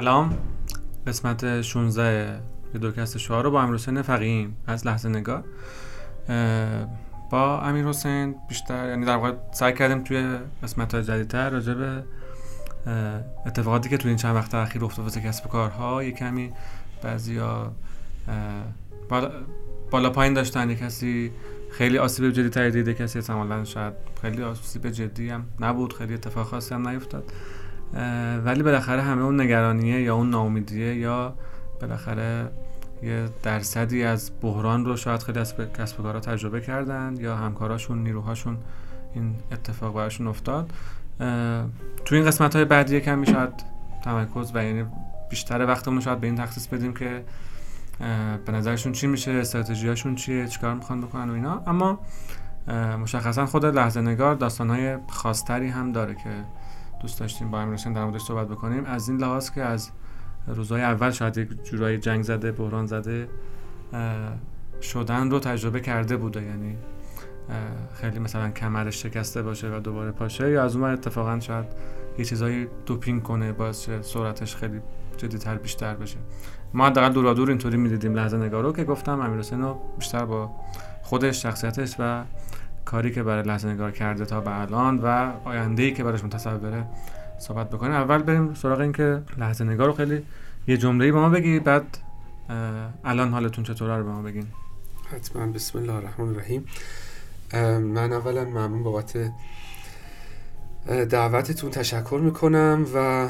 سلام. 0.00 0.38
قسمت 1.06 1.62
16 1.62 2.40
ویدوکست 2.74 3.18
شعار 3.18 3.44
رو 3.44 3.50
با 3.50 3.62
امیر 3.62 3.74
حسین 3.74 4.02
فقیم 4.02 4.56
از 4.66 4.86
لحظه 4.86 5.08
نگار 5.08 5.44
با 7.30 7.60
امیر 7.60 7.86
حسین 7.86 8.34
بیشتر 8.48 8.88
یعنی 8.88 9.06
در 9.06 9.16
واقع 9.16 9.32
سعی 9.52 9.72
کردیم 9.72 10.04
توی 10.04 10.36
قسمت 10.62 10.94
های 10.94 11.04
جدیدتر 11.04 11.50
راجع 11.50 11.74
به 11.74 12.04
اتفاقاتی 13.46 13.88
که 13.88 13.96
توی 13.96 14.08
این 14.08 14.18
چند 14.18 14.36
وقت 14.36 14.54
اخیر 14.54 14.84
افتاد 14.84 15.04
واسه 15.04 15.20
کسب 15.20 15.48
کارها 15.48 16.04
یه 16.04 16.12
کمی 16.12 16.52
بعضیا 17.02 17.72
بالا, 19.08 19.30
بالا 19.90 20.10
پایین 20.10 20.34
داشتن. 20.34 20.70
یه 20.70 20.76
کسی 20.76 21.32
خیلی 21.70 21.98
آسیب 21.98 22.30
جدی 22.30 22.48
تری 22.48 22.70
دیده 22.70 22.94
کسی 22.94 23.18
احتمالاً 23.18 23.64
شاید 23.64 23.92
خیلی 24.22 24.42
آسیب 24.42 24.90
جدی 24.90 25.30
هم 25.30 25.44
نبود 25.60 25.92
خیلی 25.92 26.14
اتفاق 26.14 26.46
خاصی 26.46 26.74
هم 26.74 26.88
نیفتاد. 26.88 27.32
ولی 28.44 28.62
بالاخره 28.62 29.02
همه 29.02 29.22
اون 29.22 29.40
نگرانیه 29.40 30.02
یا 30.02 30.14
اون 30.14 30.30
ناامیدیه 30.30 30.94
یا 30.94 31.34
بالاخره 31.80 32.50
یه 33.02 33.28
درصدی 33.42 34.04
از 34.04 34.30
بحران 34.42 34.84
رو 34.84 34.96
شاید 34.96 35.22
خیلی 35.22 35.38
از 35.38 35.54
کسب 35.78 36.02
کارها 36.02 36.20
تجربه 36.20 36.60
کردن 36.60 37.14
یا 37.18 37.36
همکاراشون 37.36 38.02
نیروهاشون 38.02 38.56
این 39.14 39.34
اتفاق 39.52 39.94
براشون 39.94 40.26
افتاد. 40.26 40.70
تو 42.04 42.14
این 42.14 42.24
قسمت 42.24 42.56
های 42.56 42.64
بعدی 42.64 43.00
کمی 43.00 43.26
شاید 43.26 43.50
تمرکز 44.04 44.50
و 44.54 44.64
یعنی 44.64 44.84
بیشتر 45.30 45.66
وقتمون 45.66 46.00
شاید 46.00 46.20
به 46.20 46.26
این 46.26 46.36
تخصیص 46.36 46.66
بدیم 46.66 46.94
که 46.94 47.24
به 48.46 48.52
نظرشون 48.52 48.92
چی 48.92 49.06
میشه 49.06 49.30
استراتژیاشون 49.30 50.14
چیه 50.14 50.48
چیکار 50.48 50.74
می‌خوان 50.74 51.00
بکنن 51.00 51.30
و 51.30 51.32
اینا. 51.32 51.62
اما 51.66 51.98
مشخصا 53.02 53.46
خود 53.46 53.66
لحظه 53.66 54.00
نگار 54.00 54.34
داستانهای 54.34 54.96
خاصتری 55.08 55.68
هم 55.68 55.92
داره 55.92 56.14
که 56.14 56.30
دوست 57.00 57.20
داشتیم 57.20 57.50
با 57.50 57.60
امیر 57.60 57.76
در 57.76 58.04
موردش 58.04 58.22
صحبت 58.22 58.48
بکنیم. 58.48 58.84
از 58.84 59.08
این 59.08 59.18
لحاظ 59.18 59.50
که 59.50 59.62
از 59.62 59.90
روزهای 60.46 60.82
اول 60.82 61.10
شاید 61.10 61.38
یک 61.38 61.48
جورایی 61.64 61.98
جنگ 61.98 62.22
زده 62.22 62.52
بحران 62.52 62.86
زده 62.86 63.28
شدن 64.82 65.30
رو 65.30 65.40
تجربه 65.40 65.80
کرده 65.80 66.16
بوده. 66.16 66.42
یعنی 66.42 66.76
خیلی 67.94 68.18
مثلا 68.18 68.50
کمرش 68.50 69.02
شکسته 69.02 69.42
باشه 69.42 69.76
و 69.76 69.80
دوباره 69.80 70.10
پاشه 70.10 70.50
یا 70.50 70.64
از 70.64 70.76
اون 70.76 70.90
اتفاقا 70.90 71.40
شاید 71.40 71.66
یه 72.18 72.24
چیزایی 72.24 72.66
دوپینگ 72.86 73.22
کنه 73.22 73.52
باعث 73.52 73.90
سرعتش 74.00 74.56
خیلی 74.56 74.80
جدیتر 75.16 75.56
بیشتر 75.56 75.94
بشه. 75.94 76.16
ما 76.74 76.86
حداقل 76.86 77.12
دورا 77.12 77.34
دور 77.34 77.48
اینطوری 77.48 77.76
می‌دیدیم 77.76 78.14
لحظه 78.14 78.36
نگارو 78.36 78.72
که 78.72 78.84
گفتم 78.84 79.20
امیر 79.20 79.56
رو 79.56 79.80
بیشتر 79.98 80.24
با 80.24 80.50
خودش 81.02 81.42
شخصیتش 81.42 81.96
و 81.98 82.24
کاری 82.90 83.10
که 83.10 83.22
برای 83.22 83.42
لحظه 83.42 83.68
نگار 83.68 83.90
کرده 83.90 84.24
تا 84.24 84.40
به 84.40 84.60
الان 84.60 84.98
و 84.98 85.32
آینده 85.44 85.82
ای 85.82 85.92
که 85.92 86.04
براش 86.04 86.24
متصوره 86.24 86.84
صحبت 87.38 87.70
بکنیم 87.70 87.92
اول 87.92 88.18
بریم 88.18 88.54
سراغ 88.54 88.80
این 88.80 88.92
که 88.92 89.22
لحظه 89.38 89.64
نگار 89.64 89.86
رو 89.86 89.92
خیلی 89.92 90.22
یه 90.66 90.76
جمله 90.76 91.12
به 91.12 91.18
ما 91.18 91.28
بگی 91.28 91.60
بعد 91.60 91.98
الان 93.04 93.32
حالتون 93.32 93.64
چطوره 93.64 93.96
رو 93.96 94.04
به 94.04 94.10
ما 94.10 94.22
بگین. 94.22 94.46
حتما. 95.14 95.46
بسم 95.46 95.78
الله 95.78 95.92
الرحمن 95.92 96.28
الرحیم. 96.28 96.64
من 97.94 98.12
اولا 98.12 98.44
ممنون 98.44 98.82
بابت 98.82 99.32
دعوتتون. 101.10 101.70
تشکر 101.70 102.20
می‌کنم 102.22 102.86
و 102.94 103.28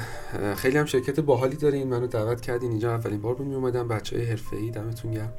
خیلی 0.54 0.78
هم 0.78 0.84
شرکت 0.84 1.20
باحالی 1.20 1.56
دارین. 1.56 1.88
منو 1.88 2.06
دعوت 2.06 2.40
کردین. 2.40 2.70
اینجا 2.70 2.94
اولین 2.94 3.20
بار 3.20 3.36
می 3.36 3.54
اومدم. 3.54 3.88
بچه 3.88 4.16
های 4.16 4.26
حرفه 4.26 4.56
ای 4.56 4.70
دمتون 4.70 5.10
گرم. 5.10 5.32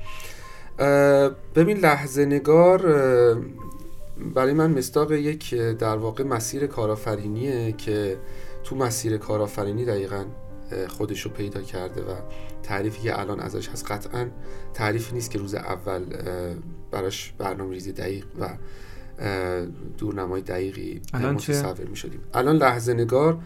ببین 1.55 1.77
لحظه 1.77 2.25
نگار 2.25 2.81
برای 4.35 4.53
من 4.53 4.71
مستاق 4.71 5.11
یک 5.11 5.53
در 5.55 5.97
واقع 5.97 6.23
مسیر 6.23 6.67
کارآفرینیه 6.67 7.71
که 7.71 8.17
تو 8.63 8.75
مسیر 8.75 9.17
کارآفرینی 9.17 9.85
دقیقا 9.85 10.25
خودش 10.87 11.21
رو 11.21 11.31
پیدا 11.31 11.61
کرده 11.61 12.01
و 12.01 12.15
تعریفی 12.63 13.01
که 13.01 13.19
الان 13.19 13.39
ازش 13.39 13.69
هست. 13.69 13.91
قطعا 13.91 14.27
تعریفی 14.73 15.15
نیست 15.15 15.31
که 15.31 15.39
روز 15.39 15.55
اول 15.55 16.05
براش 16.91 17.33
برنامه 17.37 17.73
ریزی 17.73 17.91
دقیق 17.91 18.25
و 18.39 18.49
دورنمای 19.97 20.41
دقیقی 20.41 21.01
متصور 21.13 21.85
می 21.85 21.95
شدیم 21.95 22.21
الان 22.33 22.55
لحظه 22.55 22.93
نگار 22.93 23.37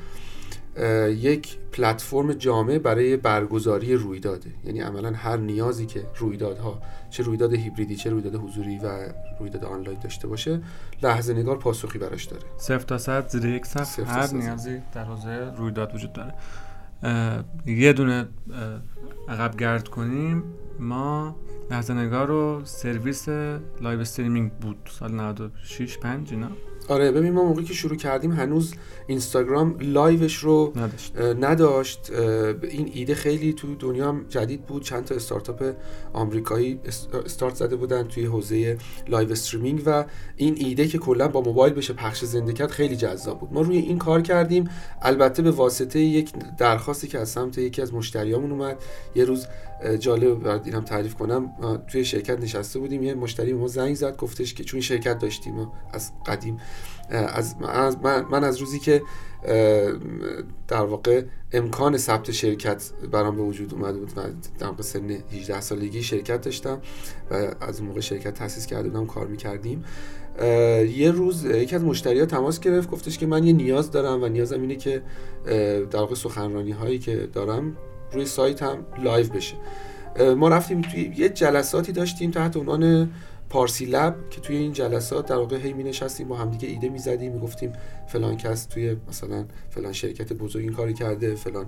یک 1.18 1.58
پلتفرم 1.72 2.34
جامع 2.34 2.78
برای 2.78 3.18
برگزاری 3.18 3.94
رویداده. 3.94 4.50
یعنی 4.66 4.80
عملا 4.80 5.12
هر 5.12 5.38
نیازی 5.38 5.86
که 5.86 6.06
رویدادها 6.18 6.82
چه 7.10 7.24
رویداد 7.24 7.54
هیبریدی 7.54 7.96
چه 7.96 8.10
رویداد 8.10 8.36
حضوری 8.36 8.78
و 8.78 9.14
رویداد 9.40 9.66
آنلاین 9.66 10.00
داشته 10.04 10.28
باشه 10.28 10.62
لحظه 11.04 11.34
نگار 11.34 11.58
پاسخی 11.58 12.00
براش 12.00 12.26
داره. 12.26 12.44
صفر 12.58 12.86
تا 12.86 12.98
صد 12.98 13.28
زیر 13.28 13.46
یک 13.46 13.66
سقف 13.66 14.00
هر 14.00 14.34
نیازی 14.34 14.82
در 14.94 15.04
حوزه 15.04 15.54
رویداد 15.58 15.96
وجود 15.96 16.14
داره. 16.14 16.34
یه 17.66 17.94
دونه 17.94 18.28
عقب 19.30 19.58
گرد 19.58 19.88
کنیم. 19.88 20.44
ما 20.80 21.36
لحظه 21.72 21.94
نگار 21.94 22.28
رو 22.28 22.62
سرویس 22.66 23.30
live 23.82 24.00
streaming 24.00 24.52
بود. 24.52 24.78
سال 25.00 25.12
96 25.12 25.98
5 25.98 26.32
اینا. 26.32 26.48
آره 26.90 27.12
ببین 27.12 27.34
ما 27.34 27.44
موقعی 27.44 27.66
که 27.66 27.74
شروع 27.74 27.96
کردیم 27.96 28.32
هنوز 28.32 28.76
اینستاگرام 29.08 29.78
live 29.80 30.17
ش 30.17 30.36
رو 30.36 30.74
نداشت, 30.76 31.18
نداشت. 31.20 32.12
این 32.62 32.92
ایده 32.94 33.16
خیلی 33.16 33.54
تو 33.54 33.76
دنیا 33.76 34.10
هم 34.10 34.26
جدید 34.30 34.66
بود. 34.66 34.84
چند 34.84 35.06
تا 35.06 35.16
استارتاپ 35.16 35.74
آمریکایی 36.14 36.80
استارت 37.26 37.56
زده 37.56 37.76
بودن 37.76 38.04
توی 38.04 38.26
حوزه 38.26 38.78
live 39.08 39.32
streaming 39.32 39.84
و 39.86 40.06
این 40.36 40.56
ایده 40.58 40.88
که 40.88 40.98
کلا 40.98 41.28
با 41.28 41.42
موبایل 41.42 41.74
بشه 41.74 41.94
پخش 41.94 42.26
زنده 42.26 42.54
کرد 42.54 42.72
خیلی 42.72 42.96
جذاب 42.96 43.40
بود. 43.40 43.54
ما 43.54 43.62
روی 43.62 43.78
این 43.78 43.98
کار 43.98 44.22
کردیم. 44.22 44.70
البته 45.02 45.44
به 45.44 45.52
واسطه 45.52 46.00
یک 46.00 46.32
درخواستی 46.58 47.08
که 47.08 47.20
از 47.20 47.30
سمت 47.30 47.58
یکی 47.58 47.82
از 47.82 47.94
مشتریامون 47.94 48.52
اومد. 48.52 48.78
یه 49.16 49.26
روز 49.26 49.48
جالب 50.00 50.44
برات 50.44 50.66
اینم 50.66 50.82
تعریف 50.82 51.16
کنم. 51.16 51.54
توی 51.88 52.06
شرکت 52.06 52.40
نشسته 52.40 52.80
بودیم. 52.80 53.04
یه 53.04 53.14
مشتری 53.14 53.54
ما 53.54 53.68
زنگ 53.68 53.96
زد 53.96 54.18
گفتش 54.18 54.54
که 54.54 54.64
چون 54.64 54.82
شرکت 54.82 55.20
داشتیم 55.20 55.72
از 55.94 56.12
قدیم 56.26 56.58
از 57.10 57.56
من, 58.32 58.44
از 58.44 58.58
روزی 58.58 58.80
که 58.80 59.02
در 60.68 60.82
واقع 60.82 61.24
امکان 61.52 61.98
ثبت 61.98 62.32
شرکت 62.32 62.92
برام 63.12 63.36
به 63.36 63.42
وجود 63.42 63.74
اومده 63.74 64.00
بود 64.00 64.12
و 64.16 64.22
در 64.60 64.84
سن 64.84 65.10
18 65.32 65.62
سالگی 65.62 66.04
شرکت 66.04 66.42
داشتم 66.42 66.82
و 67.32 67.34
از 67.62 67.80
اون 67.80 67.88
موقع 67.88 68.00
شرکت 68.00 68.34
تاسیس 68.34 68.66
کرده 68.66 68.90
بودم 68.90 69.06
کار 69.06 69.28
می‌کردیم. 69.28 69.84
یه 70.96 71.12
روز 71.12 71.46
یکی 71.46 71.76
از 71.76 71.84
مشتری 71.84 72.26
تماس 72.26 72.60
گرفت 72.60 72.90
گفتش 72.90 73.18
که 73.18 73.26
من 73.26 73.44
یه 73.44 73.54
نیاز 73.54 73.92
دارم 73.92 74.24
و 74.24 74.28
نیازم 74.28 74.62
اینه 74.62 74.76
که 74.76 75.02
در 75.92 76.00
واقع 76.00 76.16
سخنرانی 76.16 76.72
هایی 76.72 77.00
که 77.00 77.30
دارم 77.34 77.78
روی 78.14 78.26
سایت 78.26 78.64
هم 78.64 78.86
live 79.04 79.28
بشه. 79.28 79.56
ما 80.38 80.50
رفتیم 80.50 80.82
توی 80.82 81.14
یه 81.18 81.30
جلساتی 81.30 81.92
داشتیم 81.92 82.32
تحت 82.32 82.58
عنوان 82.58 83.12
پارسی 83.54 83.86
لب 83.86 84.16
که 84.30 84.42
توی 84.42 84.58
این 84.58 84.72
جلسات 84.72 85.26
در 85.26 85.36
واقع 85.36 85.58
هی 85.58 85.74
می 85.74 85.84
نشستیم 85.84 86.28
با 86.28 86.38
همدیگه 86.38 86.68
ایده 86.68 86.90
می‌زدیم 86.90 87.32
می‌گفتیم 87.32 87.74
فلان 88.08 88.38
کس 88.38 88.66
توی 88.66 88.96
مثلا 89.10 89.46
فلان 89.70 89.94
شرکت 89.94 90.34
بزرگ 90.34 90.64
این 90.64 90.74
کاری 90.74 90.94
کرده 90.94 91.36
فلان 91.36 91.66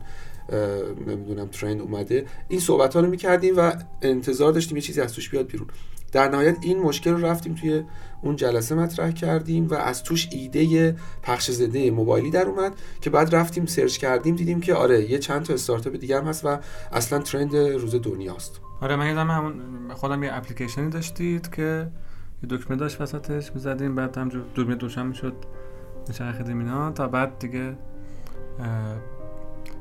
نمی‌دونم 1.08 1.48
ترند 1.48 1.82
اومده. 1.82 2.26
این 2.48 2.60
صحبت 2.60 2.94
ها 2.94 3.00
رو 3.00 3.10
می‌کردیم 3.10 3.54
و 3.58 3.74
انتظار 4.02 4.52
داشتیم 4.52 4.78
یه 4.78 4.82
چیزی 4.82 5.02
از 5.02 5.14
توش 5.14 5.30
بیاد 5.30 5.48
بیرون. 5.48 5.68
در 6.12 6.30
نهایت 6.30 6.58
این 6.62 6.80
مشکل 6.80 7.12
رو 7.12 7.26
رفتیم 7.26 7.56
توی 7.56 7.84
اون 8.22 8.36
جلسه 8.36 8.76
مطرح 8.76 9.12
کردیم 9.12 9.68
و 9.68 9.74
از 9.74 10.04
توش 10.04 10.28
ایده 10.32 10.96
پخش 11.24 11.52
زده 11.52 11.92
موبایلی 11.92 12.30
در 12.30 12.46
اومد 12.46 12.74
که 13.02 13.10
بعد 13.10 13.36
رفتیم 13.36 13.66
سرچ 13.66 13.98
کردیم 13.98 14.36
دیدیم 14.36 14.62
که 14.62 14.74
آره 14.74 15.12
یه 15.12 15.20
چند 15.20 15.44
تا 15.44 15.54
استارتاپ 15.54 15.96
دیگه 15.96 16.18
هم 16.18 16.28
هست 16.28 16.46
و 16.46 16.60
اصلا 16.92 17.20
trend 17.20 17.56
روز 17.56 17.96
دنیاست. 17.96 18.65
آره 18.82 18.96
من 18.96 19.08
یادم 19.08 19.32
همون 19.32 19.54
خودم 19.94 20.24
یه 20.24 20.34
اپلیکیشنی 20.34 20.90
داشتید 20.90 21.52
که 21.56 21.88
یه 22.44 22.58
دکمه 22.58 22.78
داشت 22.78 23.02
وسطش 23.02 23.52
می‌زدیم 23.54 23.96
بعد 23.96 24.18
هم 24.18 24.30
دوربین 24.30 24.78
روشن 24.78 25.06
می‌شد 25.06 25.36
میچرخیدیم 26.08 26.60
اینا 26.60 26.92
تا 26.92 27.08
بعد 27.08 27.40
دیگه 27.40 27.78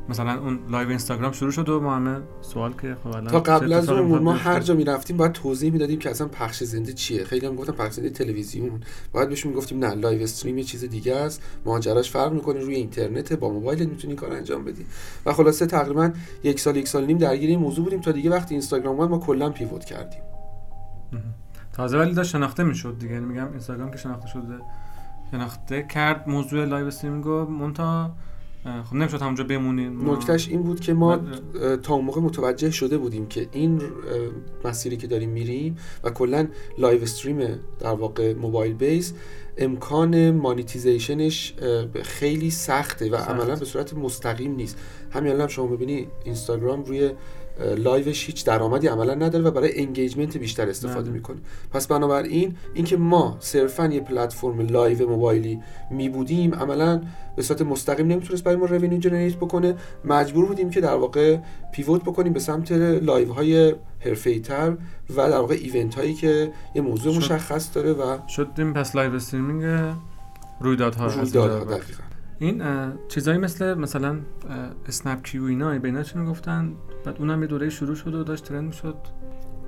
مثلا 0.08 0.40
اون 0.40 0.58
live 0.68 0.88
اینستاگرام 0.88 1.32
شروع 1.32 1.50
شد 1.50 1.68
و 1.68 1.80
ما 1.80 1.96
همه 1.96 2.20
سوال 2.40 2.72
که 2.72 2.96
خب 3.04 3.06
الان 3.06 3.26
تا 3.26 3.40
قبل 3.40 3.72
از 3.72 3.88
اون 3.88 4.22
ما 4.22 4.32
هر 4.32 4.60
جا 4.60 4.74
می‌رفتیم 4.74 5.16
باید 5.16 5.32
توضیح 5.32 5.72
می‌دادیم 5.72 5.98
که 5.98 6.10
اصلا 6.10 6.28
پخش 6.28 6.64
زنده 6.64 6.92
چیه. 6.92 7.24
خیلی 7.24 7.46
هم 7.46 7.54
گفتن 7.54 7.72
پخش 7.72 7.92
زنده 7.92 8.10
تلویزیون. 8.10 8.80
باید 9.12 9.28
بهشون 9.28 9.52
می‌گفتیم 9.52 9.84
نه 9.84 9.94
live 9.94 10.22
stream 10.22 10.58
یه 10.58 10.64
چیز 10.64 10.84
دیگه 10.84 11.16
است. 11.16 11.42
ماجراش 11.64 12.10
فرق 12.10 12.32
می‌کنه 12.32 12.60
روی 12.60 12.74
اینترنت 12.74 13.32
با 13.32 13.50
موبایل 13.50 13.84
می‌تونی 13.88 14.14
کار 14.14 14.32
انجام 14.32 14.64
بدی. 14.64 14.86
و 15.26 15.32
خلاصه 15.32 15.66
تقریبا 15.66 16.10
یک 16.44 16.60
سال 16.60 16.76
یک 16.76 16.88
سال 16.88 17.06
نیم 17.06 17.18
درگیر 17.18 17.50
این 17.50 17.58
موضوع 17.58 17.84
بودیم 17.84 18.00
تا 18.00 18.12
دیگه 18.12 18.30
وقتی 18.30 18.54
اینستاگرام 18.54 18.96
اومد 18.96 19.10
ما 19.10 19.18
کلا 19.18 19.50
pivot 19.50 19.84
کردیم. 19.84 20.20
تازه 21.72 21.98
ولی 21.98 22.14
داشت 22.14 22.30
شناخته 22.30 22.62
می‌شد 22.62 22.96
دیگه. 22.98 23.14
یعنی 23.14 23.26
میگم 23.26 23.50
اینستاگرام 23.50 23.90
که 23.90 23.96
شناخته 23.96 24.28
شده 24.28 24.42
شناخته 25.30 25.82
کرد 25.82 26.28
موضوع 26.28 26.64
live 26.64 26.86
streaming 26.86 27.24
رو 27.24 27.50
منتها 27.50 28.10
خب 28.64 28.94
نمی‌شد 28.94 29.22
همونجا 29.22 29.44
بمونیم. 29.44 30.10
نکتهش 30.10 30.48
این 30.48 30.62
بود 30.62 30.80
که 30.80 30.94
ما 30.94 31.20
تا 31.82 31.94
اون 31.94 32.04
موقع 32.04 32.20
متوجه 32.20 32.70
شده 32.70 32.98
بودیم 32.98 33.26
که 33.26 33.48
این 33.52 33.82
مسیری 34.64 34.96
که 34.96 35.06
داریم 35.06 35.30
میریم 35.30 35.76
و 36.04 36.10
کلا 36.10 36.46
live 36.78 37.02
stream 37.02 37.38
در 37.80 37.92
واقع 37.92 38.34
mobile 38.34 38.74
base 38.74 39.12
امکان 39.58 40.30
monetization 40.30 41.36
ش 41.36 41.54
خیلی 42.02 42.50
سخته 42.50 43.10
و 43.10 43.16
عملا 43.16 43.56
به 43.56 43.64
صورت 43.64 43.94
مستقیم 43.94 44.54
نیست. 44.54 44.78
همین 45.10 45.32
الان 45.32 45.48
شما 45.48 45.66
ببینی 45.66 46.06
اینستاگرام 46.24 46.84
روی 46.84 47.10
live 47.76 48.09
ش 48.09 48.26
هیچ 48.26 48.44
درآمدی 48.44 48.86
عملا 48.86 49.14
نداره 49.14 49.44
و 49.44 49.50
برای 49.50 49.80
engagement 49.80 50.36
بیشتر 50.36 50.68
استفاده 50.68 51.02
بله. 51.02 51.12
می‌کنه. 51.12 51.36
پس 51.70 51.86
بنابراین 51.86 52.54
اینکه 52.74 52.96
ما 52.96 53.36
صرفا 53.40 53.86
یه 53.86 54.00
پلتفرم 54.00 54.60
live 54.60 55.08
موبایلی 55.08 55.60
می 55.90 56.08
بودیم 56.08 56.54
عملا 56.54 57.02
به 57.36 57.42
صورت 57.42 57.62
مستقیم 57.62 58.06
نمی‌تونست 58.06 58.44
برای 58.44 58.56
ما 58.56 58.66
revenue 58.66 58.98
generate 58.98 59.36
بکنه. 59.36 59.74
مجبور 60.04 60.46
بودیم 60.46 60.70
که 60.70 60.80
در 60.80 60.94
واقع 60.94 61.38
pivot 61.72 62.02
بکنیم 62.02 62.32
به 62.32 62.40
سمت 62.40 62.72
live 62.72 63.32
های 63.32 63.74
حرفه‌ای 64.00 64.40
تر 64.40 64.76
و 65.10 65.30
در 65.30 65.38
واقع 65.38 65.54
event 65.54 65.94
هایی 65.94 66.14
که 66.14 66.52
یه 66.74 66.82
موضوع 66.82 67.16
مشخص 67.16 67.74
داره 67.74 67.92
و 67.92 68.18
شدیم 68.28 68.72
پس 68.72 68.96
live 68.96 69.14
streaming 69.14 69.94
رویدادها 70.60 71.06
رویدادها 71.06 71.64
دقیقاً. 71.64 72.02
این 72.38 72.62
چیزایی 73.08 73.38
مثل 73.38 73.74
مثلا 73.74 74.16
اسنپ 74.88 75.22
کیو 75.22 75.44
اینا 75.44 75.78
به 75.78 75.88
اینا 75.88 76.02
چی 76.02 76.18
می‌گفتن؟ 76.18 76.72
بعد 77.04 77.16
اونم 77.18 77.42
یه 77.42 77.46
دوره 77.46 77.70
شروع 77.70 77.94
شد 77.94 78.14
و 78.14 78.24
داشت 78.24 78.44
trend 78.44 78.64
می‌شد 78.64 78.96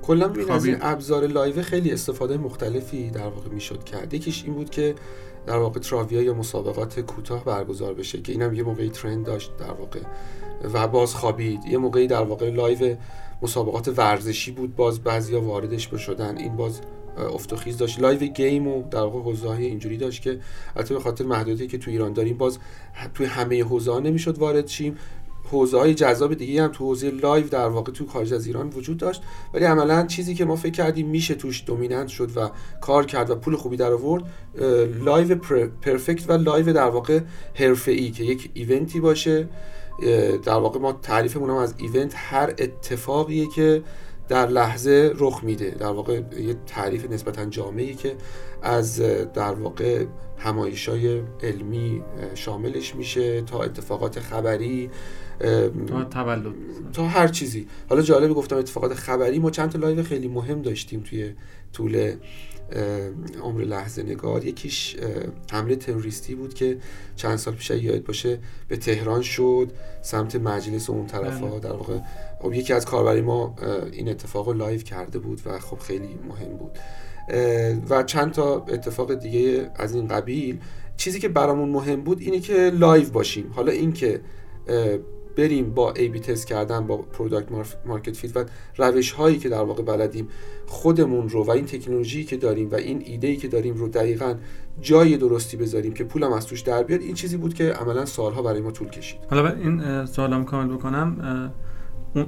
کلا 0.01 0.27
ببین 0.27 0.51
از 0.51 0.65
این 0.65 0.77
ابزار 0.81 1.27
live 1.27 1.61
خیلی 1.61 1.91
استفاده 1.91 2.37
مختلفی 2.37 3.09
در 3.09 3.27
واقع 3.27 3.49
می‌شد 3.49 3.83
کرد. 3.83 4.13
یکیش 4.13 4.43
این 4.43 4.53
بود 4.53 4.69
که 4.69 4.95
در 5.45 5.57
واقع 5.57 5.79
trivia 5.79 6.21
یا 6.21 6.33
مسابقات 6.33 6.99
کوتاه 6.99 7.45
برگزار 7.45 7.93
بشه 7.93 8.21
که 8.21 8.31
اینم 8.31 8.53
یه 8.53 8.63
موقعی 8.63 8.89
trend 8.89 9.25
داشت 9.25 9.57
در 9.57 9.71
واقع. 9.71 9.99
و 10.73 10.87
باز 10.87 11.15
خوابید. 11.15 11.65
یه 11.65 11.77
موقعی 11.77 12.07
در 12.07 12.23
واقع 12.23 12.49
live 12.49 12.95
مسابقات 13.41 13.93
ورزشی 13.97 14.51
بود. 14.51 14.75
باز 14.75 14.99
بعضیا 14.99 15.41
واردش 15.41 15.87
بشدن. 15.87 16.37
این 16.37 16.55
باز 16.55 16.81
افت 17.17 17.77
داشت. 17.77 17.99
live 17.99 18.19
game 18.19 18.67
و 18.67 18.83
در 18.89 18.99
واقع 18.99 19.19
حوزه 19.19 19.49
اینجوری 19.49 19.97
داشت 19.97 20.21
که 20.21 20.39
البته 20.75 20.93
به 20.93 20.99
خاطر 20.99 21.25
محدودیتی 21.25 21.67
که 21.67 21.77
تو 21.77 21.91
ایران 21.91 22.13
داریم 22.13 22.37
باز 22.37 22.59
توی 23.13 23.25
همه 23.25 23.63
حوزه 23.63 23.91
ها 23.91 23.99
نمی‌شد 23.99 24.37
وارد 24.37 24.67
شیم. 24.67 24.97
حوزه 25.51 25.77
های 25.77 25.93
جذاب 25.93 26.33
دیگه 26.33 26.63
هم 26.63 26.71
تو 26.71 26.85
حوزه 26.85 27.09
live 27.09 27.47
در 27.47 27.67
واقع 27.67 27.91
تو 27.91 28.05
خارج 28.05 28.33
از 28.33 28.47
ایران 28.47 28.69
وجود 28.69 28.97
داشت. 28.97 29.21
ولی 29.53 29.65
عملا 29.65 30.05
چیزی 30.05 30.33
که 30.35 30.45
ما 30.45 30.55
فکر 30.55 30.71
کردیم 30.71 31.07
میشه 31.07 31.35
توش 31.35 31.63
dominant 31.65 32.07
شد 32.07 32.37
و 32.37 32.49
کار 32.81 33.05
کرد 33.05 33.29
و 33.29 33.35
پول 33.35 33.55
خوبی 33.55 33.77
در 33.77 33.91
آورد 33.93 34.23
live 35.03 35.35
perfect 35.81 36.29
و 36.29 36.33
live 36.33 36.73
در 36.73 36.89
واقع 36.89 37.19
حرفه‌ای 37.53 38.11
که 38.11 38.23
یک 38.23 38.49
event 38.53 38.91
ی 38.91 38.99
باشه. 38.99 39.47
در 40.45 40.53
واقع 40.53 40.79
ما 40.79 40.91
تعریفمون 40.93 41.49
هم 41.49 41.55
از 41.55 41.73
event 41.77 42.13
هر 42.15 42.49
اتفاقیه 42.49 43.47
که 43.55 43.83
در 44.29 44.47
لحظه 44.47 45.13
رخ 45.15 45.43
میده. 45.43 45.69
در 45.69 45.91
واقع 45.91 46.21
یه 46.39 46.55
تعریف 46.65 47.11
نسبتا 47.11 47.45
جامعی 47.45 47.95
که 47.95 48.15
از 48.61 48.99
در 49.33 49.53
واقع 49.53 50.05
همایشای 50.37 51.21
علمی 51.43 52.03
شاملش 52.35 52.95
میشه 52.95 53.41
تا 53.41 53.63
اتفاقات 53.63 54.19
خبری. 54.19 54.89
تا 55.87 56.03
تولد. 56.03 56.53
تا 56.93 57.07
هر 57.07 57.27
چیزی. 57.27 57.67
حالا 57.89 58.01
جالب 58.01 58.33
گفتم 58.33 58.57
اتفاقات 58.57 58.93
خبری 58.93 59.39
ما 59.39 59.51
چند 59.51 59.69
تا 59.69 59.79
live 59.79 60.03
خیلی 60.03 60.27
مهم 60.27 60.61
داشتیم 60.61 61.01
توی 61.01 61.33
طول 61.73 62.13
عمر 63.43 63.61
لحظه 63.61 64.03
نگار. 64.03 64.45
یکیش 64.45 64.95
حمله 65.51 65.75
تروریستی 65.75 66.35
بود 66.35 66.53
که 66.53 66.77
چند 67.15 67.35
سال 67.35 67.53
پیش 67.53 67.69
یاد 67.69 68.03
باشه 68.03 68.39
به 68.67 68.77
تهران 68.77 69.21
شد 69.21 69.71
سمت 70.01 70.35
مجلس 70.35 70.89
اون 70.89 71.05
طرف 71.07 71.39
ها 71.39 71.47
بله. 71.49 71.59
در 71.59 71.71
واقع 71.71 71.99
خب 72.39 72.53
یکی 72.53 72.73
از 72.73 72.85
کاربری 72.85 73.21
ما 73.21 73.55
این 73.91 74.09
اتفاق 74.09 74.47
رو 74.47 74.53
live 74.53 74.81
کرده 74.81 75.19
بود 75.19 75.41
و 75.45 75.59
خب 75.59 75.79
خیلی 75.79 76.19
مهم 76.27 76.57
بود. 76.57 76.77
و 77.89 78.03
چند 78.03 78.31
تا 78.31 78.65
اتفاق 78.69 79.13
دیگه 79.13 79.71
از 79.75 79.95
این 79.95 80.07
قبیل. 80.07 80.59
چیزی 80.97 81.19
که 81.19 81.29
برامون 81.29 81.69
مهم 81.69 82.01
بود 82.01 82.21
اینه 82.21 82.39
که 82.39 82.53
live 82.53 83.09
باشیم. 83.09 83.51
حالا 83.55 83.71
اینکه 83.71 84.21
بریم 85.37 85.73
با 85.73 85.93
A/B 85.93 86.19
test 86.19 86.47
کردن 86.47 86.87
با 86.87 86.97
product 86.97 87.47
market 87.85 88.15
fit 88.17 88.37
و 88.37 88.45
روش 88.77 89.11
هایی 89.11 89.37
که 89.37 89.49
در 89.49 89.61
واقع 89.61 89.83
بلدیم 89.83 90.27
خودمون 90.65 91.29
رو 91.29 91.43
و 91.43 91.51
این 91.51 91.65
تکنولوژی 91.65 92.23
که 92.23 92.37
داریم 92.37 92.71
و 92.71 92.75
این 92.75 93.03
ایده 93.05 93.27
ای 93.27 93.35
که 93.35 93.47
داریم 93.47 93.75
رو 93.75 93.89
دقیقا 93.89 94.35
جای 94.81 95.17
درستی 95.17 95.57
بذاریم 95.57 95.93
که 95.93 96.03
پولم 96.03 96.33
از 96.33 96.47
توش 96.47 96.61
در 96.61 96.83
بیاد 96.83 97.01
این 97.01 97.13
چیزی 97.13 97.37
بود 97.37 97.53
که 97.53 97.63
عملا 97.63 98.05
سالها 98.05 98.41
برای 98.41 98.61
ما 98.61 98.71
طول 98.71 98.89
کشید. 98.89 99.19
حالا 99.29 99.49
این 99.49 100.05
سوالم 100.05 100.45
کامل 100.45 100.75
بکنم. 100.75 101.51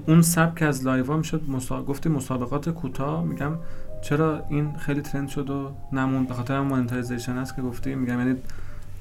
اون 0.08 0.22
سبک 0.22 0.62
از 0.62 0.86
live 0.86 1.18
می‌شد 1.18 1.42
مسا... 1.48 1.84
گفتی 1.84 2.10
مسابقات 2.10 2.70
کوتاه 2.70 3.26
میگم 3.26 3.52
چرا 4.02 4.44
این 4.50 4.76
خیلی 4.78 5.02
trend 5.02 5.28
شد 5.28 5.50
و 5.50 5.72
نموند؟ 5.92 6.28
به 6.28 6.34
خاطر 6.34 6.62
monetization 6.62 7.38
است 7.38 7.56
که 7.56 7.62
گفتی 7.62 7.96
میگم 7.96 8.20
یعنی 8.20 8.36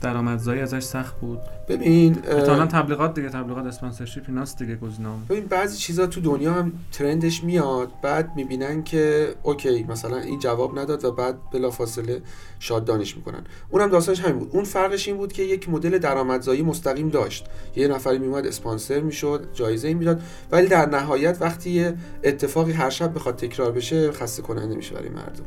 درآمدزایی 0.00 0.60
ازش 0.60 0.82
سخت 0.82 1.20
بود. 1.20 1.38
ببین 1.68 2.18
احتمالاً 2.28 2.66
تبلیغات 2.66 3.14
دیگه 3.14 3.28
تبلیغات 3.28 3.66
sponsorship 3.66 4.24
ایناست 4.28 4.58
دیگه 4.58 4.76
گزینه‌ام. 4.76 5.26
ببین 5.28 5.44
بعضی 5.44 5.76
چیزا 5.76 6.06
تو 6.06 6.20
دنیا 6.20 6.52
هم 6.52 6.72
trend 6.92 7.29
ش 7.29 7.44
میاد 7.44 7.88
بعد 8.02 8.36
می‌بینن 8.36 8.84
که 8.84 9.34
okay 9.42 9.82
مثلا 9.88 10.16
این 10.16 10.38
جواب 10.38 10.78
نداد 10.78 11.04
و 11.04 11.12
بعد 11.12 11.50
بلافاصله 11.52 12.22
شاددانش 12.58 13.16
می‌کنن. 13.16 13.44
اونم 13.70 13.88
داستانش 13.88 14.20
همین 14.20 14.38
بود. 14.38 14.50
اون 14.52 14.64
فرقش 14.64 15.08
این 15.08 15.16
بود 15.16 15.32
که 15.32 15.42
یک 15.42 15.68
مدل 15.68 15.98
درآمدزایی 15.98 16.62
مستقیم 16.62 17.08
داشت. 17.08 17.46
یه 17.76 17.88
نفری 17.88 18.18
میومد 18.18 18.46
اسپانسر 18.46 19.00
می‌شد 19.00 19.48
جایزه 19.54 19.94
می‌داد 19.94 20.22
ولی 20.52 20.66
در 20.66 20.86
نهایت 20.88 21.36
وقتی 21.40 21.92
اتفاقی 22.24 22.72
هر 22.72 22.90
شب 22.90 23.14
بخواد 23.14 23.36
تکرار 23.36 23.72
بشه 23.72 24.12
خسته 24.12 24.42
کننده 24.42 24.76
میشه 24.76 24.94
برای 24.94 25.08
مردم. 25.08 25.44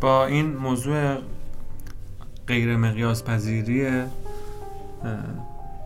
با 0.00 0.26
این 0.26 0.56
موضوع 0.56 1.18
غیر 2.48 2.76
مقیاس 2.76 3.24
پذیری 3.24 3.86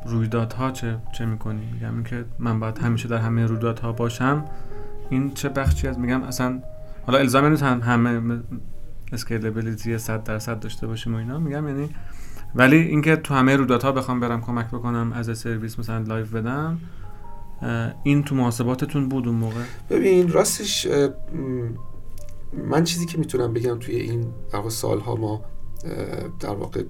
رویدادها 0.06 0.70
چه 0.70 0.96
چه 1.12 1.26
می‌کنی؟ 1.26 1.68
میگم 1.72 1.94
اینکه 1.94 2.24
من 2.38 2.60
باید 2.60 2.78
همیشه 2.78 3.08
در 3.08 3.18
همه 3.18 3.46
رویدادها 3.46 3.92
باشم. 3.92 4.44
این 5.10 5.34
چه 5.34 5.48
بخشی 5.48 5.88
از 5.88 5.98
میگم 5.98 6.22
اصلا 6.22 6.62
حالا 7.06 7.18
الزام 7.18 7.46
نیست 7.46 7.62
هم 7.62 7.80
همه 7.80 8.40
scalability 9.12 9.98
100 9.98 10.24
درصد 10.24 10.60
داشته 10.60 10.86
باشیم 10.86 11.14
و 11.14 11.16
اینا. 11.18 11.38
میگم 11.38 11.68
یعنی 11.68 11.88
ولی 12.54 12.76
اینکه 12.76 13.16
تو 13.16 13.34
همه 13.34 13.56
رویدادها 13.56 13.92
بخوام 13.92 14.20
برم 14.20 14.40
کمک 14.40 14.66
بکنم 14.66 15.12
از 15.12 15.38
سرویس 15.38 15.78
مثلا 15.78 15.98
live 15.98 16.26
بدم 16.26 16.78
این 18.02 18.22
تو 18.22 18.34
محاسباتتون 18.34 19.08
بود 19.08 19.28
اون 19.28 19.36
موقع؟ 19.36 19.62
ببین 19.90 20.32
راستش 20.32 20.88
من 22.68 22.84
چیزی 22.84 23.06
که 23.06 23.18
می‌تونم 23.18 23.52
بگم 23.52 23.78
توی 23.78 23.94
این 23.94 24.26
سالها 24.68 25.14
ما 25.14 25.42
در 26.40 26.54
واقع 26.54 26.82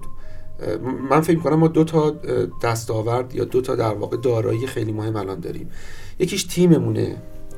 من 1.09 1.21
فکر 1.21 1.39
کنم 1.39 1.55
ما 1.55 1.67
دو 1.67 1.83
تا 1.83 2.15
دستاورد 2.63 3.35
یا 3.35 3.43
دو 3.43 3.61
تا 3.61 3.75
در 3.75 3.93
واقع 3.93 4.17
دارایی 4.17 4.67
خیلی 4.67 4.91
مهم 4.91 5.15
الان 5.15 5.39
داریم. 5.39 5.69
یکیش 6.19 6.43
تیممونه 6.43 7.17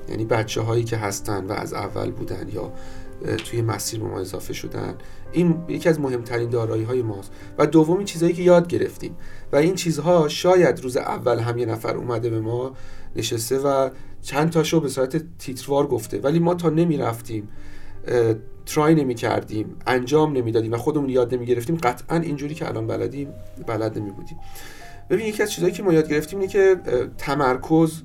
یعنی 0.09 0.25
بچه 0.25 0.61
هایی 0.61 0.83
که 0.83 0.97
هستن 0.97 1.45
و 1.45 1.51
از 1.51 1.73
اول 1.73 2.11
بودن 2.11 2.49
یا 2.53 2.71
توی 3.37 3.61
مسیر 3.61 3.99
ما 3.99 4.19
اضافه 4.19 4.53
شدن. 4.53 4.95
این 5.31 5.57
یکی 5.67 5.89
از 5.89 5.99
مهمترین 5.99 6.49
دارایی 6.49 6.83
های 6.83 7.01
ماست. 7.01 7.31
و 7.57 7.67
دومی 7.67 8.05
چیزهایی 8.05 8.35
که 8.35 8.41
یاد 8.41 8.67
گرفتیم. 8.67 9.15
و 9.51 9.55
این 9.55 9.75
چیزها 9.75 10.27
شاید 10.27 10.81
روز 10.83 10.97
اول 10.97 11.39
هم 11.39 11.57
یه 11.57 11.65
نفر 11.65 11.97
اومده 11.97 12.29
به 12.29 12.39
ما 12.39 12.71
نشسته 13.15 13.59
و 13.59 13.89
چند 14.21 14.49
تاشو 14.49 14.79
به 14.79 14.89
صورت 14.89 15.37
تیتروار 15.37 15.87
گفته. 15.87 16.19
ولی 16.19 16.39
ما 16.39 16.55
تا 16.55 16.69
نمی 16.69 16.97
رفتیم 16.97 17.49
ترای 18.65 18.95
نمی 18.95 19.15
کردیم 19.15 19.75
انجام 19.87 20.37
نمی‌دادیم 20.37 20.73
و 20.73 20.77
خودمون 20.77 21.09
یاد 21.09 21.35
نمی 21.35 21.45
گرفتیم 21.45 21.77
قطعا 21.77 22.17
اینجوری 22.17 22.55
که 22.55 22.67
الان 22.67 22.87
بلدیم 22.87 23.33
بلد 23.67 23.97
نمی 23.97 24.11
بودیم 24.11 24.37
ببین 25.09 25.25
یکی 25.27 25.43
از 25.43 25.51
چیزهایی 25.51 25.73
که 25.73 25.83
ما 25.83 25.93
یاد 25.93 26.09
گرفتیم 26.09 26.39
اینه 26.39 26.51
که 26.51 26.75
تمرکز 27.17 28.01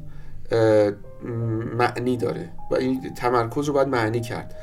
معنی 1.78 2.16
داره 2.16 2.48
و 2.70 2.74
این 2.74 3.14
تمرکز 3.16 3.66
رو 3.66 3.74
باید 3.74 3.88
معنی 3.88 4.20
کرد. 4.20 4.54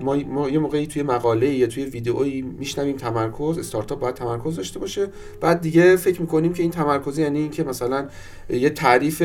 ما, 0.00 0.16
ما 0.16 0.48
یه 0.48 0.58
موقعی 0.58 0.86
توی 0.86 1.02
مقاله 1.02 1.54
یا 1.54 1.66
توی 1.66 1.84
ویدئویی 1.84 2.42
میشنویم 2.42 2.96
تمرکز 2.96 3.58
استارتاپ 3.58 4.00
باید 4.00 4.14
تمرکز 4.14 4.56
داشته 4.56 4.78
باشه. 4.78 5.06
بعد 5.40 5.60
دیگه 5.60 5.96
فکر 5.96 6.20
می‌کنیم 6.20 6.52
که 6.52 6.62
این 6.62 6.70
تمرکز 6.70 7.18
یعنی 7.18 7.38
اینکه 7.38 7.64
مثلا 7.64 8.08
یه 8.50 8.70
تعریف 8.70 9.22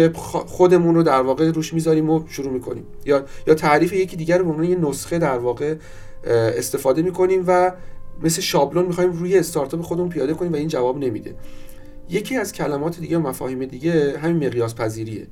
خودمون 0.48 0.96
رو 0.96 1.04
در 1.04 1.22
واقع 1.22 1.52
روش 1.52 1.74
می‌ذاریم 1.74 2.10
و 2.10 2.24
شروع 2.28 2.54
می‌کنیم. 2.54 2.86
یا 3.06 3.26
یا 3.48 3.54
تعریف 3.54 3.94
یکی 3.94 4.18
دیگر 4.18 4.38
رو 4.38 4.54
به 4.54 4.68
یه 4.68 4.76
نسخه 4.76 5.20
در 5.20 5.38
واقع 5.38 5.76
استفاده 6.28 7.02
می‌کنیم 7.02 7.44
و 7.48 7.72
مثل 8.24 8.42
شابلون 8.42 8.86
می‌خوایم 8.86 9.12
روی 9.12 9.38
استارتاپ 9.38 9.82
خودمون 9.82 10.10
پیاده 10.10 10.34
کنیم 10.34 10.54
و 10.54 10.56
این 10.56 10.68
جواب 10.68 10.98
نمیده. 10.98 11.36
یکی 12.10 12.36
از 12.36 12.54
کلمات 12.54 13.00
دیگه 13.00 13.18
و 13.18 13.22
مفاهیم 13.22 13.66
دیگه 13.66 14.20
همین 14.20 14.48
مقیاس 14.48 14.76
پذیریه 14.76 15.28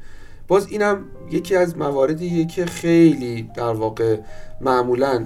باز 0.52 0.68
اینم 0.68 1.06
یکی 1.32 1.56
از 1.56 1.78
مواردیه 1.78 2.46
که 2.46 2.66
خیلی 2.66 3.50
در 3.56 3.74
واقع 3.74 4.18
معمولا 4.62 5.26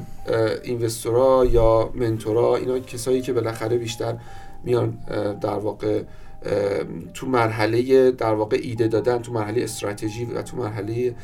اینوستورا 0.64 1.46
یا 1.46 1.92
منتورا 1.96 2.56
اینا 2.56 2.80
کسایی 2.80 3.22
که 3.22 3.34
بالاخره 3.34 3.78
بیشتر 3.78 4.18
میان 4.64 4.98
در 5.42 5.58
واقع 5.58 6.02
تو 7.14 7.28
مرحله 7.28 8.12
در 8.12 8.34
واقع 8.34 8.58
ایده 8.62 8.88
دادن 8.88 9.22
تو 9.22 9.34
مرحله 9.34 9.64
استراتژی 9.64 10.26
و 10.26 10.42
تو 10.42 10.58
مرحله 10.58 11.16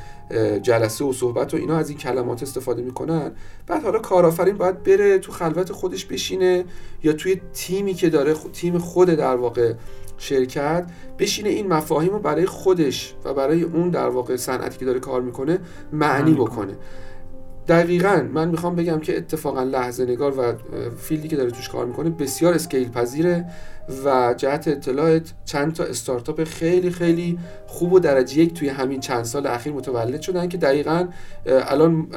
جلسه 0.61 1.05
و 1.05 1.13
صحبت 1.13 1.53
و 1.53 1.57
اینا 1.57 1.77
از 1.77 1.89
این 1.89 1.97
کلمات 1.97 2.43
استفاده 2.43 2.81
می‌کنن. 2.81 3.31
بعد 3.67 3.83
حالا 3.83 3.99
کارآفرین 3.99 4.57
باید 4.57 4.83
بره 4.83 5.19
تو 5.19 5.31
خلوت 5.31 5.71
خودش 5.71 6.05
بشینه 6.05 6.65
یا 7.03 7.13
توی 7.13 7.41
تیمی 7.53 7.93
که 7.93 8.09
داره 8.09 8.33
تیم 8.53 8.77
خود 8.77 9.09
در 9.09 9.35
واقع 9.35 9.73
شرکت 10.21 10.85
بشینه 11.19 11.49
این 11.49 11.67
مفاهیم 11.67 12.11
رو 12.11 12.19
برای 12.19 12.45
خودش 12.45 13.13
و 13.25 13.33
برای 13.33 13.63
اون 13.63 13.89
در 13.89 14.07
واقع 14.07 14.35
صنعتی 14.35 14.77
که 14.77 14.85
داره 14.85 14.99
کار 14.99 15.21
می‌کنه 15.21 15.59
معنی 15.93 16.33
بکنه. 16.33 16.73
دقیقا 17.67 18.27
من 18.33 18.47
می‌خوام 18.47 18.75
بگم 18.75 18.99
که 18.99 19.17
اتفاقا 19.17 19.63
لحظه 19.63 20.05
نگار 20.05 20.39
و 20.39 20.53
فیلدی 20.97 21.27
که 21.27 21.35
داره 21.35 21.51
توش 21.51 21.69
کار 21.69 21.85
می‌کنه 21.85 22.09
بسیار 22.09 22.53
اسکیل 22.53 22.89
پذیره 22.89 23.45
و 24.05 24.33
جهت 24.37 24.67
اطلاعات 24.67 25.33
چند 25.45 25.73
تا 25.73 25.83
استارتاپ 25.83 26.43
خیلی 26.43 26.89
خیلی 26.89 27.39
خوب 27.67 27.93
و 27.93 27.99
درجه 27.99 28.41
یک 28.41 28.53
توی 28.53 28.69
همین 28.69 28.99
چند 28.99 29.23
سال 29.23 29.47
اخیر 29.47 29.73
متولد 29.73 30.21
شدن 30.21 30.49
که 30.49 30.57
دقیقا 30.57 31.07
الان 31.45 32.07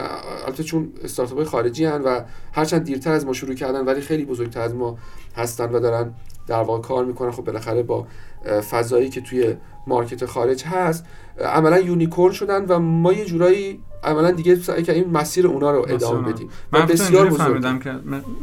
البته 0.47 0.63
چون 0.63 0.93
استارتاپ 1.05 1.45
خارجی 1.45 1.85
هن 1.85 2.03
و 2.03 2.21
هرچند 2.53 2.85
دیرتر 2.85 3.13
از 3.13 3.27
ما 3.27 3.33
شروع 3.33 3.55
کردن 3.55 3.85
ولی 3.85 4.01
خیلی 4.01 4.25
بزرگتر 4.25 4.61
از 4.61 4.75
ما 4.75 4.99
هستن 5.37 5.71
و 5.71 5.81
دارن 5.81 6.15
در 6.47 6.63
واقع 6.63 6.83
کار 6.83 7.05
می‌کنن 7.05 7.31
خب 7.31 7.45
بالاخره 7.45 7.83
با 7.83 8.07
فضایی 8.71 9.09
که 9.09 9.21
توی 9.21 9.55
market 9.87 10.27
خارج 10.27 10.65
هست 10.65 11.05
عملا 11.41 11.79
unicorn 11.79 12.33
شدن 12.33 12.65
و 12.65 12.79
ما 12.79 13.13
یه 13.13 13.25
جورایی 13.25 13.81
عملا 14.05 14.31
دیگه 14.31 14.57
سعی 14.57 14.91
این 14.91 15.11
مسیر 15.11 15.47
اونا 15.47 15.71
رو 15.71 15.87
ادامه 15.89 16.33
بدیم. 16.33 16.49
من 16.73 16.87
بسیار 16.87 17.31
فهمیدم 17.31 17.79
که 17.79 17.95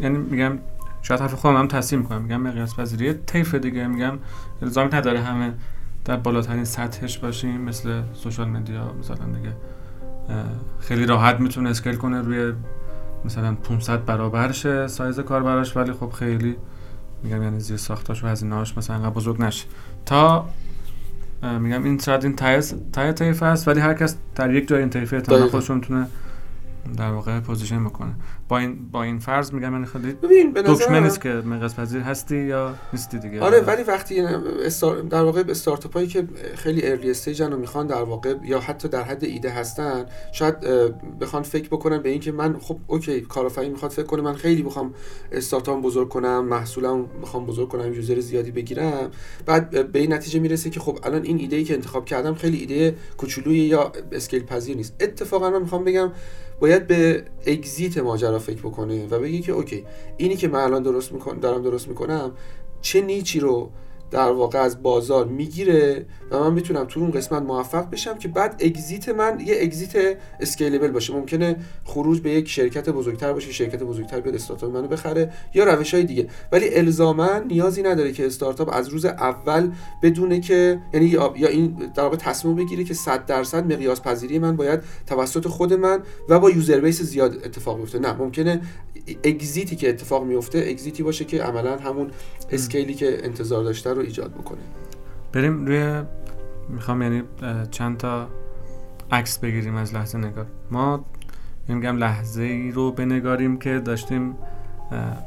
یعنی 0.02 0.18
میگم 0.18 0.60
شاید 1.02 1.22
حرف 1.22 1.34
خودم 1.34 1.56
هم 1.56 1.68
تصمیم 1.68 2.02
می‌کنم. 2.02 2.22
میگم 2.22 2.42
مقیاس 2.42 2.76
پذیری 2.76 3.14
طیف 3.14 3.56
دیگه. 3.56 3.88
میگم 3.88 4.20
الزامی 4.62 4.90
نداره 4.94 5.20
همه 5.20 5.54
در 6.06 6.18
بالاترین 6.18 6.66
سطحش 6.66 7.18
باشیم 7.18 7.62
مثل 7.62 8.02
social 8.14 8.48
media. 8.48 8.94
مثلا 9.00 9.26
دیگه 9.26 9.56
خیلی 10.80 11.06
راحت 11.06 11.40
می‌تونه 11.40 11.70
scale 11.70 11.96
کنه 11.96 12.22
روی 12.22 12.54
مثلا 13.26 13.56
500 13.56 14.06
برابر 14.06 14.52
شه 14.52 14.88
سایز 14.88 15.20
کاربراش. 15.20 15.78
ولی 15.78 15.94
خب 15.94 16.10
خیلی 16.10 16.56
میگم 17.24 17.44
یعنی 17.44 17.60
زیر 17.60 17.78
ساختاش 17.78 18.24
و 18.24 18.28
هزینه‌هاش 18.28 18.78
مثلا 18.78 18.96
انقدر 18.96 19.10
بزرگ 19.10 19.42
نشه. 19.42 19.66
تا 20.06 20.50
میگم 21.60 21.84
این 21.84 22.00
شاید 22.00 22.24
این 22.24 22.36
تای 22.92 23.14
طیف 23.14 23.44
است 23.44 23.68
ولی 23.68 23.80
هر 23.80 23.94
کس 23.94 24.16
در 24.36 24.54
یک 24.54 24.68
جای 24.68 24.80
این 24.80 24.90
طیفه 24.90 25.16
احتمالاً 25.16 25.48
خودش 25.48 25.70
می‌تونه 25.70 26.08
در 26.98 27.12
واقع 27.12 27.40
position 27.40 27.78
می‌کنه 27.78 28.12
با 28.52 28.58
این 28.58 28.90
با 28.92 29.04
این 29.04 29.20
فرض 29.20 29.54
میگم 29.54 29.70
من 29.70 29.86
خیلی 29.86 30.12
ببین 30.14 30.54
به 30.54 30.62
دکمه 30.62 31.00
نیست 31.00 31.22
که 31.22 31.30
مقیاس 31.30 31.76
پذیر 31.76 32.02
هستی 32.02 32.38
یا 32.38 32.76
نیستی 32.94 33.20
دیگه. 33.20 33.42
آره 33.42 33.60
ولی 33.60 33.84
وقتی 33.84 34.20
استار... 34.20 35.02
در 35.02 35.22
واقع 35.22 35.44
استارتاپ 35.50 35.94
هایی 35.94 36.08
که 36.08 36.28
خیلی 36.56 36.88
early 36.88 37.12
stage 37.12 37.47
ن 37.47 37.54
و 37.54 37.58
می‌خوان 37.58 37.88
در 37.88 38.04
واقع 38.04 38.36
یا 38.44 38.60
حتی 38.60 38.88
در 38.88 39.04
حد 39.04 39.24
ایده 39.24 39.50
هستن 39.50 40.06
شاید 40.32 40.56
بخوان 41.22 41.44
فکر 41.44 41.68
بکنن 41.68 41.98
به 41.98 42.10
اینکه 42.10 42.32
من 42.32 42.60
خب 42.60 42.78
okay 42.88 43.22
کارآفرین 43.22 43.72
می‌خواد 43.72 43.92
فکر 43.92 44.06
کنه 44.06 44.22
من 44.22 44.34
خیلی 44.34 44.64
بخوام 44.64 44.94
استارتاپ 45.32 45.82
بزرگ 45.82 46.10
کنم 46.10 46.46
محصولم 46.46 47.06
بخوام 47.22 47.46
بزرگ 47.46 47.68
کنم 47.68 47.94
user 47.94 48.20
زیادی 48.20 48.52
بگیرم. 48.52 49.12
بعد 49.46 49.92
به 49.92 50.00
این 50.00 50.14
نتیجه 50.14 50.40
می‌رسه 50.40 50.70
که 50.70 50.80
خب 50.80 51.00
الان 51.04 51.24
این 51.24 51.40
ایده 51.40 51.56
ای 51.56 51.64
که 51.64 51.74
انتخاب 51.74 52.06
کردم 52.06 52.34
خیلی 52.34 52.58
ایده 52.58 52.96
کوچولویی 53.18 53.60
یا 53.60 53.92
scale 54.12 54.44
پذیر 54.44 54.78
نیست. 54.78 54.96
اتفاقا 55.00 55.50
من 55.50 55.62
می‌خوام 55.62 55.84
بگم 55.84 56.12
باید 56.60 56.88
به 56.88 57.24
exit 57.48 57.98
ماجرا 57.98 58.40
فکر 58.42 58.60
بکنه 58.60 59.08
و 59.08 59.20
بگی 59.20 59.42
که 59.42 59.52
okay 59.52 59.86
اینی 60.18 60.36
که 60.36 60.48
من 60.48 60.60
الان 60.60 60.84
درست 60.84 61.12
میکن 61.12 61.40
دارم 61.40 61.64
درست 61.64 61.88
می‌کنم 61.88 62.32
چه 62.82 63.02
نیچی 63.02 63.40
رو 63.40 63.72
در 64.12 64.32
واقع 64.32 64.60
از 64.60 64.84
بازار 64.84 65.26
می‌گیره 65.26 66.06
و 66.32 66.40
من 66.40 66.54
می‌تونم 66.54 66.86
تو 66.86 67.00
اون 67.00 67.12
قسمت 67.12 67.42
موفق 67.42 67.90
بشم 67.90 68.18
که 68.18 68.28
بعد 68.28 68.62
اگزیت 68.66 69.10
من 69.10 69.40
یه 69.40 69.58
اگزیت 69.62 70.18
اسکیلبل 70.40 70.92
باشه. 70.92 71.14
ممکنه 71.14 71.56
خروج 71.84 72.20
به 72.20 72.30
یک 72.30 72.50
شرکت 72.50 72.90
بزرگتر 72.90 73.34
باشه 73.34 73.52
شرکت 73.52 73.84
بزرگتر 73.84 74.20
بیاد 74.20 74.36
استارتاپ 74.36 74.72
منو 74.72 74.88
بخره 74.88 75.34
یا 75.54 75.64
روش 75.64 75.94
های 75.94 76.04
دیگه. 76.04 76.28
ولی 76.52 76.76
الزاما 76.76 77.38
نیازی 77.38 77.84
نداره 77.84 78.12
که 78.12 78.26
استارتاپ 78.26 78.70
از 78.74 78.90
روز 78.90 79.06
اول 79.06 79.72
بدونه 80.04 80.40
که 80.40 80.80
یعنی 80.94 81.06
یا 81.06 81.34
این 81.36 81.92
در 81.96 82.04
واقع 82.04 82.18
تصمیم 82.18 82.56
بگیره 82.56 82.84
که 82.84 82.94
100 82.94 83.26
درصد 83.26 83.74
مقیاس 83.74 84.02
پذیری 84.02 84.40
من 84.40 84.56
باید 84.56 84.80
توسط 85.08 85.48
خود 85.48 85.74
من 85.74 86.00
و 86.30 86.40
با 86.40 86.50
user 86.50 86.80
base 86.80 87.02
زیاد 87.02 87.36
اتفاق 87.36 87.78
بیفته. 87.78 88.00
نه 88.00 88.14
ممکنه 88.14 88.62
exit 89.24 89.65
ی 89.65 89.76
که 89.76 89.90
اتفاق 89.90 90.24
میفته 90.24 90.66
exit 90.70 90.97
ی 90.97 91.04
باشه 91.04 91.26
که 91.26 91.44
عملا 91.44 91.78
همون 91.78 92.12
scale 92.52 92.87
ی 92.87 92.94
که 92.94 93.18
انتظار 93.24 93.64
داشته 93.64 93.94
رو 93.94 94.02
ایجاد 94.02 94.32
بکنه. 94.32 94.60
بریم 95.34 95.66
روی 95.66 96.02
می‌خوام 96.70 97.02
یعنی 97.02 97.24
چند 97.72 97.98
تا 97.98 98.28
عکس 99.12 99.38
بگیریم 99.38 99.76
از 99.76 99.94
لحظه 99.94 100.18
نگار. 100.18 100.46
ما 100.72 101.06
میگم 101.68 101.98
لحظه 101.98 102.42
ای 102.42 102.72
رو 102.72 102.92
بنگاریم 102.92 103.58
که 103.58 103.80
داشتیم 103.80 104.36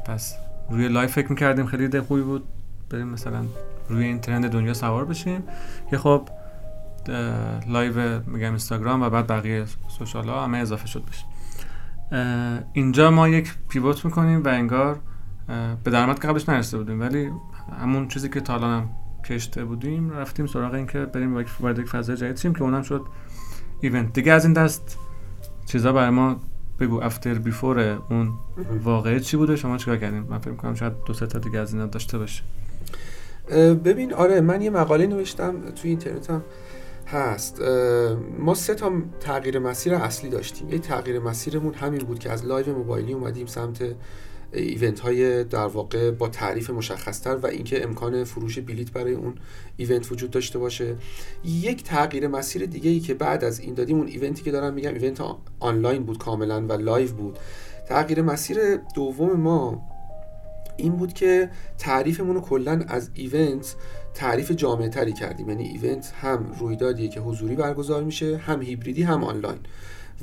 پس 0.05 0.35
روی 0.69 0.87
live 0.87 1.11
فکر 1.11 1.29
می‌کردیم 1.29 1.65
خیلی 1.65 1.87
ایده 1.87 2.01
خوبی 2.01 2.21
بود. 2.21 2.43
بریم 2.89 3.07
مثلا 3.07 3.45
روی 3.89 4.05
این 4.05 4.19
trend 4.19 4.49
دنیا 4.49 4.73
سوار 4.73 5.05
بشیم. 5.05 5.43
که 5.89 5.97
خب 5.97 6.29
لایو 7.67 8.19
میگم 8.27 8.49
اینستاگرام 8.49 9.01
و 9.01 9.09
بعد 9.09 9.27
بقیه 9.27 9.65
سوشال 9.87 10.29
ها 10.29 10.43
همه 10.43 10.57
اضافه 10.57 10.87
شد 10.87 11.03
بشه. 11.09 11.25
اینجا 12.73 13.11
ما 13.11 13.29
یک 13.29 13.53
پیوت 13.69 14.05
می‌کنیم 14.05 14.43
و 14.43 14.47
انگار 14.47 14.99
به 15.83 15.91
درآمد 15.91 16.19
قبلش 16.19 16.49
نرسیده 16.49 16.77
بودیم 16.77 16.99
ولی 17.01 17.29
همون 17.79 18.07
چیزی 18.07 18.29
که 18.29 18.41
تا 18.41 18.59
هم 18.59 18.89
کشته 19.25 19.65
بودیم 19.65 20.11
رفتیم 20.11 20.47
سراغ 20.47 20.73
این 20.73 20.87
که 20.87 20.99
بریم 20.99 21.45
وارد 21.59 21.79
یک 21.79 21.87
فضای 21.87 22.17
جدید 22.17 22.37
شیم 22.37 22.53
که 22.53 22.63
اونم 22.63 22.81
شد 22.81 23.05
ایونت. 23.81 24.13
دیگه 24.13 24.31
از 24.31 24.45
این 24.45 24.53
دست 24.53 24.97
چیزا 25.65 25.93
برای 25.93 26.09
ما 26.09 26.39
بگو 26.79 27.03
افتر 27.03 27.33
بیفور 27.33 27.79
اون 28.09 28.33
واقعه 28.83 29.19
چی 29.19 29.37
بوده؟ 29.37 29.55
شما 29.55 29.77
چیکار 29.77 29.97
کردیم 29.97 30.23
من 30.29 30.39
فکر 30.39 30.53
کنم 30.53 30.75
شاید 30.75 30.93
دو 31.05 31.13
سه 31.13 31.27
تا 31.27 31.39
دیگه 31.39 31.59
از 31.59 31.73
اینا 31.73 31.85
داشته 31.85 32.17
باشه. 32.17 32.43
ببین 33.85 34.13
آره 34.13 34.41
من 34.41 34.61
یه 34.61 34.69
مقاله 34.69 35.07
نوشتم 35.07 35.53
توی 35.75 35.89
اینترنت 35.89 36.29
هم 36.29 36.41
هست. 37.07 37.61
ما 38.39 38.53
سه 38.53 38.75
تا 38.75 38.91
تغییر 39.19 39.59
مسیر 39.59 39.95
اصلی 39.95 40.29
داشتیم. 40.29 40.69
یه 40.69 40.79
تغییر 40.79 41.19
مسیرمون 41.19 41.73
همین 41.73 42.01
بود 42.01 42.19
که 42.19 42.31
از 42.31 42.45
live 42.45 42.77
موبایلی 42.77 43.13
اومدیم 43.13 43.47
سمت 43.47 43.95
event 44.53 44.99
های 44.99 45.43
در 45.43 45.65
واقع 45.65 46.11
با 46.11 46.27
تعریف 46.27 46.69
مشخصتر 46.69 47.35
و 47.35 47.47
اینکه 47.47 47.83
امکان 47.83 48.23
فروش 48.23 48.59
بلیت 48.59 48.91
برای 48.91 49.13
اون 49.13 49.35
event 49.77 50.11
وجود 50.11 50.31
داشته 50.31 50.59
باشه. 50.59 50.95
یک 51.43 51.83
تغییر 51.83 52.27
مسیر 52.27 52.65
دیگه 52.65 52.89
ای 52.89 52.99
که 52.99 53.13
بعد 53.13 53.43
از 53.43 53.59
این 53.59 53.73
دادیم 53.73 53.97
اون 53.97 54.07
event 54.07 54.37
ی 54.37 54.43
که 54.43 54.51
دارم 54.51 54.73
میگم 54.73 54.93
event 54.93 55.21
آنلاین 55.59 56.03
بود 56.03 56.17
کاملا 56.17 56.65
و 56.67 56.73
live 56.73 57.11
بود. 57.11 57.39
تغییر 57.87 58.21
مسیر 58.21 58.57
دوم 58.95 59.33
ما 59.33 59.94
این 60.77 60.95
بود 60.95 61.13
که 61.13 61.49
تعریفمون 61.77 62.35
رو 62.35 62.41
کلا 62.41 62.83
از 62.87 63.09
event 63.13 63.75
تعریف 64.13 64.51
جامعه 64.51 64.89
تری 64.89 65.13
کردیم. 65.13 65.49
یعنی 65.49 65.63
event 65.63 66.13
هم 66.21 66.51
رویدادیه 66.59 67.07
که 67.07 67.19
حضوری 67.19 67.55
برگزار 67.55 68.03
میشه 68.03 68.37
هم 68.37 68.61
هیبریدی 68.61 69.03
هم 69.03 69.23
آنلاین. 69.23 69.59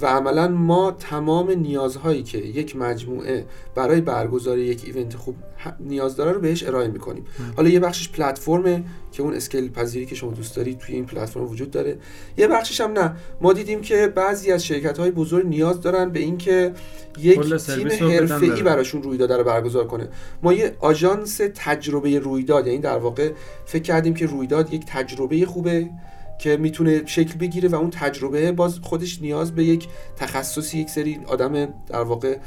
و 0.00 0.06
عملا 0.06 0.48
ما 0.48 0.90
تمام 0.90 1.50
نیازهایی 1.50 2.22
که 2.22 2.38
یک 2.38 2.76
مجموعه 2.76 3.46
برای 3.74 4.00
برگزاری 4.00 4.62
یک 4.62 4.82
event 4.84 5.16
خوب 5.16 5.34
نیاز 5.80 6.16
داره 6.16 6.32
رو 6.32 6.40
بهش 6.40 6.62
ارائه 6.64 6.88
می‌کنیم. 6.88 7.24
حالا 7.56 7.68
یه 7.68 7.80
بخشش 7.80 8.08
پلتفرمه 8.08 8.84
که 9.12 9.22
اون 9.22 9.34
scale 9.34 9.68
پذیری 9.68 10.06
که 10.06 10.14
شما 10.14 10.30
دوست 10.30 10.56
دارید 10.56 10.78
توی 10.78 10.94
این 10.94 11.06
پلتفرم 11.06 11.50
وجود 11.50 11.70
داره. 11.70 11.98
یه 12.36 12.48
بخشش 12.48 12.80
هم 12.80 12.92
نه. 12.92 13.16
ما 13.40 13.52
دیدیم 13.52 13.80
که 13.80 14.06
بعضی 14.06 14.52
از 14.52 14.64
شرکت 14.64 14.98
های 14.98 15.10
بزرگ 15.10 15.46
نیاز 15.46 15.80
دارن 15.80 16.10
به 16.10 16.20
اینکه 16.20 16.72
یک 17.18 17.54
تیم 17.54 17.88
حرفه‌ای 17.88 18.62
براشون 18.62 19.02
رویداد 19.02 19.32
رو 19.32 19.44
برگزار 19.44 19.86
کنه. 19.86 20.08
ما 20.42 20.52
یه 20.52 20.76
آژانس 20.80 21.40
تجربه 21.54 22.18
رویداد 22.18 22.66
یعنی 22.66 22.78
در 22.78 22.98
واقع 22.98 23.32
فکر 23.66 23.82
کردیم 23.82 24.14
که 24.14 24.26
رویداد 24.26 24.74
یک 24.74 24.84
تجربه 24.86 25.46
خوبه. 25.46 25.90
که 26.38 26.56
می‌تونه 26.56 27.02
شکل 27.06 27.38
بگیره 27.38 27.68
و 27.68 27.74
اون 27.74 27.90
تجربه 27.90 28.52
باز 28.52 28.78
خودش 28.82 29.22
نیاز 29.22 29.54
به 29.54 29.64
یک 29.64 29.88
تخصصی 30.16 30.78
یک 30.78 30.90
سری 30.90 31.20
آدم 31.26 31.66
در 31.86 32.02
واقع 32.02 32.38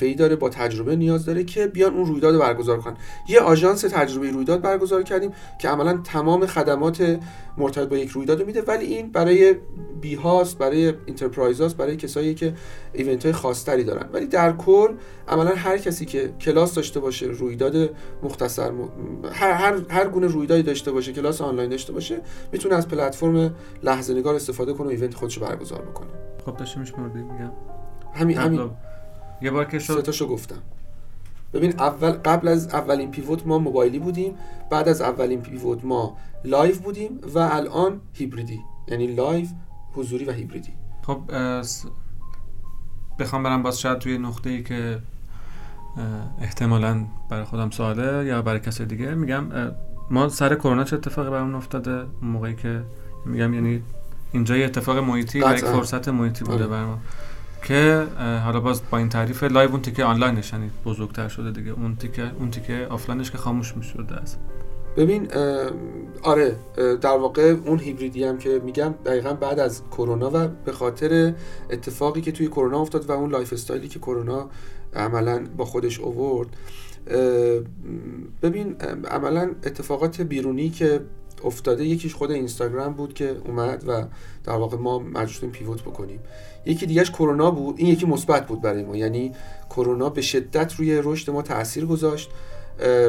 ای 0.00 0.14
داره 0.14 0.36
با 0.36 0.48
تجربه 0.48 0.96
نیاز 0.96 1.24
داره 1.24 1.44
که 1.44 1.66
بیان 1.66 1.94
اون 1.94 2.06
رویداد 2.06 2.38
برگزار 2.38 2.78
کنن. 2.78 2.96
یه 3.28 3.40
آژانس 3.40 3.80
تجربه 3.80 4.30
رویداد 4.30 4.60
برگزار 4.60 5.02
کردیم 5.02 5.32
که 5.58 5.68
عملا 5.68 6.00
تمام 6.04 6.46
خدمات 6.46 7.18
مرتبط 7.58 7.88
با 7.88 7.96
یک 7.96 8.10
رویداد 8.10 8.46
میده 8.46 8.62
ولی 8.62 8.86
این 8.86 9.12
برای 9.12 9.54
بی 10.00 10.14
هاست 10.14 10.58
برای 10.58 10.94
enterprise 11.06 11.60
هاست 11.60 11.76
برای 11.76 11.96
کسایی 11.96 12.34
که 12.34 12.54
event 12.92 13.24
های 13.24 13.32
خاصتری 13.32 13.84
دارن. 13.84 14.08
ولی 14.12 14.26
در 14.26 14.52
کل 14.52 14.88
عملا 15.28 15.54
هر 15.54 15.78
کسی 15.78 16.04
که 16.04 16.32
کلاس 16.40 16.74
داشته 16.74 17.00
باشه 17.00 17.26
رویداد 17.26 17.90
مختصر 18.22 18.72
هر, 19.32 19.52
هر, 19.52 19.80
هر 19.90 20.08
گونه 20.08 20.26
رویدادی 20.26 20.62
داشته 20.62 20.92
باشه 20.92 21.12
کلاس 21.12 21.40
آنلاین 21.40 21.70
داشته 21.70 21.92
باشه 21.92 22.20
می‌تونه 22.52 22.74
از 22.74 22.88
پلتفرم 22.88 23.54
لحظه 23.82 24.14
نگار 24.14 24.34
استفاده 24.34 24.72
کنه 24.72 24.86
و 24.86 24.90
event 24.90 25.14
خودش 25.14 25.38
برگزار 25.38 25.82
بکنه. 25.82 26.08
خب 26.46 26.56
داشتیم 26.56 26.82
میگم. 26.82 27.52
همین 28.14 28.38
همین. 28.38 28.70
یه 29.42 29.50
بار 29.50 29.64
که 29.64 29.78
شد 29.78 30.02
تاشو 30.02 30.26
گفتم. 30.26 30.58
ببین 31.52 31.80
اول 31.80 32.10
قبل 32.10 32.48
از 32.48 32.68
اولین 32.68 33.10
pivot 33.10 33.46
ما 33.46 33.58
موبایلی 33.58 33.98
بودیم 33.98 34.34
بعد 34.70 34.88
از 34.88 35.00
اولین 35.00 35.42
pivot 35.42 35.84
ما 35.84 36.16
live 36.44 36.76
بودیم 36.76 37.20
و 37.34 37.38
الان 37.38 38.00
هیبریدی. 38.12 38.60
یعنی 38.88 39.06
live 39.06 39.46
حضوری 39.94 40.24
و 40.24 40.32
هیبریدی. 40.32 40.72
خب 41.02 41.20
بخوام 43.18 43.42
برم 43.42 43.62
باز 43.62 43.80
شاید 43.80 43.98
توی 43.98 44.18
نقطه 44.18 44.50
ای 44.50 44.62
که 44.62 44.98
احتمالا 46.40 47.04
برای 47.30 47.44
خودم 47.44 47.70
سواله 47.70 48.26
یا 48.26 48.42
برای 48.42 48.60
کسی 48.60 48.84
دیگه 48.84 49.14
میگم 49.14 49.72
ما 50.10 50.28
سر 50.28 50.54
کرونا 50.54 50.84
چه 50.84 50.96
اتفاقی 50.96 51.30
برامون 51.30 51.54
افتاده؟ 51.54 52.06
موقعی 52.22 52.54
که 52.54 52.82
میگم 53.26 53.54
یعنی 53.54 53.82
اینجا 54.32 54.56
یه 54.56 54.64
اتفاق 54.64 54.98
محیطی 54.98 55.40
و 55.40 55.52
یک 55.52 55.64
فرصت 55.64 56.08
محیطی 56.08 56.44
بوده 56.44 56.54
آره. 56.54 56.66
برای 56.66 56.84
ما. 56.84 56.98
که 57.62 58.06
حالا 58.44 58.60
باز 58.60 58.82
با 58.90 58.98
این 58.98 59.08
تعریف 59.08 59.42
live 59.42 59.70
اون 59.70 59.82
تیکه 59.82 60.04
آنلاینش 60.04 60.52
یعنی 60.52 60.70
بزرگتر 60.84 61.28
شده 61.28 61.50
دیگه. 61.50 61.70
اون 61.70 61.96
تیکه 61.96 62.30
اون 62.38 62.50
تیکه 62.50 62.86
آفلاینش 62.90 63.30
که 63.30 63.38
خاموش 63.38 63.76
می‌شده 63.76 64.14
است. 64.14 64.38
ببین 64.96 65.28
آره 66.22 66.56
در 66.76 67.16
واقع 67.16 67.56
اون 67.64 67.78
هیبریدی 67.78 68.24
هم 68.24 68.38
که 68.38 68.60
میگم 68.64 68.94
دقیقا 69.04 69.32
بعد 69.32 69.58
از 69.58 69.82
کرونا 69.90 70.30
و 70.34 70.48
به 70.64 70.72
خاطر 70.72 71.34
اتفاقی 71.70 72.20
که 72.20 72.32
توی 72.32 72.46
کرونا 72.48 72.80
افتاد 72.80 73.10
و 73.10 73.12
اون 73.12 73.30
lifestyle 73.30 73.52
ی 73.52 73.88
که 73.88 73.98
کرونا 73.98 74.50
عملا 74.94 75.46
با 75.56 75.64
خودش 75.64 76.00
اوورد 76.00 76.46
ببین 78.42 78.76
عملا 79.10 79.50
اتفاقات 79.64 80.20
بیرونی 80.20 80.70
که 80.70 81.00
افتاده 81.44 81.84
یکیش 81.84 82.14
خود 82.14 82.30
اینستاگرام 82.30 82.92
بود 82.92 83.14
که 83.14 83.36
اومد 83.44 83.84
و 83.86 84.04
در 84.44 84.52
واقع 84.52 84.76
ما 84.76 84.98
مجبور 84.98 85.50
pivot 85.50 85.82
بکنیم. 85.82 86.20
یکی 86.66 86.86
دیگهش 86.86 87.10
کرونا 87.10 87.50
بود 87.50 87.74
این 87.78 87.88
یکی 87.88 88.06
مثبت 88.06 88.46
بود 88.46 88.62
برای 88.62 88.82
ما. 88.82 88.96
یعنی 88.96 89.32
کرونا 89.70 90.10
به 90.10 90.20
شدت 90.20 90.74
روی 90.74 91.00
رشد 91.04 91.30
ما 91.30 91.42
تاثیر 91.42 91.86
گذاشت. 91.86 92.30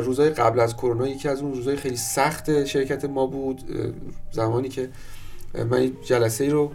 روزای 0.04 0.30
قبل 0.30 0.60
از 0.60 0.76
کرونا 0.76 1.08
یکی 1.08 1.28
از 1.28 1.42
اون 1.42 1.54
روزای 1.54 1.76
خیلی 1.76 1.98
سخت 1.98 2.66
شرکت 2.66 3.06
ما 3.06 3.26
بود. 3.26 3.62
زمانی 4.32 4.70
که 4.70 4.90
من 5.70 5.92
جلسه 6.04 6.44
ای 6.44 6.50
رو 6.50 6.72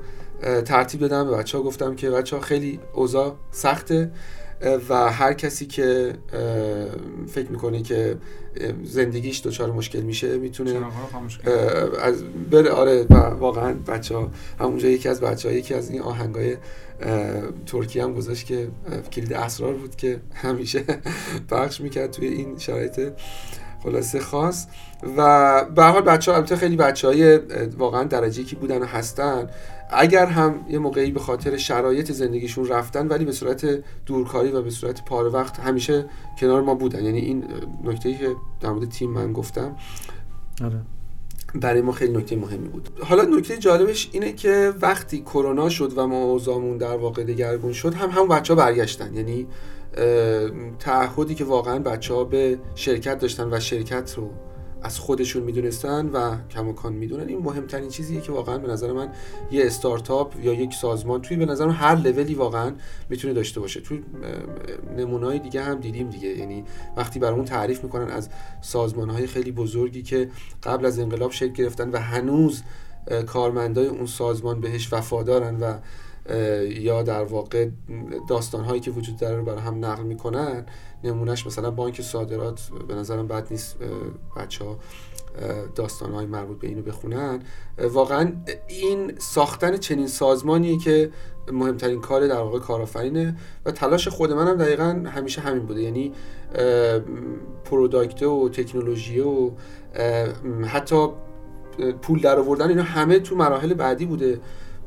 ترتیب 0.64 1.00
دادم 1.00 1.30
به 1.30 1.36
بچه 1.36 1.58
ها 1.58 1.64
گفتم 1.64 1.94
که 1.96 2.10
بچه 2.10 2.36
ها 2.36 2.42
خیلی 2.42 2.80
اوضاع 2.94 3.34
سخته 3.50 4.10
و 4.88 5.12
هر 5.12 5.32
کسی 5.32 5.66
که 5.66 6.14
فکر 7.28 7.50
می‌کنه 7.50 7.82
که 7.82 8.16
زندگیش 8.84 9.46
دچار 9.46 9.72
مشکل 9.72 10.00
میشه 10.00 10.38
می‌تونه 10.38 10.80
از 12.02 12.24
بره 12.50 12.70
آره 12.70 13.06
و 13.10 13.14
واقعا 13.14 13.74
بچه 13.86 14.16
ها 14.16 14.30
همونجا 14.60 14.88
یکی 14.88 15.08
از 15.08 15.20
بچه 15.20 15.48
ها 15.48 15.54
یکی 15.54 15.74
از 15.74 15.90
این 15.90 16.02
آهنگای 16.02 16.56
ترکی 17.66 18.00
هم 18.00 18.14
گذاشت 18.14 18.46
که 18.46 18.68
کلید 19.12 19.32
اسرار 19.32 19.74
بود 19.74 19.96
که 19.96 20.20
همیشه 20.34 20.84
پخش 21.50 21.80
می‌کرد 21.80 22.10
توی 22.10 22.28
این 22.28 22.58
شرایط 22.58 23.00
خلاصه 23.82 24.20
خاص. 24.20 24.66
و 25.16 25.64
به 25.64 25.82
حال 25.84 26.02
بچه 26.02 26.32
ها 26.32 26.56
خیلی 26.56 26.76
بچه 26.76 27.08
های 27.08 27.36
واقعا 27.78 28.04
درجه 28.04 28.42
کی 28.42 28.56
بودن 28.56 28.82
و 28.82 28.84
هستن. 28.84 29.50
اگر 29.90 30.26
هم 30.26 30.54
یه 30.68 30.78
موقعی 30.78 31.10
به 31.10 31.20
خاطر 31.20 31.56
شرایط 31.56 32.12
زندگیشون 32.12 32.68
رفتن 32.68 33.08
ولی 33.08 33.24
به 33.24 33.32
صورت 33.32 33.66
دورکاری 34.06 34.50
و 34.50 34.62
به 34.62 34.70
صورت 34.70 35.04
پاره 35.04 35.28
وقت 35.28 35.60
همیشه 35.60 36.04
کنار 36.38 36.62
ما 36.62 36.74
بودن. 36.74 37.04
یعنی 37.04 37.18
این 37.18 37.44
نکته 37.84 38.14
که 38.14 38.28
در 38.60 38.70
مورد 38.70 38.88
تیم 38.88 39.10
من 39.10 39.32
گفتم 39.32 39.76
آره. 40.64 40.80
برای 41.54 41.80
ما 41.80 41.92
خیلی 41.92 42.16
نکته 42.16 42.36
مهمی 42.36 42.68
بود. 42.68 42.88
حالا 43.02 43.22
نکته 43.22 43.56
جالبش 43.56 44.08
اینه 44.12 44.32
که 44.32 44.72
وقتی 44.80 45.20
کرونا 45.20 45.68
شد 45.68 45.92
و 45.98 46.06
ما 46.06 46.24
اوضاعمون 46.24 46.76
در 46.76 46.96
واقع 46.96 47.24
دگرگون 47.24 47.72
شد 47.72 47.94
هم 47.94 48.10
هم 48.10 48.28
بچه 48.28 48.54
ها 48.54 48.60
برگشتن. 48.60 49.14
یعنی 49.14 49.46
تعهدی 50.78 51.34
که 51.34 51.44
واقعا 51.44 51.78
بچه 51.78 52.14
ها 52.14 52.24
به 52.24 52.58
شرکت 52.74 53.18
داشتن 53.18 53.48
و 53.52 53.60
شرکت 53.60 54.14
رو 54.16 54.30
از 54.84 54.98
خودشون 54.98 55.42
می‌دونستن 55.42 56.06
و 56.06 56.36
کماکان 56.50 56.92
می‌دونن. 56.92 57.28
این 57.28 57.38
مهمترین 57.38 57.88
چیزیه 57.88 58.20
که 58.20 58.32
واقعا 58.32 58.58
به 58.58 58.68
نظر 58.68 58.92
من 58.92 59.08
یه 59.50 59.66
استارتاپ 59.66 60.34
یا 60.42 60.52
یک 60.52 60.74
سازمان 60.74 61.22
توی 61.22 61.36
به 61.36 61.46
نظر 61.46 61.66
من 61.66 61.74
هر 61.74 61.94
لولی 61.94 62.34
واقعا 62.34 62.72
می‌تونه 63.10 63.34
داشته 63.34 63.60
باشه. 63.60 63.80
توی 63.80 64.02
نمونای 64.96 65.38
دیگه 65.38 65.62
هم 65.62 65.80
دیدیم 65.80 66.10
دیگه. 66.10 66.28
یعنی 66.28 66.64
وقتی 66.96 67.18
برامون 67.18 67.44
تعریف 67.44 67.84
می‌کنن 67.84 68.10
از 68.10 68.28
سازمان 68.60 69.10
های 69.10 69.26
خیلی 69.26 69.52
بزرگی 69.52 70.02
که 70.02 70.30
قبل 70.62 70.86
از 70.86 70.98
انقلاب 70.98 71.32
شکل 71.32 71.52
گرفتن 71.52 71.90
و 71.90 71.96
هنوز 71.98 72.62
کارمندای 73.26 73.86
اون 73.86 74.06
سازمان 74.06 74.60
بهش 74.60 74.92
وفادارن 74.92 75.60
و 75.60 75.74
یا 76.68 77.02
در 77.02 77.24
واقع 77.24 77.68
داستان 78.28 78.64
هایی 78.64 78.80
که 78.80 78.90
وجود 78.90 79.16
داره 79.16 79.36
رو 79.36 79.44
برای 79.44 79.60
هم 79.60 79.84
نقل 79.84 80.02
می‌کنن 80.02 80.66
نمونهش 81.04 81.46
مثلا 81.46 81.70
بانک 81.70 82.02
صادرات 82.02 82.60
به 82.88 82.94
نظرم 82.94 83.26
بد 83.28 83.46
نیست 83.50 83.76
بچه 84.36 84.64
ها 84.64 84.78
داستان 85.74 86.12
های 86.12 86.26
مربوط 86.26 86.58
به 86.58 86.68
اینو 86.68 86.82
بخونن. 86.82 87.40
واقعا 87.78 88.32
این 88.68 89.12
ساختن 89.18 89.76
چنین 89.76 90.06
سازمانیه 90.06 90.78
که 90.78 91.10
مهمترین 91.52 92.00
کار 92.00 92.26
در 92.26 92.40
واقع 92.40 92.58
کارآفرینه 92.58 93.36
و 93.64 93.70
تلاش 93.70 94.08
خود 94.08 94.32
منم 94.32 94.56
دقیقا 94.56 95.04
همیشه 95.06 95.40
همین 95.40 95.66
بوده. 95.66 95.82
یعنی 95.82 96.12
پروداکت 97.64 98.22
و 98.22 98.48
تکنولوژی 98.48 99.20
و 99.20 99.50
حتی 100.66 101.08
پول 102.02 102.20
در 102.20 102.38
آوردن 102.38 102.68
اینا 102.68 102.82
همه 102.82 103.18
تو 103.18 103.36
مراحل 103.36 103.74
بعدی 103.74 104.06
بوده. 104.06 104.40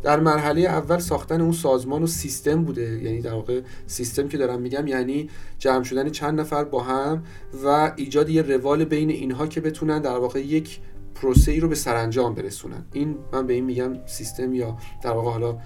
در 0.08 0.20
مرحله 0.20 0.62
اول 0.62 1.00
ساختن 1.00 1.41
اون 1.41 1.52
سازمان 1.52 2.04
و 2.04 2.08
سیستم 2.08 2.63
بوده. 2.63 2.82
یعنی 3.04 3.22
در 3.22 3.34
واقع 3.34 3.62
سیستم 3.88 4.28
که 4.28 4.38
دارم 4.38 4.62
میگم 4.62 4.88
یعنی 4.88 5.30
جمع 5.60 5.84
شدن 5.84 6.10
چند 6.10 6.39
نفر 6.39 6.63
با 6.63 6.84
هم 6.84 7.24
و 7.63 7.93
ایجاد 7.96 8.30
یه 8.30 8.41
روال 8.41 8.86
بین 8.86 9.10
اینها 9.10 9.48
که 9.48 9.62
بتونن 9.62 10.02
در 10.02 10.17
واقع 10.17 10.39
یک 10.39 10.80
پروسه 11.15 11.52
ای 11.52 11.60
رو 11.60 11.67
به 11.67 11.76
سرانجام 11.76 12.36
برسونن. 12.36 12.86
این 12.93 13.17
من 13.34 13.48
به 13.48 13.54
این 13.54 13.65
میگم 13.65 14.06
سیستم 14.06 14.54
یا 14.54 14.78
در 15.04 15.12
واقع 15.12 15.32
حالا 15.32 15.58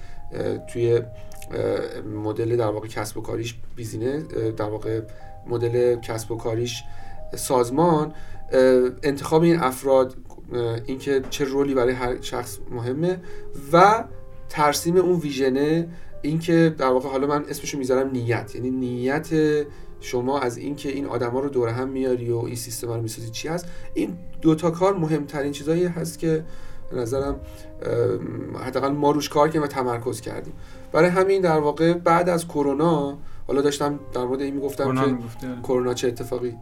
توی 0.73 1.01
مدل 2.23 2.57
در 2.57 2.67
واقع 2.67 2.87
کسب 2.87 3.17
و 3.17 3.21
کاریش 3.21 3.55
بیزینه 3.75 4.19
در 4.57 4.69
واقع 4.69 5.01
مدل 5.47 5.95
کسب 5.99 6.31
و 6.31 6.37
کاریش 6.37 6.83
سازمان 7.35 8.13
انتخاب 9.03 9.41
این 9.41 9.59
افراد 9.59 10.15
اینکه 10.85 11.21
چه 11.29 11.45
رولی 11.45 11.73
برای 11.73 11.93
هر 11.93 12.21
شخص 12.21 12.57
مهمه 12.71 13.19
و 13.73 14.03
ترسیم 14.51 14.97
اون 14.97 15.19
ویژنه 15.19 15.87
اینکه 16.21 16.75
در 16.77 16.87
واقع 16.87 17.09
حالا 17.09 17.27
من 17.27 17.45
اسمشو 17.49 17.77
می‌ذارم 17.77 18.11
نیت. 18.11 18.55
یعنی 18.55 18.69
نیت 18.69 19.29
شما 19.99 20.39
از 20.39 20.57
اینکه 20.57 20.89
این 20.89 21.05
آدما 21.05 21.39
رو 21.39 21.49
دور 21.49 21.69
هم 21.69 21.89
میاری 21.89 22.31
و 22.31 22.37
این 22.37 22.55
سیستم 22.55 22.87
رو 22.87 23.01
می‌سازی 23.01 23.29
چی 23.29 23.47
هست؟ 23.47 23.65
این 23.93 24.17
دوتا 24.41 24.71
کار 24.71 24.97
مهمترین 24.97 25.51
چیزایی 25.51 25.85
هست 25.85 26.19
که 26.19 26.43
به 26.91 26.97
نظرم 26.97 27.39
حداقل 28.65 28.89
ما 28.89 29.11
روش 29.11 29.29
کار 29.29 29.47
کردیم 29.47 29.61
و 29.61 29.67
تمرکز 29.67 30.21
کردیم. 30.21 30.53
برای 30.91 31.09
همین 31.09 31.41
در 31.41 31.59
واقع 31.59 31.93
بعد 31.93 32.29
از 32.29 32.47
کرونا 32.47 33.17
حالا 33.47 33.61
داشتم 33.61 33.99
در 34.13 34.25
مورد 34.25 34.41
این 34.41 34.53
می‌گفتم 34.53 34.95
که 34.95 35.01
آره. 35.01 35.17
کرونا 35.63 35.93
چه 35.93 36.07
اتفاقی 36.07 36.55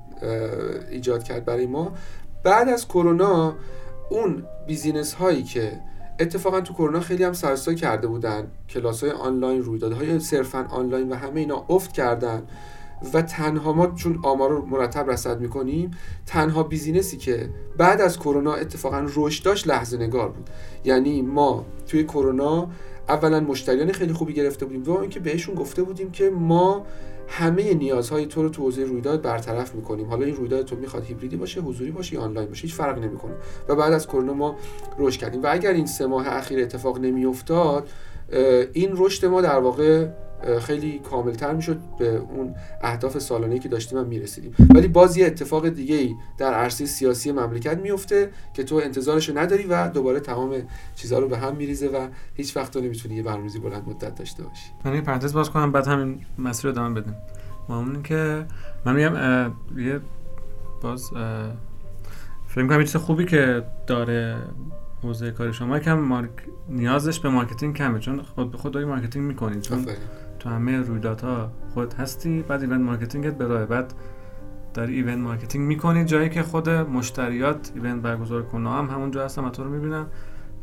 ایجاد 0.91 1.23
کرد 1.23 1.45
برای 1.45 1.65
ما. 1.65 1.93
بعد 2.43 2.69
از 2.69 2.88
کرونا 2.88 3.56
اون 4.10 4.43
business 4.67 5.13
هایی 5.13 5.43
که 5.43 5.80
اتفاقا 6.19 6.62
تو 6.62 6.73
کرونا 6.73 6.99
خیلی 6.99 7.23
هم 7.23 7.34
سر 7.34 7.50
و 7.50 7.59
صدا 7.59 7.75
کرده 7.75 8.08
بودن. 8.08 8.47
کلاس 8.69 9.03
های 9.03 9.12
آنلاین 9.12 9.63
رویدادهای 9.63 10.19
صرفا 10.19 10.67
آنلاین 10.69 11.10
و 11.10 11.15
همه 11.15 11.39
اینا 11.39 11.65
افت 11.69 11.91
کردن. 11.91 12.43
و 13.13 13.21
تنها 13.21 13.73
ما 13.73 13.88
چون 13.88 14.19
آمار 14.23 14.49
رو 14.49 14.65
مرتب 14.65 15.12
رصد 15.12 15.41
می‌کنیم 15.41 15.91
تنها 16.25 16.63
business 16.63 17.12
ی 17.12 17.17
که 17.17 17.49
بعد 17.77 18.01
از 18.01 18.19
کرونا 18.19 18.53
اتفاقا 18.53 19.05
رشد 19.15 19.45
داشت 19.45 19.67
لحظه 19.67 19.97
نگار 19.97 20.29
بود. 20.29 20.49
یعنی 20.84 21.21
ما 21.21 21.65
توی 21.88 22.03
کرونا 22.03 22.69
اولا 23.10 23.39
مشتریان 23.39 23.91
خیلی 23.91 24.13
خوبی 24.13 24.34
گرفته 24.34 24.65
بودیم 24.65 24.84
و 24.84 24.97
اینکه 24.97 25.19
بهشون 25.19 25.55
گفته 25.55 25.84
بودیم 25.84 26.12
که 26.12 26.29
ما 26.29 26.86
همه 27.30 27.74
نیازهای 27.74 28.26
تو 28.26 28.44
رو 28.44 28.50
تو 28.50 28.62
حوزه 28.62 28.84
رویداد 28.84 29.22
برطرف 29.22 29.76
می‌کنیم. 29.76 30.08
حالا 30.08 30.26
این 30.26 30.36
رویداد 30.36 30.65
تو 30.65 30.76
می‌خواد 30.76 31.04
هیبریدی 31.06 31.38
باشه 31.38 31.62
حضوری 31.62 31.92
باشه 31.92 32.15
یا 32.15 32.22
آنلاین 32.22 32.48
باشه 32.48 32.62
هیچ 32.62 32.74
فرقی 32.74 33.02
نمی‌کنه. 33.02 33.34
و 33.68 33.76
بعد 33.76 33.94
از 33.94 34.08
کرونا 34.08 34.34
ما 34.34 34.56
رشد 34.98 35.20
کردیم. 35.20 35.44
و 35.44 35.48
اگر 35.50 35.72
این 35.74 35.86
سه 35.86 36.06
ماه 36.06 36.28
اخیر 36.28 36.60
اتفاق 36.60 37.00
نمیافتاد 37.00 37.89
این 38.74 38.92
رشد 38.96 39.26
ما 39.26 39.42
در 39.42 39.60
واقع 39.60 40.08
خیلی 40.62 40.99
کاملتر 40.99 41.54
می‌شد 41.54 41.80
به 41.99 42.15
اون 42.15 42.56
اهداف 42.82 43.17
سالانه 43.17 43.60
که 43.60 43.69
داشتیم 43.69 43.99
هم 43.99 44.06
می‌رسیدیم. 44.08 44.54
ولی 44.75 44.88
باز 44.88 45.17
یه 45.17 45.25
اتفاق 45.25 45.69
دیگه 45.69 45.95
ای 45.95 46.15
در 46.38 46.54
عرصه 46.54 46.86
سیاسی 46.86 47.32
مملکت 47.32 47.78
میفته 47.78 48.30
که 48.54 48.63
تو 48.63 48.75
انتظارش 48.75 49.30
رو 49.30 49.38
نداری 49.38 49.63
و 49.63 49.89
دوباره 49.89 50.19
تمام 50.19 50.56
چیزها 50.95 51.19
رو 51.19 51.28
به 51.28 51.38
هم 51.38 51.56
میریزه 51.56 51.88
و 51.88 52.08
هیچ 52.34 52.58
وقت 52.58 52.73
تو 52.73 52.82
نمی‌تونی 52.82 53.15
یه 53.15 53.23
برنامه‌ریزی 53.23 53.60
بلند 53.60 53.89
مدت 53.89 54.15
داشته 54.15 54.43
باشی. 54.43 54.69
من 54.86 54.95
یه 54.95 55.02
پرانتز 55.02 55.34
باز 55.34 55.49
کنم 55.49 55.71
بعد 55.71 55.88
همین 55.88 56.25
مسیر 56.38 56.63
رو 56.63 56.71
ادامه 56.71 57.02
بدیم. 57.02 57.15
ممنون 57.69 58.04
که 58.04 58.45
من 58.86 58.95
میگم 58.95 59.15
یه 59.78 59.99
باز 60.82 61.12
فکر 62.47 62.67
کنم 62.67 62.84
چیز 62.84 62.95
خوبی 62.95 63.25
که 63.25 63.63
داره 63.88 64.38
حوزه 65.04 65.32
کار 65.32 65.52
شما 65.52 65.80
کم 65.80 65.99
مارک... 65.99 66.30
نیازش 66.69 67.19
به 67.19 67.30
marketing 67.30 67.75
کمه. 67.75 67.99
چون 67.99 68.21
خود 68.21 68.52
به 68.52 68.58
خود 68.58 68.71
داری 68.71 68.86
marketing 68.86 69.25
می‌کنی. 69.25 69.62
چون 69.62 69.86
تو 70.39 70.49
همه 70.49 70.78
رویدادها 70.78 71.52
خود 71.73 71.93
هستی 71.93 72.41
بعد 72.41 72.62
event 72.62 72.80
marketing 72.80 73.32
ت 73.32 73.38
به 73.38 73.45
راهه 73.45 73.65
بعد 73.65 73.93
داری 74.73 74.95
event 74.95 75.17
marketing 75.17 75.67
می‌کنی 75.67 76.06
جایی 76.06 76.30
که 76.30 76.43
خود 76.43 76.69
مشتریات 76.69 77.71
event 77.75 78.02
برگزار 78.02 78.43
کنه 78.43 78.69
هم 78.69 78.86
همونجا 78.86 79.25
هستن 79.25 79.43
و 79.43 79.49
تو 79.49 79.63
رو 79.63 79.69
می‌بینن 79.69 80.06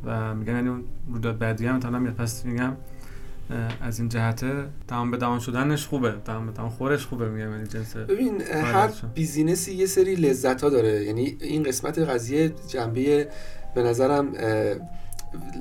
و 0.04 0.34
میگن 0.34 0.54
یعنی 0.54 0.84
رویداد 1.08 1.38
بعدی 1.38 1.66
هم 1.66 1.76
مثلا 1.76 1.98
میاد. 1.98 2.14
پس 2.14 2.44
میگم 2.44 2.76
از 3.80 3.98
این 4.00 4.08
جهت 4.08 4.44
دهان 4.88 5.10
به 5.10 5.16
دهان 5.16 5.38
شدنش 5.38 5.86
خوبه. 5.86 6.14
دهان 6.24 6.46
به 6.46 6.52
دهان 6.52 6.68
خورش 6.68 7.06
خوبه 7.06 7.28
میگم. 7.28 7.50
یعنی 7.50 7.66
جنس 7.66 7.96
ببین 7.96 8.42
هر 8.42 8.90
business 9.14 9.67
ی 9.67 9.74
یه 9.74 9.86
سری 9.86 10.14
لذت 10.14 10.62
ها 10.62 10.68
داره. 10.68 11.04
یعنی 11.04 11.36
این 11.40 11.62
قسمت 11.62 11.98
قضیه 11.98 12.52
جنبه 12.68 13.28
به 13.74 13.82
نظرم 13.82 14.32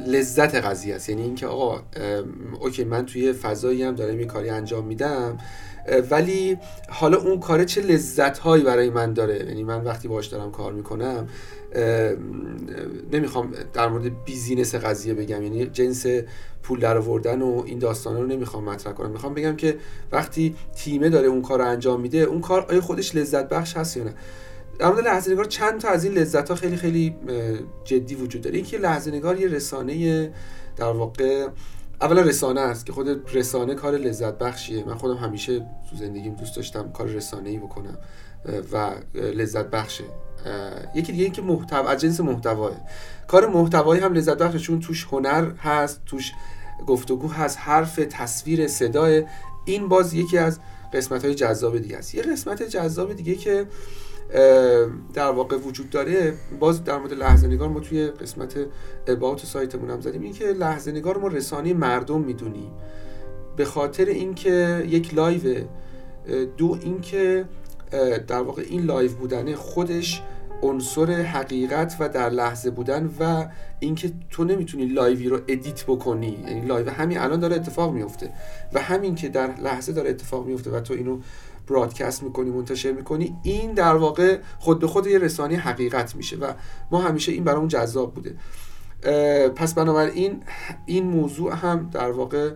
لذت 0.08 0.56
قضیه 0.56 0.96
است. 0.96 1.10
یعنی 1.10 1.22
اینکه 1.22 1.48
آقا 1.48 1.82
okay 2.60 2.84
من 2.84 3.06
توی 3.06 3.34
فضایی 3.34 3.84
هم 3.84 3.96
دارم 3.96 4.20
یه 4.20 4.26
کاری 4.26 4.50
انجام 4.50 4.86
میدم 4.86 5.38
ولی 6.12 6.58
حالا 6.90 7.18
اون 7.18 7.40
کار 7.40 7.64
چه 7.64 7.82
لذت 7.82 8.38
هایی 8.38 8.64
برای 8.64 8.90
من 8.90 9.14
داره؟ 9.14 9.46
یعنی 9.48 9.64
من 9.64 9.84
وقتی 9.84 10.08
باش 10.08 10.28
دارم 10.28 10.52
کار 10.52 10.74
می‌کنم 10.74 11.28
نمی‌خوام 13.12 13.52
در 13.74 13.90
مورد 13.90 14.24
بیزینس 14.26 14.76
قضیه 14.76 15.14
بگم. 15.14 15.44
یعنی 15.44 15.66
جنس 15.66 16.06
پول 16.64 16.80
در 16.80 16.98
آوردن 16.98 17.42
و 17.42 17.64
این 17.66 17.80
داستانا 17.80 18.20
رو 18.20 18.28
نمی‌خوام 18.28 18.64
مطرح 18.64 18.94
کنم. 18.94 19.12
می‌خوام 19.12 19.34
بگم 19.34 19.56
که 19.56 19.78
وقتی 20.12 20.56
تیمه 20.76 21.10
داره 21.10 21.28
اون 21.28 21.42
کار 21.42 21.60
رو 21.60 21.66
انجام 21.66 22.02
میده 22.02 22.18
اون 22.18 22.42
کار 22.42 22.66
آیا 22.70 22.82
خودش 22.82 23.16
لذت 23.16 23.50
بخش 23.50 23.78
هست 23.78 23.98
یا 23.98 24.04
نه؟ 24.04 24.14
در 24.80 24.88
مورد 24.88 25.06
لحظه 25.06 25.32
نگار 25.32 25.46
چند 25.46 25.82
تا 25.82 25.90
از 25.90 26.04
این 26.04 26.14
لذت 26.14 26.50
ها 26.50 26.56
خیلی 26.56 26.76
خیلی 26.76 27.16
جدی 27.84 28.16
وجود 28.16 28.42
داره. 28.42 28.60
یکی 28.60 28.78
لحظه 28.78 29.12
نگار 29.12 29.40
یه 29.40 29.48
رسانه 29.48 30.32
در 30.76 30.92
واقع 30.92 31.48
اولا 32.02 32.22
رسانه 32.22 32.62
است 32.62 32.86
که 32.86 32.94
خود 32.94 33.36
رسانه 33.36 33.76
کار 33.76 33.94
لذت 33.98 34.38
بخشیه. 34.38 34.84
من 34.84 34.96
خودم 34.96 35.18
همیشه 35.18 35.60
تو 35.60 35.96
زندگیم 36.00 36.36
دوست 36.36 36.56
داشتم 36.56 36.92
کار 36.92 37.08
رسانه 37.08 37.50
ای 37.50 37.58
بکنم 37.58 37.98
و 38.72 38.92
لذت 39.14 39.66
بخشه. 39.66 40.04
یکی 40.96 41.12
دیگه 41.12 41.24
اینکه 41.24 41.42
محتوا 41.42 41.90
از 41.90 42.02
جنس 42.02 42.20
محتواعه. 42.20 42.72
کار 43.28 43.48
محتوایی 43.48 44.02
هم 44.02 44.14
لذت 44.14 44.38
بخشه 44.38 44.60
چون 44.60 44.80
توش 44.80 45.08
هنر 45.12 45.52
هست 45.58 46.02
توش 46.06 46.32
گفتگو 46.88 47.28
هست 47.28 47.58
حرف 47.62 47.96
تصویر 48.10 48.68
صدای 48.68 49.24
این 49.66 49.88
باز 49.88 50.14
یکی 50.14 50.38
از 50.38 50.60
قسمت 50.94 51.26
های 51.26 51.36
جذاب 51.36 51.80
دیگه 51.80 51.98
است. 51.98 52.16
یه 52.16 52.24
قسمت 52.24 52.64
جذاب 52.64 53.14
دیگه 53.14 53.36
که 53.36 53.66
در 55.14 55.32
واقع 55.32 55.58
وجود 55.58 55.90
داره. 55.90 56.34
باز 56.60 56.84
در 56.84 56.98
مورد 56.98 57.14
لحظه 57.14 57.48
نگار 57.48 57.70
ما 57.70 57.80
توی 57.80 58.08
قسمت 58.08 58.58
about 59.08 59.46
سایتمون 59.46 59.90
هم 59.90 60.02
زدیم. 60.02 60.22
این 60.22 60.34
که 60.34 60.46
لحظه 60.46 60.92
نگار 60.92 61.18
ما 61.18 61.28
رسانه 61.28 61.74
مردم 61.74 62.22
می‌دونیم 62.22 62.72
به 63.56 63.66
خاطر 63.66 64.06
اینکه 64.06 64.86
یک 64.88 65.14
live 65.14 65.64
دو 66.58 66.78
اینکه 66.82 67.46
در 68.28 68.42
واقع 68.42 68.64
این 68.70 68.82
live 68.82 69.12
بودنه 69.12 69.56
خودش 69.56 70.22
عنصر 70.62 71.12
حقیقت 71.12 71.96
و 72.00 72.10
در 72.10 72.30
لحظه 72.30 72.72
بودن 72.72 73.10
و 73.20 73.46
اینکه 73.80 74.12
تو 74.30 74.44
نمی‌تونی 74.44 74.86
live 74.86 75.19
ی 75.19 75.28
رو 75.30 75.40
edit 75.48 75.84
بکنی. 75.84 76.44
یعنی 76.48 76.66
live 76.66 76.90
همین 76.90 77.18
الان 77.18 77.40
داره 77.40 77.56
اتفاق 77.56 77.94
میفته 77.94 78.30
و 78.74 78.82
همین 78.82 79.16
که 79.16 79.30
در 79.30 79.60
لحظه 79.62 79.94
داره 79.94 80.10
اتفاق 80.10 80.46
میفته 80.46 80.72
و 80.72 80.80
تو 80.80 80.94
اینو 80.94 81.20
broadcast 81.68 82.24
می‌کنی 82.24 82.50
منتشر 82.50 82.92
می‌کنی 82.92 83.36
این 83.44 83.74
در 83.74 83.96
واقع 83.96 84.40
خود 84.60 84.80
به 84.80 84.88
خود 84.88 85.08
یه 85.08 85.20
رسانه 85.20 85.56
حقیقت 85.56 86.16
میشه 86.16 86.38
و 86.38 86.54
ما 86.92 87.02
همیشه 87.02 87.32
این 87.32 87.44
برامون 87.44 87.68
جذاب 87.68 88.14
بوده. 88.14 88.36
پس 89.50 89.74
بنابراین 89.74 90.44
این 90.86 91.04
موضوع 91.04 91.54
هم 91.54 91.90
در 91.94 92.12
واقع 92.12 92.52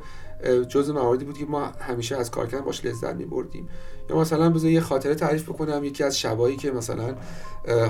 جز 0.70 0.90
مواردی 0.90 1.26
بود 1.26 1.38
که 1.38 1.46
ما 1.46 1.66
همیشه 1.66 2.18
از 2.18 2.32
کار 2.32 2.48
کردن 2.48 2.66
باش 2.66 2.86
لذت 2.86 3.16
میبردیم. 3.16 3.70
مثلا 4.16 4.50
بذار 4.50 4.72
یه 4.72 4.82
خاطره 4.82 5.16
تعریف 5.16 5.50
بکنم. 5.50 5.84
یکی 5.84 6.04
از 6.04 6.20
شبایی 6.20 6.56
که 6.56 6.72
مثلا 6.72 7.16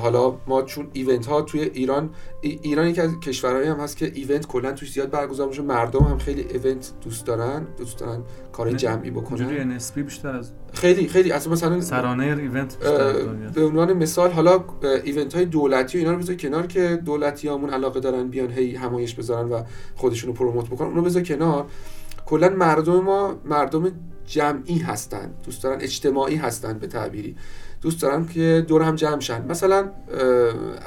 حالا 0.01 0.35
ما 0.47 0.61
چون 0.61 0.87
event 0.93 1.25
ها 1.25 1.41
توی 1.41 1.61
ایران 1.61 2.09
ایران 2.41 2.87
یکی 2.87 3.01
از 3.01 3.19
کشورهایی 3.19 3.67
هم 3.67 3.79
هست 3.79 3.97
که 3.97 4.11
event 4.15 4.47
کلا 4.47 4.71
توش 4.71 4.91
زیاد 4.91 5.09
برگزار 5.09 5.47
میشه. 5.47 5.61
مردم 5.61 5.99
هم 5.99 6.17
خیلی 6.17 6.41
event 6.41 6.91
دوست 7.01 7.25
دارن 7.25 7.67
دوست 7.77 7.99
دارن 7.99 8.21
کار 8.51 8.71
جمعی 8.71 9.11
بکنن. 9.11 9.71
نسبی 9.71 10.03
بیشتر 10.03 10.35
از 10.35 10.51
خیلی 10.73 11.07
خیلی. 11.07 11.31
اصلا 11.31 11.53
مثلا 11.53 11.81
سرانه 11.81 12.23
event 12.23 12.77
به 13.55 13.65
عنوان 13.65 13.93
مثال 13.93 14.31
حالا 14.31 14.63
event 15.03 15.35
های 15.35 15.45
دولتی 15.45 15.97
و 15.97 15.99
اینا 15.99 16.11
رو 16.11 16.17
بذار 16.17 16.35
کنار 16.35 16.67
که 16.67 17.01
دولتی 17.05 17.47
همون 17.47 17.69
علاقه 17.69 17.99
دارن 17.99 18.27
بیان 18.27 18.51
هی 18.51 18.75
همایش 18.75 19.15
بذارن 19.15 19.49
و 19.49 19.63
خودشونو 19.95 20.33
پروموت 20.33 20.69
بکنن. 20.69 20.87
اونو 20.87 21.01
بذار 21.01 21.23
کنار. 21.23 21.65
کلا 22.25 22.49
مردم 22.49 22.99
ما 22.99 23.35
مردم 23.45 23.91
جمعی 24.29 24.77
هستن 24.77 25.31
دوست 25.45 25.63
دارن 25.63 25.81
اجتماعی 25.81 26.35
هستن 26.35 26.79
به 26.79 26.87
تعبیری. 26.87 27.35
دوست 27.81 28.01
دارن 28.01 28.27
که 28.27 28.65
دور 28.67 28.81
هم 28.81 28.95
جمع 28.95 29.19
شن. 29.19 29.45
مثلا 29.45 29.89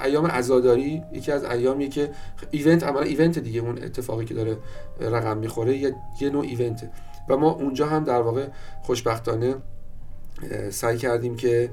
ایام 0.04 0.26
عزاداری 0.26 1.02
یکی 1.12 1.32
از 1.32 1.44
ایامیه 1.44 1.88
که 1.88 2.10
ایونت 2.50 2.84
عملا 2.84 3.02
ایونت 3.02 3.38
دیگه 3.38 3.60
اون 3.60 3.82
اتفاقی 3.82 4.24
که 4.24 4.34
داره 4.34 4.56
رقم 5.00 5.38
می‌خوره 5.38 5.76
یه, 5.76 5.94
یه 6.20 6.30
نوع 6.30 6.42
ایونته. 6.42 6.90
و 7.28 7.36
ما 7.36 7.50
اونجا 7.50 7.86
هم 7.86 8.04
در 8.04 8.20
واقع 8.20 8.46
خوشبختانه 8.82 9.54
سعی 10.70 10.98
کردیم 10.98 11.36
که 11.36 11.70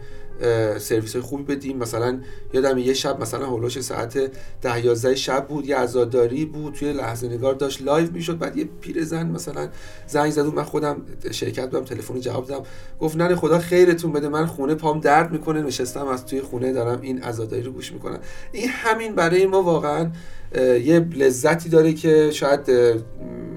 سرویس 0.77 1.13
های 1.13 1.21
خوبی 1.21 1.55
بدیم. 1.55 1.77
مثلا 1.77 2.19
یادم 2.53 2.77
یه 2.77 2.93
شب 2.93 3.21
مثلا 3.21 3.45
حول 3.45 3.59
و 3.59 3.63
حوش 3.63 3.81
ساعت 3.81 4.31
ده 4.61 4.85
یازده 4.85 5.15
شب 5.15 5.47
بود 5.47 5.65
یه 5.65 5.77
عزاداری 5.77 6.45
بود 6.45 6.73
توی 6.73 6.93
لحظه 6.93 7.27
نگار 7.27 7.53
داشت 7.53 7.81
live 7.81 8.11
می‌شد. 8.11 8.37
بعد 8.37 8.57
یه 8.57 8.69
پیرزن 8.81 9.27
مثلا 9.27 9.69
زنگ 10.07 10.31
زد 10.31 10.45
من 10.45 10.63
خودم 10.63 11.01
شرکت 11.31 11.65
بودم 11.69 11.85
تلفن 11.85 12.19
جواب 12.19 12.47
دادم. 12.47 12.63
گفت 12.99 13.17
نه 13.17 13.35
خدا 13.35 13.59
خیرتون 13.59 14.11
بده 14.11 14.29
من 14.29 14.45
خونه 14.45 14.75
پام 14.75 14.99
درد 14.99 15.31
می‌کنه 15.31 15.61
نشستم 15.61 16.07
از 16.07 16.25
توی 16.25 16.41
خونه 16.41 16.73
دارم 16.73 17.01
این 17.01 17.23
عزاداری 17.23 17.63
رو 17.63 17.71
گوش 17.71 17.91
می‌کنم. 17.91 18.19
این 18.51 18.69
همین 18.69 19.15
برای 19.15 19.45
ما 19.45 19.63
واقعا 19.63 20.11
یه 20.55 20.99
لذتی 20.99 21.69
داره 21.69 21.93
که 21.93 22.31
شاید 22.31 22.71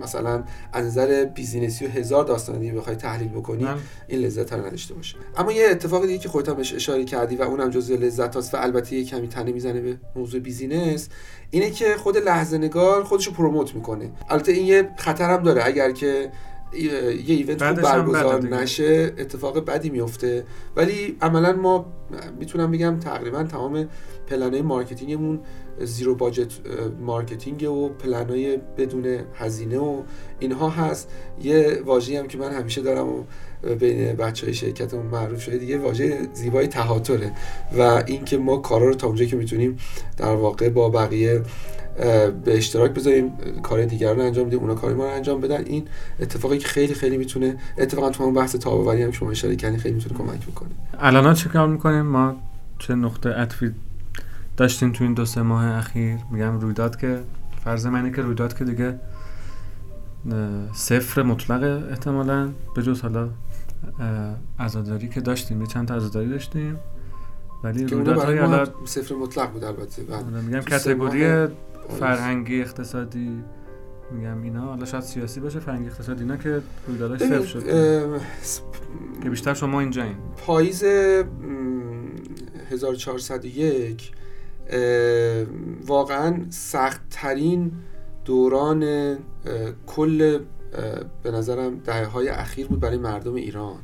مثلا 0.02 0.44
از 0.72 0.86
نظر 0.86 1.24
business 1.24 1.79
ی 1.79 1.86
و 1.86 1.88
هزار 1.88 2.24
داستان 2.24 2.58
دیگه 2.58 2.72
بخوای 2.72 2.96
تحلیل 2.96 3.28
بکنی 3.28 3.68
این 4.08 4.20
لذت 4.20 4.52
رو 4.52 4.66
نداشته 4.66 4.94
باشه. 4.94 5.16
اما 5.36 5.52
یه 5.52 5.68
اتفاق 5.70 6.06
دیگه 6.06 6.18
که 6.18 6.28
خودت 6.28 6.48
هم 6.48 6.56
اشاره 6.58 7.04
کردی 7.04 7.36
و 7.36 7.42
اونم 7.42 7.70
جزء 7.70 7.96
لذت 7.96 8.36
هست 8.36 8.54
و 8.54 8.56
البته 8.60 8.96
یه 8.96 9.04
کمی 9.04 9.28
تنه 9.28 9.52
می‌زنه 9.52 9.80
به 9.80 9.96
موضوع 10.16 10.40
business 10.40 11.08
اینه 11.50 11.70
که 11.70 11.96
خود 11.96 12.16
لحظه 12.16 12.58
نگار 12.58 13.04
خودش 13.04 13.26
رو 13.26 13.32
promote 13.32 13.74
می‌کنه. 13.74 14.10
البته 14.30 14.52
این 14.52 14.66
یه 14.66 14.88
خطر 14.96 15.30
هم 15.30 15.42
داره 15.42 15.66
اگر 15.66 15.90
که 15.90 16.30
یه 16.74 17.34
event 17.34 17.64
خوب 17.64 17.80
برگزار 17.80 18.42
نشه 18.42 19.12
اتفاق 19.18 19.64
بدی 19.64 19.90
میفته. 19.90 20.44
ولی 20.76 21.16
عملا 21.20 21.52
ما 21.52 21.86
می‌تونم 22.40 22.70
بگم 22.70 22.98
تقریبا 22.98 23.42
تمام 23.42 23.88
plan 24.26 24.62
های 24.62 24.73
marketing 24.73 25.24
مون 25.24 25.40
zero 25.80 26.14
budget 26.14 26.52
marketing 27.00 27.70
و 27.70 27.88
پلنهای 27.88 28.56
بدون 28.56 29.18
هزینه 29.34 29.78
و 29.78 30.02
اینها 30.38 30.68
هست. 30.68 31.08
یه 31.42 31.82
واژه‌ای 31.84 32.18
هم 32.18 32.28
که 32.28 32.38
من 32.38 32.52
همیشه 32.52 32.82
دارم 32.82 33.08
و 33.08 33.24
بین 33.80 34.12
بچه 34.12 34.46
های 34.46 34.54
شرکتمون 34.54 35.06
معروف 35.06 35.42
شده 35.42 35.58
دیگه 35.58 35.78
واژه 35.78 36.18
زیبای 36.32 36.66
تهاتره. 36.66 37.32
و 37.78 38.02
اینکه 38.06 38.38
ما 38.38 38.56
کارا 38.56 38.86
رو 38.86 38.94
تا 38.94 39.06
اونجایی 39.06 39.30
که 39.30 39.36
می‌تونیم 39.36 39.78
در 40.16 40.34
واقع 40.34 40.68
با 40.68 40.88
بقیه 40.88 41.42
به 42.44 42.56
اشتراک 42.56 42.90
بذاریم 42.90 43.32
کار 43.62 43.84
دیگر 43.84 44.14
رو 44.14 44.20
انجام 44.20 44.46
بدیم 44.46 44.58
اونا 44.58 44.74
کار 44.74 44.94
ما 44.94 45.04
رو 45.04 45.10
انجام 45.10 45.40
بدن. 45.40 45.64
این 45.64 45.88
اتفاقی 46.20 46.58
که 46.58 46.68
خیلی 46.68 46.94
خیلی 46.94 47.16
می‌تونه 47.16 47.56
اتفاقا 47.78 48.10
تو 48.10 48.22
اون 48.24 48.34
بحث 48.34 48.56
تاباوری 48.56 49.02
هم 49.02 49.10
شما 49.10 49.30
اشاره 49.30 49.56
کردین 49.56 49.78
خیلی 49.78 49.94
می‌تونه 49.94 50.18
کمک 50.18 50.46
بکنه. 50.46 50.70
الان 50.98 51.34
چه 51.34 51.48
کار 51.48 51.68
می‌کنیم؟ 51.68 52.02
ما 52.02 52.36
چه 52.78 52.94
نقطه 52.94 53.30
عطفی 53.30 53.74
داشتیم 54.56 54.92
تو 54.92 55.04
این 55.04 55.14
دو 55.14 55.24
سه 55.24 55.42
ماه 55.42 55.64
اخیر؟ 55.64 56.16
میگم 56.30 56.60
رویداد 56.60 56.96
که 56.96 57.20
فرض 57.64 57.86
منه 57.86 58.10
که 58.10 58.22
رویداد 58.22 58.58
که 58.58 58.64
دیگه 58.64 58.98
صفر 60.74 61.22
مطلق 61.22 61.88
احتمالا. 61.90 62.48
به 62.76 62.82
جز 62.82 63.00
حالا 63.00 63.28
عزاداری 64.58 65.08
که 65.08 65.20
داشتیم 65.20 65.60
یه 65.60 65.66
چند 65.66 65.88
تا 65.88 65.94
عزاداری 65.94 66.28
داشتیم. 66.28 66.76
ولی 67.64 67.84
رویدادهای 67.84 68.38
حالا 68.38 68.66
صفر 68.84 69.14
مطلق 69.14 69.50
بود 69.50 69.64
البته. 69.64 70.02
آره، 70.12 70.40
میگم 70.40 70.60
کاتگوری 70.60 71.46
فرهنگی 71.88 72.60
اقتصادی 72.60 73.42
میگم 74.10 74.42
اینا. 74.42 74.60
حالا 74.60 74.84
شاید 74.84 75.04
سیاسی 75.04 75.40
باشه 75.40 75.60
فرهنگی 75.60 75.86
اقتصادی 75.86 76.22
اینا 76.22 76.36
که 76.36 76.62
رویداداش 76.86 77.20
صفر 77.20 77.44
شد. 77.44 77.64
که 79.22 79.30
بیشتر 79.30 79.54
شما 79.54 79.80
اینجا 79.80 80.02
این. 80.02 80.16
پاییز 80.46 80.84
1401 82.70 84.12
واقعا 85.86 86.36
سختترین 86.50 87.72
دوران 88.24 89.16
کل 89.86 90.38
به 91.22 91.30
نظرم 91.30 91.78
دهه 91.78 92.04
های 92.04 92.28
اخیر 92.28 92.66
بود 92.66 92.80
برای 92.80 92.98
مردم 92.98 93.34
ایران. 93.34 93.78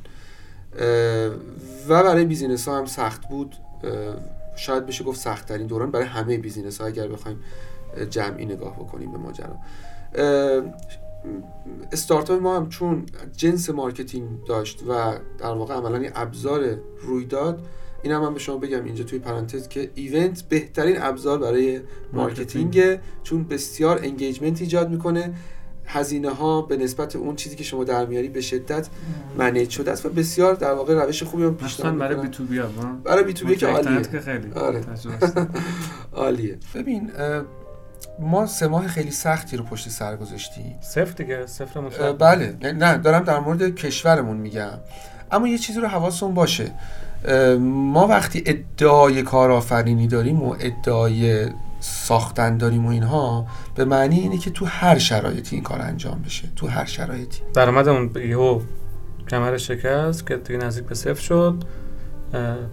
و 1.88 2.02
برای 2.02 2.24
بیزینس 2.24 2.68
ها 2.68 2.78
هم 2.78 2.87
سخت 2.87 3.28
بود. 3.28 3.56
شاید 4.56 4.87
بشه 4.87 5.04
گفت 5.04 5.20
سختترین 5.20 5.66
دوران 5.66 5.90
برای 5.90 6.06
همه 6.06 6.38
business 6.38 6.81
ها 6.80 6.87
اگر 6.87 7.08
بخوایم 7.08 7.38
جمعی 8.11 8.46
نگاه 8.46 8.77
بکنیم 8.77 9.12
به 9.12 9.18
ماجرا. 9.18 9.57
استارتاپ 11.92 12.42
ما 12.42 12.57
هم 12.57 12.68
چون 12.68 13.07
جنس 13.37 13.70
marketing 13.70 14.44
داشت 14.44 14.83
و 14.88 15.18
در 15.38 15.53
واقع 15.53 15.74
عملا 15.74 16.09
ابزار 16.14 16.79
رویداد 17.01 17.62
این 18.03 18.12
هم 18.12 18.22
من 18.22 18.35
به 18.35 18.40
شما 18.40 18.57
بگم 18.57 18.85
اینجا 18.85 19.05
توی 19.05 19.18
پرانتز 19.18 19.68
که 19.68 19.90
event 19.94 20.42
بهترین 20.42 21.03
ابزار 21.03 21.38
برای 21.38 21.81
marketing 22.12 22.98
چون 23.22 23.44
بسیار 23.44 23.98
engagement 24.02 24.61
ایجاد 24.61 24.90
می‌کنه. 24.90 25.35
هزینه 25.90 26.31
ها 26.31 26.62
به 26.62 26.77
نسبت 26.77 27.16
اون 27.16 27.37
چیزی 27.37 27.57
که 27.57 27.64
شما 27.64 27.85
در 27.85 28.07
میاری 28.07 28.29
به 28.29 28.40
شدت 28.40 28.88
manage 29.38 29.70
شده 29.70 29.90
است 29.90 30.07
و 30.07 30.09
بسیار 30.09 30.55
در 30.55 30.72
واقع 30.72 30.94
روش 30.94 31.22
خوبی 31.22 31.44
هم 31.44 31.55
پیشنهاد 31.55 31.98
برای 31.98 32.16
B2B 32.16 32.61
برای 33.05 33.24
B2B 33.24 33.57
که 33.57 33.66
عالیه. 33.66 34.03
که 34.03 34.20
خیلی 34.20 34.53
آره. 34.53 34.81
عالیه. 36.12 36.59
ببین 36.74 37.11
ما 38.18 38.46
سه 38.46 38.66
ماه 38.66 38.87
خیلی 38.87 39.11
سختی 39.11 39.56
رو 39.56 39.64
پشت 39.64 39.88
سر 39.88 40.16
گذاشتیم. 40.16 40.78
صفر 40.80 41.12
دیگه 41.12 41.46
صفر 41.46 41.80
بله. 42.12 42.56
نه 42.62 42.96
دارم 42.96 43.24
در 43.24 43.38
مورد 43.38 43.74
کشورمون 43.74 44.37
میگم. 44.37 44.78
اما 45.32 45.48
یه 45.48 45.58
چیزی 45.58 45.80
رو 45.80 45.88
حواستون 45.88 46.34
باشه. 46.34 46.70
ما 47.61 48.06
وقتی 48.06 48.42
ادعای 48.46 49.22
کارآفرینی 49.22 50.06
داریم 50.06 50.42
و 50.42 50.56
ادعای 50.61 51.46
ساختن 51.80 52.56
داریم 52.56 52.87
و 52.87 52.88
اینها 52.88 53.46
به 53.74 53.84
معنی 53.84 54.18
اینه 54.18 54.38
که 54.38 54.50
تو 54.50 54.66
هر 54.66 54.98
شرایطی 54.98 55.56
این 55.56 55.64
کار 55.64 55.82
انجام 55.82 56.22
بشه. 56.22 56.48
تو 56.56 56.66
هر 56.66 56.84
شرایطی. 56.84 57.40
درآمد 57.54 57.88
اون 57.88 58.11
یهو 58.16 58.61
کمر 59.30 59.56
شکست 59.56 60.26
که 60.26 60.37
دیگه 60.37 60.58
نزدیک 60.58 60.84
به 60.84 60.94
صفر 60.94 61.22
شد. 61.22 61.64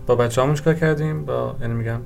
با 0.08 0.16
بچه 0.16 0.42
همون 0.42 0.56
چیکار 0.56 0.74
کردیم؟ 0.74 1.26
با 1.26 1.56
یعنی 1.62 1.74
میگم 1.74 2.02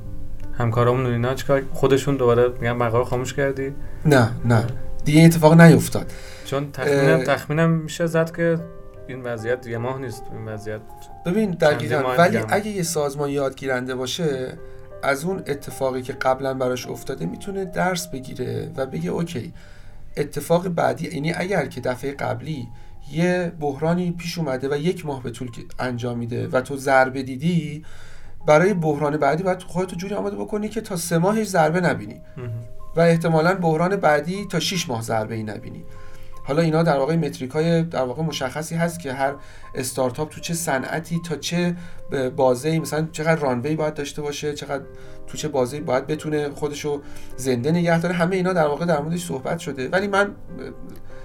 همکارامون 0.60 1.06
و 1.06 1.10
اینا 1.10 1.34
چیکار 1.34 1.64
خودشون 1.74 2.18
دوباره 2.18 2.50
میگم 2.62 2.78
مقاله 2.78 3.06
خاموش 3.06 3.34
کردی؟ 3.34 3.74
نه 4.06 4.32
نه. 4.46 4.68
دیگه 5.06 5.24
اتفاق 5.24 5.62
نیفتاد. 5.62 6.12
چون 6.46 6.72
تخمینم 6.72 7.24
تخمینم 7.24 7.70
میشه 7.70 8.06
زد 8.06 8.36
که 8.36 8.60
این 9.08 9.24
وضعیت 9.24 9.68
یه 9.68 9.78
ماه 9.78 10.02
نیست 10.02 10.24
این 10.32 10.46
وضعیت 10.46 10.82
ببین 11.26 11.52
دقیقا 11.52 12.16
ولی 12.18 12.38
اگه 12.38 12.68
یه 12.68 12.84
سازمان 12.84 13.30
یادگیرنده 13.30 13.96
باشه 13.96 14.58
از 15.04 15.26
اون 15.26 15.38
اتفاقی 15.38 16.02
که 16.02 16.14
قبلا 16.14 16.54
براش 16.54 16.88
افتاده 16.88 17.26
می‌تونه 17.26 17.66
درس 17.66 18.08
بگیره 18.08 18.72
و 18.76 18.86
بگه 18.86 19.10
اوکی 19.10 19.54
اتفاق 20.18 20.68
بعدی 20.68 21.08
یعنی 21.08 21.34
اگر 21.34 21.66
که 21.66 21.82
دفعه 21.82 22.12
قبلی 22.12 22.68
یه 23.12 23.52
بحرانی 23.60 24.12
پیش 24.12 24.38
اومده 24.38 24.70
و 24.70 24.78
یک 24.78 25.06
ماه 25.06 25.24
به 25.24 25.32
طول 25.32 25.50
انجام 25.80 26.18
میده 26.18 26.48
و 26.48 26.62
تو 26.62 26.78
ضربه 26.78 27.24
دیدی 27.24 27.86
برای 28.46 28.74
بحران 28.74 29.18
بعدی 29.18 29.44
باید 29.44 29.64
خودتو 29.64 29.96
جوری 29.96 30.16
آماده 30.16 30.36
بکنی 30.36 30.70
که 30.70 30.82
تا 30.82 30.96
سه 30.96 31.18
ماهش 31.18 31.48
ضربه 31.48 31.82
نبینی. 31.82 32.22
و 32.96 33.00
احتمالا 33.00 33.56
بحران 33.56 33.96
بعدی 33.96 34.46
تا 34.46 34.60
6 34.60 34.90
ماه 34.90 35.02
ضربه 35.02 35.36
ای 35.36 35.44
نبینی. 35.44 35.84
حالا 36.50 36.62
اینا 36.62 36.84
در 36.84 36.98
واقع 36.98 37.16
متریک 37.16 37.52
های 37.52 37.84
در 37.84 38.04
واقع 38.04 38.24
مشخصی 38.24 38.76
هست 38.76 39.00
که 39.00 39.14
هر 39.14 39.34
استارتاپ 39.76 40.30
تو 40.30 40.42
چه 40.42 40.54
صنعتی 40.54 41.22
تا 41.26 41.36
چه 41.36 41.76
بازه 42.36 42.80
مثلا 42.80 43.08
چقدر 43.12 43.36
رانوی 43.36 43.76
باید 43.76 43.94
داشته 43.94 44.22
باشه 44.22 44.54
چقدر 44.54 44.84
تو 45.28 45.38
چه 45.38 45.48
بازه 45.48 45.80
باید 45.80 46.08
بتونه 46.08 46.50
خودشو 46.50 47.02
زنده 47.38 47.72
نگه 47.72 48.00
داره 48.00 48.16
همه 48.16 48.36
اینا 48.36 48.54
در 48.54 48.68
واقع 48.68 48.86
در 48.86 49.02
موردش 49.02 49.26
صحبت 49.26 49.60
شده. 49.60 49.90
ولی 49.90 50.08
من 50.08 50.32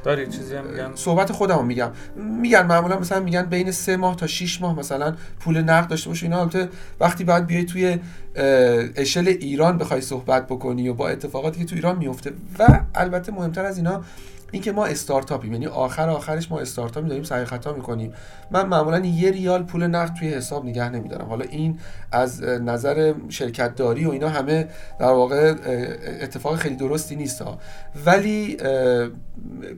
داری 0.04 0.26
چیزی 0.26 0.56
هم 0.56 0.66
میگم؟ 0.66 0.90
صحبت 0.94 1.32
خودم 1.32 1.66
میگم. 1.66 1.90
میگن 2.16 2.66
معمولا 2.66 2.98
مثلا 2.98 3.20
میگن 3.20 3.42
بین 3.42 3.70
سه 3.70 3.96
ماه 3.96 4.16
تا 4.16 4.26
6 4.26 4.60
ماه 4.60 4.78
مثلا 4.78 5.14
پول 5.40 5.58
نقد 5.58 5.88
داشته 5.88 6.08
باشه. 6.08 6.26
اینا 6.26 6.40
البته 6.40 6.68
وقتی 7.00 7.24
بعد 7.24 7.46
بیای 7.46 7.64
توی 7.64 7.98
اشل 8.96 9.28
ایران 9.28 9.78
بخوای 9.78 10.00
صحبت 10.00 10.46
بکنی 10.46 10.88
و 10.88 10.94
با 10.94 11.08
اتفاقاتی 11.08 11.58
که 11.58 11.64
تو 11.64 11.74
ایران 11.74 11.98
میفته. 11.98 12.32
و 12.58 12.80
البته 12.94 13.32
مهمتر 13.32 13.64
از 13.64 13.76
اینا 13.76 14.02
اینکه 14.55 14.73
ما 14.73 14.87
استارتاپیم 14.87 15.53
یعنی 15.53 15.67
آخر 15.67 16.09
آخرش 16.09 16.51
ما 16.51 16.61
استارتاپی 16.61 17.09
داریم 17.09 17.25
سعی 17.25 17.45
خطا 17.45 17.73
می‌کنیم. 17.73 18.12
من 18.51 18.67
معمولا 18.67 18.99
یه 18.99 19.31
ریال 19.31 19.62
پول 19.62 19.87
نقد 19.87 20.14
توی 20.14 20.29
حساب 20.29 20.64
نگه 20.64 20.88
نمیدارم. 20.88 21.29
حالا 21.29 21.45
این 21.45 21.79
از 22.12 22.43
نظر 22.43 23.14
شرکت 23.29 23.75
داری 23.75 24.05
و 24.05 24.11
اینا 24.11 24.29
همه 24.29 24.69
در 24.99 25.07
واقع 25.07 25.55
اتفاق 26.21 26.57
خیلی 26.57 26.77
درستی 26.77 27.17
نیست 27.17 27.43
ها. 27.43 27.59
ولی 28.07 28.57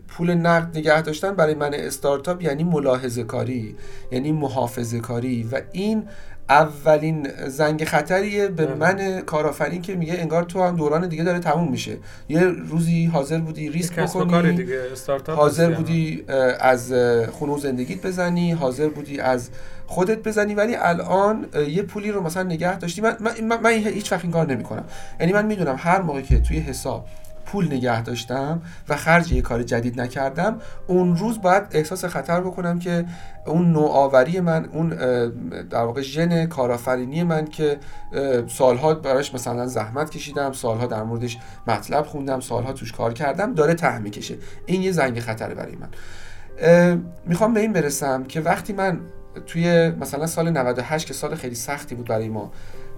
پول 0.08 0.34
نقد 0.34 0.78
نگه 0.78 1.02
داشتن 1.02 1.34
برای 1.34 1.54
من 1.54 1.74
استارتاپ 1.74 2.42
یعنی 2.42 2.64
ملاحظه 2.64 3.24
کاری 3.24 3.76
یعنی 4.12 4.32
محافظه 4.32 5.00
کاری 5.00 5.48
و 5.52 5.60
این 5.72 6.02
اولین 6.48 7.28
زنگ 7.48 7.84
خطریه 7.84 8.48
به 8.48 8.74
من 8.74 9.20
کارآفرین 9.20 9.82
که 9.82 9.94
میگه 9.94 10.14
انگار 10.14 10.42
تو 10.42 10.62
هم 10.62 10.76
دوران 10.76 11.08
دیگه 11.08 11.24
داره 11.24 11.38
تموم 11.38 11.70
میشه. 11.70 11.96
یه 12.28 12.40
روزی 12.40 13.06
حاضر 13.06 13.38
بودی 13.38 13.70
ریسک 13.70 13.98
بکنی 13.98 14.56
دیگه. 14.56 14.82
حاضر 15.26 15.70
بودی 15.70 16.24
از 16.60 16.92
خونه 17.32 17.58
زندگیت 17.58 18.06
بزنی 18.06 18.52
حاضر 18.52 18.88
بودی 18.88 19.20
از 19.20 19.50
خودت 19.86 20.18
بزنی 20.18 20.54
ولی 20.54 20.74
الان 20.76 21.46
یه 21.68 21.82
پولی 21.82 22.10
رو 22.10 22.22
مثلا 22.22 22.42
نگه 22.42 22.78
داشتی. 22.78 23.00
من, 23.00 23.16
من, 23.42 23.60
من 23.60 23.70
هیچ 23.70 24.12
وقت 24.12 24.24
این 24.24 24.32
کار 24.32 24.46
نمی‌کنم. 24.46 24.84
یعنی 25.20 25.32
من 25.32 25.46
می‌دونم 25.46 25.76
هر 25.78 26.02
موقع 26.02 26.20
که 26.20 26.40
توی 26.40 26.58
حساب 26.58 27.06
پول 27.46 27.66
نگه 27.66 28.02
داشتم 28.02 28.62
و 28.88 28.96
خرج 28.96 29.32
یه 29.32 29.42
کار 29.42 29.62
جدید 29.62 30.00
نکردم 30.00 30.58
اون 30.86 31.16
روز 31.16 31.40
باید 31.40 31.62
احساس 31.70 32.04
خطر 32.04 32.40
بکنم 32.40 32.78
که 32.78 33.04
اون 33.46 33.72
نوآوری 33.72 34.40
من 34.40 34.64
اون 34.64 34.88
در 35.70 35.84
واقع 35.84 36.00
ژن 36.00 36.46
کارآفرینی 36.46 37.22
من 37.22 37.44
که 37.44 37.78
سالها 38.48 38.94
براش 38.94 39.34
مثلا 39.34 39.66
زحمت 39.66 40.10
کشیدم 40.10 40.52
سالها 40.52 40.86
در 40.86 41.02
موردش 41.02 41.38
مطلب 41.66 42.06
خوندم 42.06 42.40
سالها 42.40 42.72
توش 42.72 42.92
کار 42.92 43.12
کردم 43.12 43.54
داره 43.54 43.74
ته 43.74 43.98
می‌کشه. 43.98 44.34
این 44.66 44.82
یه 44.82 44.92
زنگ 44.92 45.20
خطره 45.20 45.54
برای 45.54 45.76
من. 45.76 45.88
می‌خوام 47.26 47.54
به 47.54 47.60
این 47.60 47.72
برسم 47.72 48.24
که 48.24 48.40
وقتی 48.40 48.72
من 48.72 49.00
توی 49.46 49.90
مثلا 49.90 50.26
سال 50.26 50.50
98 50.50 51.06
که 51.06 51.14
سال 51.14 51.34
خیلی 51.34 51.54
سختی 51.54 51.94
بود 51.94 52.08
برای 52.08 52.28
ما 52.28 52.52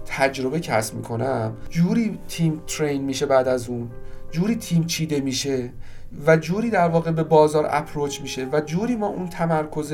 تجربه 0.05 0.59
کسب 0.59 0.95
می‌کنم 0.95 1.53
جوری 1.69 2.19
تیم 2.27 2.61
ترین 2.67 3.03
میشه 3.03 3.25
بعد 3.25 3.47
از 3.47 3.69
اون. 3.69 3.89
جوری 4.31 4.55
تیم 4.55 4.83
چیده 4.85 5.19
میشه 5.19 5.69
و 6.27 6.37
جوری 6.37 6.69
در 6.69 6.87
واقع 6.87 7.11
به 7.11 7.23
بازار 7.23 7.67
approach 7.69 8.21
میشه 8.21 8.47
و 8.51 8.61
جوری 8.61 8.95
ما 8.95 9.07
اون 9.07 9.29
تمرکز 9.29 9.93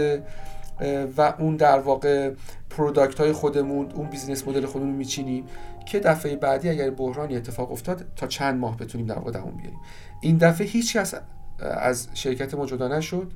و 1.18 1.34
اون 1.40 1.56
در 1.56 1.80
واقع 1.80 2.32
product 2.70 3.20
های 3.20 3.32
خودمون 3.32 3.92
اون 3.92 4.10
business 4.10 4.48
model 4.48 4.66
خودمون 4.66 4.94
میچینیم 4.96 5.44
که 5.86 6.00
دفعه 6.00 6.36
بعدی 6.36 6.70
اگر 6.70 6.90
بحرانی 6.90 7.36
اتفاق 7.36 7.72
افتاد 7.72 8.06
تا 8.16 8.28
چند 8.28 8.60
ماه 8.60 8.78
بتونیم 8.78 9.08
در 9.08 9.16
واقع 9.16 9.32
دوام 9.32 9.58
بیاریم. 9.58 9.80
این 10.22 10.38
دفعه 10.38 10.68
هیچ 10.68 10.98
کس 10.98 11.14
از 11.60 12.08
شرکت 12.14 12.54
ما 12.54 12.66
جدا 12.66 12.88
نشد 12.88 13.32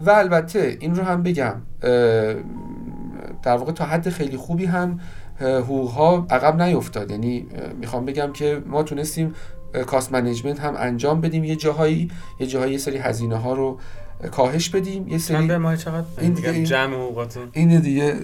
و 0.00 0.10
البته 0.10 0.76
این 0.80 0.94
رو 0.94 1.02
هم 1.02 1.22
بگم 1.22 1.62
در 3.42 3.56
واقع 3.56 3.72
تا 3.72 3.84
حد 3.84 4.08
خیلی 4.08 4.36
خوبی 4.36 4.64
هم 4.64 5.00
حقوق 5.40 5.90
ها 5.90 6.26
عقب 6.30 6.62
نیفتاد. 6.62 7.10
یعنی 7.10 7.46
می‌خوام 7.80 8.04
بگم 8.04 8.32
که 8.32 8.62
ما 8.66 8.82
تونستیم 8.82 9.34
کاست 9.86 10.12
منیجمنت 10.12 10.60
هم 10.60 10.74
انجام 10.76 11.20
بدیم. 11.20 11.44
یه 11.44 11.56
جاهایی 11.56 12.10
یه 12.40 12.46
جاهایی 12.46 12.72
یه 12.72 12.78
سری 12.78 12.98
هزینه 12.98 13.36
ها 13.36 13.52
رو 13.52 13.78
کاهش 14.30 14.68
بدیم. 14.68 15.08
یه 15.08 15.18
سری 15.18 15.36
چند 15.36 15.52
ماه 15.52 15.76
چقدر؟ 15.76 16.04
این 16.20 16.32
دیگه 16.32 16.64
جمع 16.64 16.94
حقوقاتون. 16.94 17.48
این 17.52 17.80
دیگه. 17.80 18.14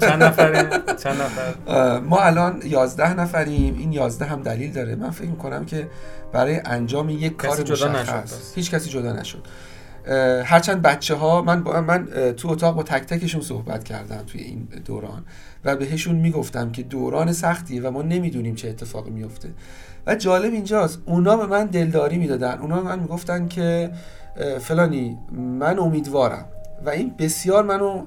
چند 0.00 0.22
نفر 0.22 0.70
چند 0.94 1.22
نفر؟ 1.22 1.98
ما 2.00 2.18
الان 2.18 2.62
11 2.64 3.20
نفریم. 3.20 3.78
این 3.78 3.92
11 3.92 4.24
هم 4.24 4.42
دلیل 4.42 4.72
داره. 4.72 4.94
من 4.94 5.10
فکر 5.10 5.28
می‌کنم 5.28 5.64
که 5.64 5.88
برای 6.32 6.60
انجام 6.64 7.10
یک 7.10 7.36
کار 7.36 7.60
مشخص. 7.60 8.54
هیچ 8.54 8.70
کسی 8.70 8.90
جدا 8.90 9.12
نشد. 9.12 9.46
هرچند 10.44 10.82
بچه 10.82 11.14
ها 11.14 11.42
من 11.42 11.62
با 11.62 11.80
من 11.80 12.06
تو 12.36 12.48
اتاق 12.48 12.76
با 12.76 12.82
تک 12.82 13.06
تکشون 13.06 13.40
صحبت 13.40 13.84
کردم 13.84 14.22
توی 14.26 14.40
این 14.40 14.68
دوران 14.84 15.24
و 15.64 15.76
بهشون 15.76 16.16
می‌گفتم 16.16 16.72
که 16.72 16.82
دوران 16.82 17.32
سختیه 17.32 17.82
و 17.82 17.90
ما 17.90 18.02
نمی‌دونیم 18.02 18.54
چه 18.54 18.68
اتفاقی 18.68 19.10
میفته 19.10 19.48
و 20.06 20.14
جالب 20.14 20.52
اینجاست 20.52 20.98
اونا 21.06 21.36
به 21.36 21.46
من 21.46 21.66
دلداری 21.66 22.18
می‌دادن. 22.18 22.58
اونا 22.58 22.76
به 22.76 22.82
من 22.82 22.98
می‌گفتن 22.98 23.48
که 23.48 23.90
فلانی 24.60 25.18
من 25.32 25.78
امیدوارم. 25.78 26.44
و 26.84 26.90
این 26.90 27.14
بسیار 27.18 27.64
منو 27.64 28.04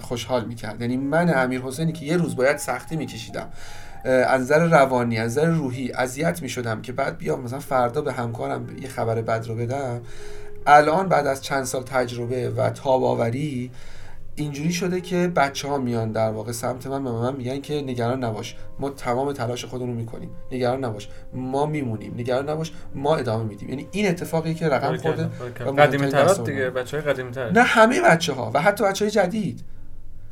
خوشحال 0.00 0.44
می‌کرد. 0.44 0.80
یعنی 0.80 0.96
من 0.96 1.34
امیر 1.34 1.60
حسینی 1.60 1.92
که 1.92 2.04
یه 2.04 2.16
روز 2.16 2.36
باید 2.36 2.56
سختی 2.56 2.96
میکشیدم. 2.96 3.48
از 4.04 4.40
نظر 4.40 4.66
روانی 4.66 5.18
از 5.18 5.30
نظر 5.30 5.46
روحی 5.46 5.92
اذیت 5.92 6.42
می‌شدم 6.42 6.82
که 6.82 6.92
بعد 6.92 7.18
بیام 7.18 7.40
مثلا 7.40 7.58
فردا 7.58 8.00
به 8.00 8.12
همکارم 8.12 8.66
یه 8.82 8.88
خبر 8.88 9.22
بد 9.22 9.46
رو 9.46 9.54
بدم. 9.54 10.00
الان 10.66 11.08
بعد 11.08 11.26
از 11.26 11.42
چند 11.42 11.64
سال 11.64 11.82
تجربه 11.82 12.50
و 12.50 12.70
تاب 12.70 13.04
آوری 13.04 13.70
اینجوری 14.34 14.72
شده 14.72 15.00
که 15.00 15.32
بچه 15.36 15.68
ها 15.68 15.78
میان 15.78 16.12
در 16.12 16.30
واقع 16.30 16.52
سمت 16.52 16.86
من 16.86 17.06
و 17.06 17.22
من 17.22 17.36
میگن 17.36 17.60
که 17.60 17.82
نگران 17.82 18.24
نباش. 18.24 18.56
ما 18.78 18.90
تمام 18.90 19.32
تلاش 19.32 19.64
خودمون 19.64 19.90
رو 19.90 19.96
می‌کنیم. 19.96 20.30
نگران 20.52 20.84
نباش. 20.84 21.08
ما 21.34 21.66
میمونیم. 21.66 22.14
نگران 22.16 22.48
نباش. 22.48 22.72
ما 22.94 23.16
ادامه 23.16 23.44
میدیم. 23.44 23.68
یعنی 23.68 23.88
این 23.90 24.08
اتفاقی 24.08 24.54
که 24.54 24.68
رقم 24.68 24.96
خورده. 24.96 25.28
قدیمی 25.78 26.06
ترات 26.06 26.44
دیگه 26.44 26.70
بچه 26.70 27.00
های 27.00 27.12
قدیمی 27.12 27.30
تر 27.30 27.50
نه 27.50 27.62
همه 27.62 28.00
بچه 28.00 28.32
ها 28.32 28.50
و 28.54 28.60
حتی 28.60 28.84
بچه 28.84 29.04
های 29.04 29.12
جدید. 29.12 29.64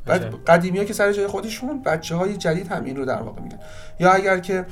بعد 0.05 0.35
قدیمی 0.47 0.77
ها 0.77 0.83
که 0.83 0.93
سر 0.93 1.11
جای 1.13 1.27
خودشون 1.27 1.81
بچه 1.81 2.15
های 2.15 2.37
جدید 2.37 2.67
هم 2.67 2.83
این 2.83 2.95
رو 2.95 3.05
در 3.05 3.21
واقع 3.21 3.41
میگن. 3.41 3.59
یا 3.99 4.11
اگر 4.11 4.39
که 4.39 4.65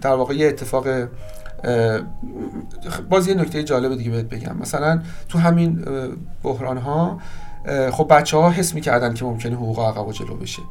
در 0.00 0.14
واقع 0.14 0.34
یه 0.34 0.48
اتفاق 0.48 0.86
باز 3.10 3.28
یه 3.28 3.34
نکته 3.34 3.62
جالب 3.62 3.94
دیگه 3.94 4.10
بهت 4.10 4.28
بگم. 4.28 4.56
مثلا 4.56 5.02
تو 5.28 5.38
همین 5.38 5.84
بحران 6.42 6.78
ها 6.78 7.20
خب 7.92 8.06
بچه 8.10 8.36
ها 8.36 8.50
حس 8.50 8.74
می‌کردن 8.74 9.14
که 9.14 9.24
ممکنه 9.24 9.56
حقوق 9.56 9.80
عقب 9.80 10.06
و 10.06 10.12
جلو 10.12 10.36
بشه. 10.36 10.62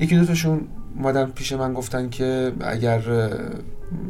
یکی 0.00 0.16
دو 0.16 0.24
تاشون 0.24 0.68
اومدن 0.96 1.26
پیش 1.26 1.52
من 1.52 1.74
گفتن 1.74 2.08
که 2.10 2.52
اگر 2.60 3.02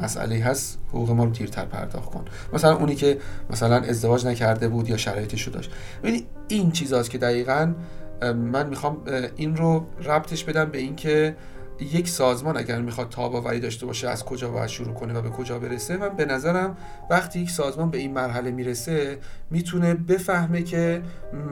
مسئله 0.02 0.36
هست 0.36 0.78
حقوق 0.88 1.10
ما 1.10 1.24
رو 1.24 1.30
دیرتر 1.30 1.64
پرداخت 1.64 2.10
کن. 2.10 2.24
مثلا 2.52 2.76
اونی 2.76 2.94
که 2.94 3.18
مثلا 3.50 3.76
ازدواج 3.76 4.26
نکرده 4.26 4.68
بود 4.68 4.88
یا 4.88 4.96
شرایطش 4.96 5.42
رو 5.42 5.52
داشت. 5.52 5.70
ببینید 6.02 6.26
این 6.48 6.70
چیزاست 6.70 7.10
که 7.10 7.18
دقیقا 7.18 7.74
من 8.22 8.66
می‌خوام 8.66 8.96
این 9.36 9.56
رو 9.56 9.86
ربطش 10.04 10.44
بدم 10.44 10.64
به 10.64 10.78
اینکه 10.78 11.36
یک 11.80 12.08
سازمان 12.08 12.56
اگر 12.56 12.80
می‌خواد 12.80 13.08
تاباوری 13.08 13.60
داشته 13.60 13.86
باشه 13.86 14.08
از 14.08 14.24
کجا 14.24 14.50
باید 14.50 14.66
شروع 14.66 14.94
کنه 14.94 15.14
و 15.14 15.22
به 15.22 15.30
کجا 15.30 15.58
برسه 15.58 15.96
من 15.96 16.08
به 16.08 16.24
نظرم 16.24 16.76
وقتی 17.10 17.40
یک 17.40 17.50
سازمان 17.50 17.90
به 17.90 17.98
این 17.98 18.12
مرحله 18.12 18.50
می‌رسه 18.50 19.18
می‌تونه 19.50 19.94
بفهمه 19.94 20.62
که 20.62 21.02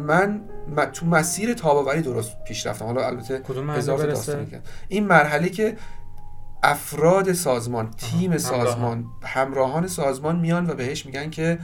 من 0.07 0.41
تو 0.93 1.07
مسیر 1.07 1.55
تاباوری 1.55 2.03
درست 2.03 2.45
پیش 2.45 2.67
رفتم 2.67 2.85
حالا 2.85 3.07
البته 3.07 3.43
اضافه 3.77 4.07
داستان 4.07 4.47
این 4.88 5.07
مرحله 5.07 5.49
که 5.49 5.77
افراد 6.62 7.33
سازمان 7.33 7.91
تیم 7.91 8.38
سازمان 8.38 9.07
همراهان 9.25 9.87
سازمان 9.87 10.37
میان 10.37 10.71
و 10.71 10.75
بهش 10.75 11.07
میگن 11.07 11.31
که 11.31 11.59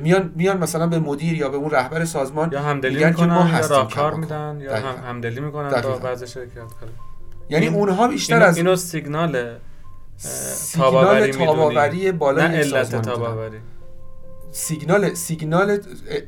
میان 0.00 0.32
میان 0.36 0.58
مثلا 0.58 0.86
به 0.86 0.98
مدیر 0.98 1.32
یا 1.32 1.48
به 1.48 1.56
اون 1.56 1.70
رهبر 1.70 2.04
سازمان 2.04 2.52
یا 2.52 2.62
همدلی 2.62 3.04
می‌کنن 3.04 3.60
یا 3.70 3.84
کار 3.84 4.14
میدن 4.14 4.58
یا 4.60 4.76
همدلی 4.76 5.40
می‌کنن 5.40 5.80
با 5.82 5.98
بعض 5.98 6.24
شرکت 6.24 6.62
یعنی 7.52 7.66
اونها 7.66 8.08
بیشتر 8.08 8.42
از 8.42 8.56
اینو 8.56 8.76
سیگنال 8.76 9.56
سیگنال 10.16 11.30
تاباوری 11.30 12.12
بالای 12.12 12.48
نه 12.48 12.58
علت 12.58 13.02
تاباوری. 13.02 13.58
سیگنال 14.52 15.14
سیگنال 15.14 15.78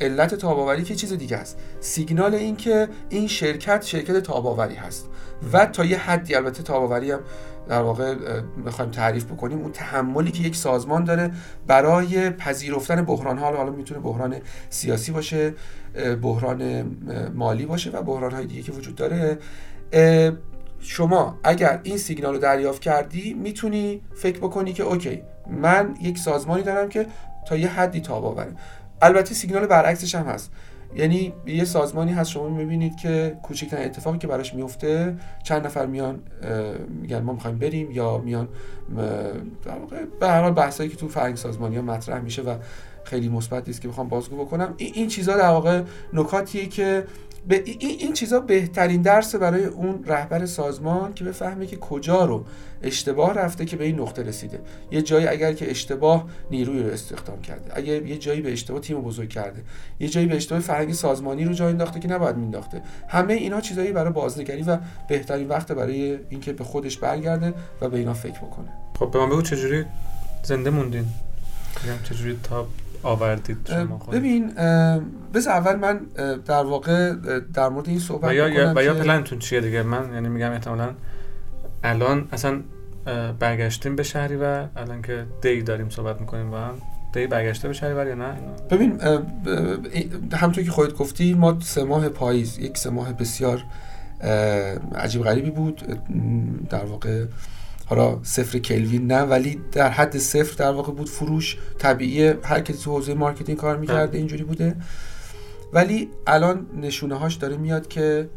علت 0.01 0.35
تاباوری 0.35 0.83
که 0.83 0.95
چیز 0.95 1.13
دیگه 1.13 1.37
است. 1.37 1.59
سیگنال 1.81 2.35
این 2.35 2.57
که 2.57 2.89
این 3.09 3.29
شرکت 3.29 3.85
شرکت 3.85 4.17
تاباوری 4.17 4.75
هست. 4.75 5.09
و 5.53 5.67
تا 5.67 5.85
یه 5.85 5.99
حدی 5.99 6.35
البته 6.35 6.63
تاباوری 6.63 7.11
هم 7.11 7.21
در 7.69 7.83
واقع 7.83 8.15
می‌خوایم 8.57 8.91
تعریف 8.91 9.25
بکنیم 9.25 9.59
اون 9.59 9.73
تحملی 9.73 10.31
که 10.31 10.43
یک 10.43 10.57
سازمان 10.57 11.05
داره 11.05 11.31
برای 11.67 12.31
پذیرفتن 12.31 13.03
بحران 13.03 13.39
ها 13.39 13.57
حالا 13.57 13.71
می‌تونه 13.71 14.01
بحران 14.01 14.37
سیاسی 14.71 15.13
باشه 15.13 15.55
بحران 16.23 16.83
مالی 17.35 17.67
باشه 17.67 17.91
و 17.91 18.03
بحران 18.03 18.33
های 18.33 18.47
دیگه 18.47 18.63
که 18.63 18.73
وجود 18.73 18.95
داره 18.95 19.39
شما 20.87 21.39
اگر 21.45 21.81
این 21.83 21.99
سیگنال 21.99 22.35
رو 22.35 22.41
دریافت 22.41 22.83
کردی 22.83 23.35
می‌تونی 23.35 24.01
فکر 24.15 24.39
بکنی 24.39 24.73
که 24.73 24.83
اوکی 24.83 25.23
من 25.51 25.95
یک 26.03 26.19
سازمانی 26.19 26.63
دارم 26.63 26.89
که 26.89 27.07
تا 27.47 27.57
یه 27.57 27.69
حدی 27.69 28.01
تاب 28.01 28.25
آوره 28.25 28.53
البته 29.03 29.35
سیگنال 29.35 29.67
برعکسش 29.67 30.15
هم 30.15 30.27
هست. 30.27 30.51
یعنی 30.97 31.33
یه 31.47 31.65
سازمانی 31.65 32.13
هست 32.13 32.31
شما 32.31 32.49
می‌بینید 32.49 32.97
که 32.97 33.37
کوچکترین 33.43 33.85
اتفاقی 33.85 34.19
که 34.19 34.27
براش 34.27 34.55
میفته 34.55 35.17
چند 35.43 35.67
نفر 35.67 35.87
میان 35.87 36.21
میگن 37.01 37.23
ما 37.23 37.33
می‌خوایم 37.33 37.59
بریم 37.59 37.91
یا 37.91 38.19
میان 38.19 38.49
در 39.65 39.79
واقع 39.79 40.05
به 40.21 40.29
هر 40.29 40.43
حال 40.43 40.53
بحثایی 40.53 40.91
که 40.91 40.97
تو 40.97 41.09
فرهنگ 41.09 41.37
سازمانی 41.37 41.77
ها 41.77 41.83
مطرح 41.83 42.21
میشه 42.21 42.43
و 42.43 42.55
خیلی 43.05 43.29
مثبت 43.29 43.69
نیست 43.69 43.81
که 43.81 43.89
بخوام 43.89 44.09
بازگو 44.09 44.45
بکنم. 44.45 44.75
این 44.77 45.09
چیزها 45.09 45.37
در 45.37 45.49
واقع 45.49 45.83
نکاتیه 46.13 46.67
که 46.67 47.05
به 47.49 47.63
این 47.67 48.13
چیزا 48.13 48.41
بهترین 48.41 49.03
درس 49.03 49.35
برای 49.35 49.65
اون 49.65 50.05
رهبر 50.07 50.47
سازمان 50.47 51.15
که 51.15 51.25
بفهمه 51.25 51.67
که 51.67 51.77
کجا 51.77 52.25
رو 52.25 52.45
اشتباه 52.83 53.35
رفته 53.35 53.65
که 53.65 53.77
به 53.77 53.85
این 53.85 54.01
نقطه 54.01 54.23
رسیده. 54.23 54.61
یه 54.91 55.03
جایی 55.03 55.27
اگر 55.27 55.53
که 55.53 55.71
اشتباه 55.71 56.27
نیروی 56.51 56.83
رو 56.83 56.91
استخدام 56.91 57.43
کرده. 57.43 57.77
اگر 57.77 58.07
یه 58.07 58.19
جایی 58.19 58.41
به 58.41 58.53
اشتباه 58.53 58.81
تیم 58.81 59.01
بزرگ 59.01 59.29
کرده. 59.29 59.63
یه 60.01 60.09
جایی 60.09 60.27
به 60.27 60.37
اشتباه 60.37 60.61
فرهنگ 60.61 60.93
سازمانی 60.93 61.45
رو 61.45 61.53
جای 61.53 61.69
انداخته 61.69 62.01
که 62.01 62.09
نباید 62.09 62.37
مینداخته 62.37 62.83
همه 63.09 63.35
اینا 63.35 63.61
چیزایی 63.61 63.93
برای 63.93 64.13
بازنگری 64.13 64.63
و 64.63 64.79
بهترین 65.09 65.49
وقت 65.49 65.73
برای 65.73 66.19
اینکه 66.31 66.53
به 66.53 66.65
خودش 66.65 66.99
برگرده 66.99 67.55
و 67.81 67.89
به 67.89 67.99
اینا 67.99 68.15
فکر 68.15 68.39
بکنه. 68.39 68.69
خب 68.99 69.11
به 69.11 69.19
من 69.19 69.29
بگو 69.29 69.43
چجوری 69.43 69.85
زنده 70.43 70.71
موندین؟ 70.71 71.05
چجوری 72.09 72.39
تا 72.43 72.67
آوردید 73.05 73.59
شما 73.69 73.99
ببین 74.13 74.47
بذار 75.35 75.53
اول 75.55 75.77
من 75.77 76.01
در 76.47 76.63
واقع 76.65 77.15
در 77.55 77.69
مورد 77.69 77.89
این 77.89 77.99
صحبت 77.99 78.31
و 78.31 78.35
یا, 78.35 78.73
و 78.77 78.85
یا 78.85 78.95
پلنتون 78.95 79.39
چیه 79.39 79.61
دیگه؟ 79.61 79.83
من 79.83 80.13
یعنی 80.15 80.29
میگم 80.29 80.53
احتمالا 80.53 80.91
الان 81.85 82.29
اصلا 82.33 82.61
برگشتیم 83.39 83.97
به 83.97 84.03
شهری 84.03 84.37
و 84.37 84.67
الان 84.77 85.03
که 85.03 85.27
دی 85.43 85.63
داریم 85.63 85.91
صحبت 85.91 86.21
می‌کنیم 86.21 86.51
با 86.51 86.61
هم 86.61 86.75
دی 87.13 87.27
برگشته 87.27 87.69
به 87.69 87.75
شهری 87.75 88.09
یا 88.09 88.15
نه؟ 88.15 88.35
ببین 88.71 89.01
همونطور 90.33 90.65
که 90.65 90.71
خودت 90.71 90.95
گفتی 90.95 91.35
ما 91.35 91.61
سه 91.61 91.85
ماه 91.85 92.09
پاییز 92.09 92.59
یک 92.59 92.79
سه 92.79 92.91
ماه 92.91 93.13
بسیار 93.13 93.65
عجیب 94.95 95.23
غریبی 95.23 95.51
بود. 95.51 95.83
در 96.71 96.85
واقع 96.85 97.25
حالا 97.87 98.19
صفر 98.23 98.59
کلوین 98.59 99.07
نه 99.07 99.23
ولی 99.23 99.61
در 99.73 99.89
حد 99.89 100.19
صفر 100.19 100.65
در 100.65 100.71
واقع 100.71 100.93
بود. 100.93 101.09
فروش 101.09 101.57
طبیعی 101.79 102.35
هر 102.43 102.61
کسی 102.61 102.79
تو 102.79 102.91
حوزه 102.91 103.15
marketing 103.15 103.59
کار 103.59 103.77
می‌کرده 103.77 104.19
اینجوری 104.19 104.45
بوده. 104.45 104.77
ولی 105.73 106.11
الان 106.27 106.67
نشونه 106.77 107.15
هاش 107.15 107.35
داره 107.35 107.57
میاد 107.57 107.89
که 107.89 108.29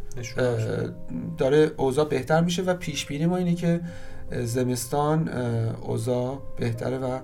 داره 1.37 1.71
اوضاع 1.77 2.05
بهتر 2.05 2.41
میشه 2.41 2.61
و 2.61 2.73
پیش 2.73 3.05
بینی 3.05 3.25
ما 3.25 3.37
اینه 3.37 3.55
که 3.55 3.81
زمستان 4.43 5.29
اوضاع 5.81 6.41
بهتره 6.57 6.97
و 6.97 7.19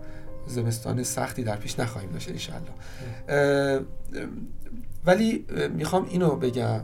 زمستان 0.48 1.04
سختی 1.04 1.44
در 1.44 1.56
پیش 1.56 1.80
نخواهیم 1.80 2.12
داشت 2.12 2.30
انشالله 2.30 3.82
ولی 5.06 5.46
می‌خوام 5.76 6.08
اینو 6.10 6.36
بگم. 6.36 6.80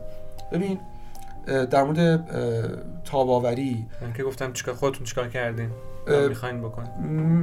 ببین 0.52 0.80
در 1.46 1.84
مورد 1.84 2.26
تاباوری. 3.12 3.86
من 4.02 4.14
که 4.14 4.24
گفتم 4.24 4.54
چیکار 4.54 4.76
خودتون 4.76 5.04
چیکار 5.06 5.28
کردین؟ 5.28 5.70
می‌خواین 6.30 6.62
بکنین؟ 6.62 6.92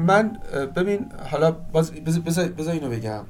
من 0.06 0.38
ببین 0.76 1.06
حالا 1.30 1.50
باز 1.50 1.92
بذار 2.56 2.74
اینو 2.74 2.90
بگم. 2.90 3.24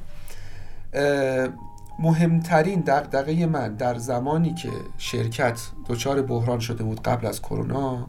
مهمترین 1.99 2.81
دقدقه 2.81 3.47
من 3.47 3.75
در 3.75 3.95
زمانی 3.95 4.55
که 4.55 4.69
شرکت 4.99 5.61
دچار 5.89 6.23
بحران 6.23 6.59
شده 6.59 6.85
بود 6.85 7.03
قبل 7.03 7.27
از 7.27 7.43
کرونا 7.43 8.07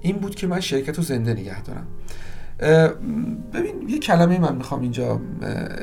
این 0.00 0.16
بود 0.16 0.34
که 0.34 0.46
من 0.46 0.60
شرکت 0.60 0.96
رو 0.96 1.02
زنده 1.02 1.32
نگه 1.32 1.62
دارم. 1.62 1.86
ببین 3.52 3.88
یه 3.88 3.98
کلمه 3.98 4.38
من 4.38 4.56
می‌خوام 4.56 4.80
اینجا 4.80 5.20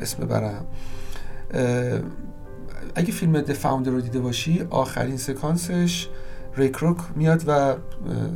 اسم 0.02 0.26
برم 0.26 0.66
اگه 2.94 3.12
فیلم 3.12 3.40
د 3.40 3.52
فاوندر 3.52 3.90
رو 3.90 4.00
دیده 4.00 4.20
باشی 4.20 4.66
آخرین 4.70 5.16
سکانسش 5.16 6.08
ریکروک 6.58 6.96
میاد 7.16 7.44
و 7.46 7.74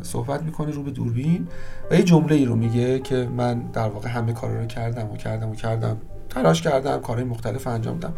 صحبت 0.02 0.42
می‌کنه 0.42 0.70
رو 0.70 0.82
به 0.82 0.90
دوربین 0.90 1.48
و 1.90 1.94
یه 1.94 2.02
جمله 2.02 2.34
ای 2.34 2.44
رو 2.44 2.56
میگه 2.56 2.98
که 2.98 3.28
من 3.36 3.58
در 3.58 3.88
واقع 3.88 4.08
همه 4.08 4.32
کار 4.32 4.50
رو 4.50 4.66
کردم 4.66 5.10
و 5.10 5.16
کردم 5.16 5.50
و 5.50 5.54
کردم. 5.54 5.96
تلاش 6.30 6.62
کردم 6.62 7.00
کارهای 7.00 7.24
مختلف 7.24 7.66
انجام 7.66 7.98
دادم. 7.98 8.14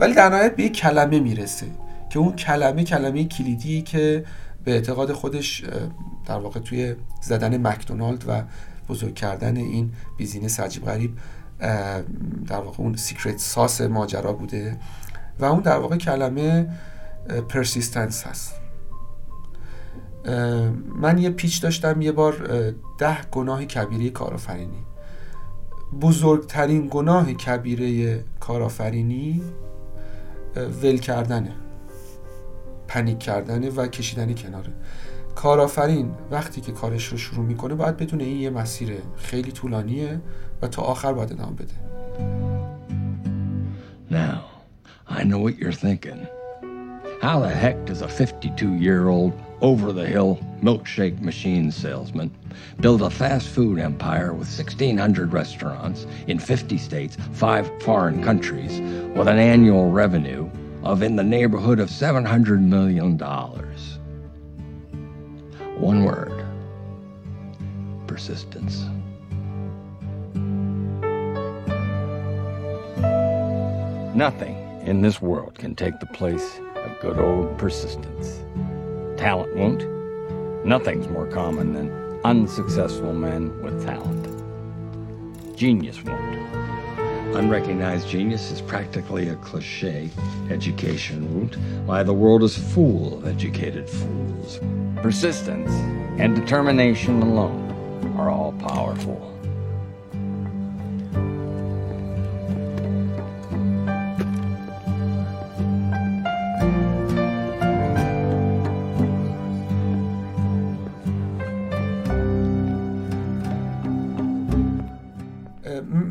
ولی 0.00 0.14
در 0.14 0.28
نهایت 0.28 0.56
به 0.56 0.62
یه 0.62 0.68
کلمه 0.68 1.20
می‌رسه 1.20 1.66
که 2.10 2.18
اون 2.18 2.36
کلمه 2.36 2.84
کلمه 2.84 3.24
کلیدی 3.24 3.82
که 3.82 4.24
به 4.64 4.72
اعتقاد 4.72 5.12
خودش 5.12 5.64
در 6.26 6.38
واقع 6.38 6.60
توی 6.60 6.94
زدن 7.20 7.66
مکدونالد 7.66 8.24
و 8.28 8.42
بزرگ 8.88 9.14
کردن 9.14 9.56
این 9.56 9.92
business 10.16 10.60
عجیب 10.60 10.84
غریب 10.84 11.18
در 12.46 12.60
واقع 12.60 12.76
اون 12.78 12.96
secret 12.96 13.38
sauce 13.38 13.80
ماجرا 13.80 14.32
بوده 14.32 14.76
و 15.38 15.44
اون 15.44 15.60
در 15.60 15.78
واقع 15.78 15.96
کلمه 15.96 16.68
persistence 17.48 18.24
هست. 18.24 18.63
من 20.96 21.18
یه 21.18 21.30
pitch 21.30 21.62
داشتم 21.62 22.02
یه 22.02 22.12
بار 22.12 22.34
ده 22.98 23.16
گناه 23.32 23.64
کبیره 23.64 24.10
کارآفرینی. 24.10 24.84
بزرگترین 26.00 26.88
گناه 26.90 27.32
کبیره 27.32 28.24
کارآفرینی 28.40 29.42
ول 30.82 30.96
کردنه. 30.96 31.52
panic 32.88 33.18
کردنه 33.18 33.70
و 33.70 33.86
کشیدن 33.86 34.34
کناره. 34.34 34.72
کارآفرین 35.34 36.10
وقتی 36.30 36.60
که 36.60 36.72
کارش 36.72 37.06
رو 37.06 37.18
شروع 37.18 37.44
می‌کنه 37.44 37.74
باید 37.74 37.96
بدونه 37.96 38.24
این 38.24 38.36
یه 38.36 38.50
مسیر 38.50 38.98
خیلی 39.16 39.52
طولانیه 39.52 40.20
و 40.62 40.68
تا 40.68 40.82
آخر 40.82 41.12
باید 41.12 41.32
ادامه 41.32 41.52
بده. 41.52 41.74
Now, 44.10 44.38
I 45.08 45.22
know 45.24 45.38
what 45.44 45.54
you're 45.58 45.80
thinking. 45.86 46.20
How 47.22 47.40
the 47.40 47.54
heck 47.62 47.76
does 47.86 48.02
a 48.02 48.08
52 48.08 48.66
year 48.86 49.08
old 49.08 49.32
over 49.64 49.94
the 49.94 50.04
hill 50.04 50.38
milkshake 50.60 51.18
machine 51.22 51.70
salesman, 51.70 52.30
built 52.80 53.00
a 53.00 53.08
fast 53.08 53.48
food 53.48 53.78
empire 53.78 54.34
with 54.34 54.46
1,600 54.46 55.32
restaurants 55.32 56.06
in 56.26 56.38
50 56.38 56.76
states, 56.76 57.16
five 57.32 57.66
foreign 57.80 58.22
countries, 58.22 58.82
with 59.16 59.26
an 59.26 59.38
annual 59.38 59.90
revenue 59.90 60.50
of 60.82 61.02
in 61.02 61.16
the 61.16 61.24
neighborhood 61.24 61.80
of 61.80 61.88
$700 61.88 62.60
million. 62.60 63.16
One 65.80 66.04
word 66.04 66.44
persistence. 68.06 68.84
Nothing 74.14 74.56
in 74.82 75.00
this 75.00 75.22
world 75.22 75.54
can 75.54 75.74
take 75.74 75.98
the 76.00 76.06
place 76.06 76.60
of 76.76 77.00
good 77.00 77.18
old 77.18 77.56
persistence. 77.56 78.42
Talent 79.16 79.54
won't. 79.56 80.66
Nothing's 80.66 81.08
more 81.08 81.26
common 81.26 81.72
than 81.72 82.20
unsuccessful 82.24 83.12
men 83.12 83.62
with 83.62 83.84
talent. 83.84 84.26
Genius 85.56 86.02
won't. 86.02 86.34
Unrecognized 87.36 88.08
genius 88.08 88.50
is 88.50 88.60
practically 88.60 89.28
a 89.28 89.36
cliche. 89.36 90.10
Education 90.50 91.34
won't. 91.34 91.56
Why, 91.86 92.02
the 92.02 92.12
world 92.12 92.42
is 92.42 92.56
full 92.56 93.18
of 93.18 93.26
educated 93.26 93.88
fools. 93.88 94.60
Persistence 94.96 95.70
and 96.18 96.34
determination 96.34 97.22
alone 97.22 98.14
are 98.16 98.30
all 98.30 98.52
powerful. 98.52 99.33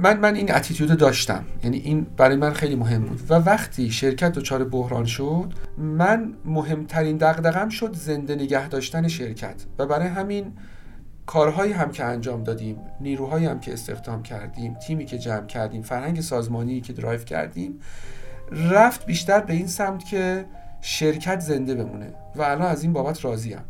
من 0.03 0.19
من 0.19 0.35
این 0.35 0.55
اتیتود 0.55 0.97
داشتم. 0.97 1.45
یعنی 1.63 1.77
این 1.77 2.07
برای 2.17 2.35
من 2.35 2.53
خیلی 2.53 2.75
مهم 2.75 3.05
بود. 3.05 3.21
و 3.31 3.33
وقتی 3.33 3.91
شرکت 3.91 4.31
دچار 4.31 4.63
بحران 4.63 5.05
شد 5.05 5.53
من 5.77 6.33
مهمترین 6.45 7.17
دغدغم 7.17 7.69
شد 7.69 7.95
زنده 7.95 8.35
نگه 8.35 8.67
داشتن 8.67 9.07
شرکت. 9.07 9.55
و 9.79 9.85
برای 9.85 10.07
همین 10.07 10.53
کارهایی 11.25 11.73
هم 11.73 11.91
که 11.91 12.03
انجام 12.03 12.43
دادیم 12.43 12.77
نیروهایی 13.01 13.45
هم 13.45 13.59
که 13.59 13.73
استخدام 13.73 14.23
کردیم 14.23 14.73
تیمی 14.73 15.05
که 15.05 15.17
جمع 15.17 15.45
کردیم 15.45 15.81
فرهنگ 15.81 16.21
سازمانی 16.21 16.81
که 16.81 16.93
درایو 16.93 17.19
کردیم 17.19 17.79
رفت 18.51 19.05
بیشتر 19.05 19.41
به 19.41 19.53
این 19.53 19.67
سمت 19.67 20.05
که 20.05 20.45
شرکت 20.81 21.39
زنده 21.39 21.75
بمونه. 21.75 22.13
و 22.35 22.41
الان 22.41 22.67
از 22.67 22.83
این 22.83 22.93
بابت 22.93 23.25
راضیم. 23.25 23.61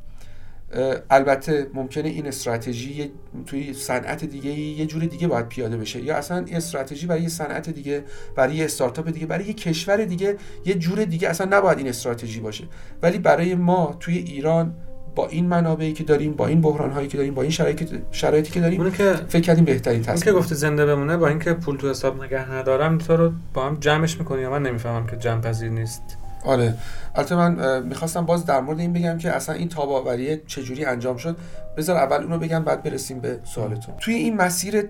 البته 1.10 1.68
ممکنه 1.74 2.10
این 2.10 2.28
استراتژی 2.28 3.12
توی 3.46 3.74
صنعت 3.74 4.26
دیگه 4.26 4.52
یه 4.52 4.86
جور 4.86 5.06
دیگه 5.06 5.28
باید 5.28 5.48
پیاده 5.48 5.78
بشه. 5.78 6.02
یا 6.02 6.16
اصلا 6.16 6.46
استراتژی 6.52 7.08
برای 7.08 7.22
یه 7.22 7.30
صنعت 7.30 7.70
دیگه 7.70 8.04
برای 8.36 8.56
یه 8.56 8.66
استارتاپ 8.66 9.10
دیگه 9.10 9.26
برای 9.26 9.46
یه 9.46 9.54
کشور 9.54 10.06
دیگه 10.06 10.38
یه 10.66 10.74
جور 10.76 11.06
دیگه 11.06 11.30
اصلا 11.30 11.58
نباید 11.58 11.78
این 11.78 11.88
استراتژی 11.88 12.40
باشه. 12.40 12.64
ولی 13.02 13.18
برای 13.18 13.56
ما 13.56 13.98
توی 14.00 14.18
ایران 14.18 14.76
با 15.16 15.28
این 15.28 15.46
منابعی 15.46 15.94
که 15.94 16.04
داریم 16.04 16.34
با 16.34 16.48
این 16.48 16.62
بحران 16.62 16.92
هایی 16.92 17.08
که 17.08 17.18
داریم 17.18 17.34
با 17.34 17.42
این 17.42 17.52
شرایطی 17.52 18.02
شرایطی 18.12 18.52
که 18.52 18.60
داریم 18.60 18.92
که 18.92 19.14
فکر 19.28 19.42
کردیم 19.42 19.66
بهترین 19.66 20.02
تصمیم 20.02 20.22
که 20.22 20.32
گفته 20.32 20.56
زنده 20.56 20.86
بمونه 20.86 21.18
با 21.18 21.28
اینکه 21.28 21.54
پول 21.54 21.78
تو 21.78 21.90
حساب 21.90 22.24
نگه 22.24 22.52
ندارم 22.52 22.98
تو 22.98 23.18
رو 23.18 23.32
با 23.54 23.66
هم 23.66 23.78
جمعش 23.80 24.20
می‌کنی 24.20 24.42
یا 24.42 24.50
من 24.52 24.62
نمی‌فهمم 24.62 25.08
که 25.08 25.18
جمع 25.18 25.42
پذیر 25.42 25.70
نیست. 25.70 26.18
آره. 26.46 26.74
البته 27.16 27.36
من 27.36 27.84
می‌خواستم 27.84 28.26
باز 28.26 28.46
در 28.46 28.62
مورد 28.62 28.80
این 28.80 28.94
بگم 28.94 29.18
که 29.18 29.32
اصلا 29.32 29.56
این 29.56 29.70
تاباوری 29.70 30.38
چجوری 30.48 30.86
انجام 30.86 31.18
شد. 31.18 31.38
بذار 31.78 31.98
اول 31.98 32.24
اونو 32.24 32.38
بگم 32.38 32.64
بعد 32.64 32.84
برسیم 32.84 33.20
به 33.20 33.40
سوالتون. 33.44 33.96
توی 34.00 34.14
این 34.14 34.38
مسیر 34.38 34.90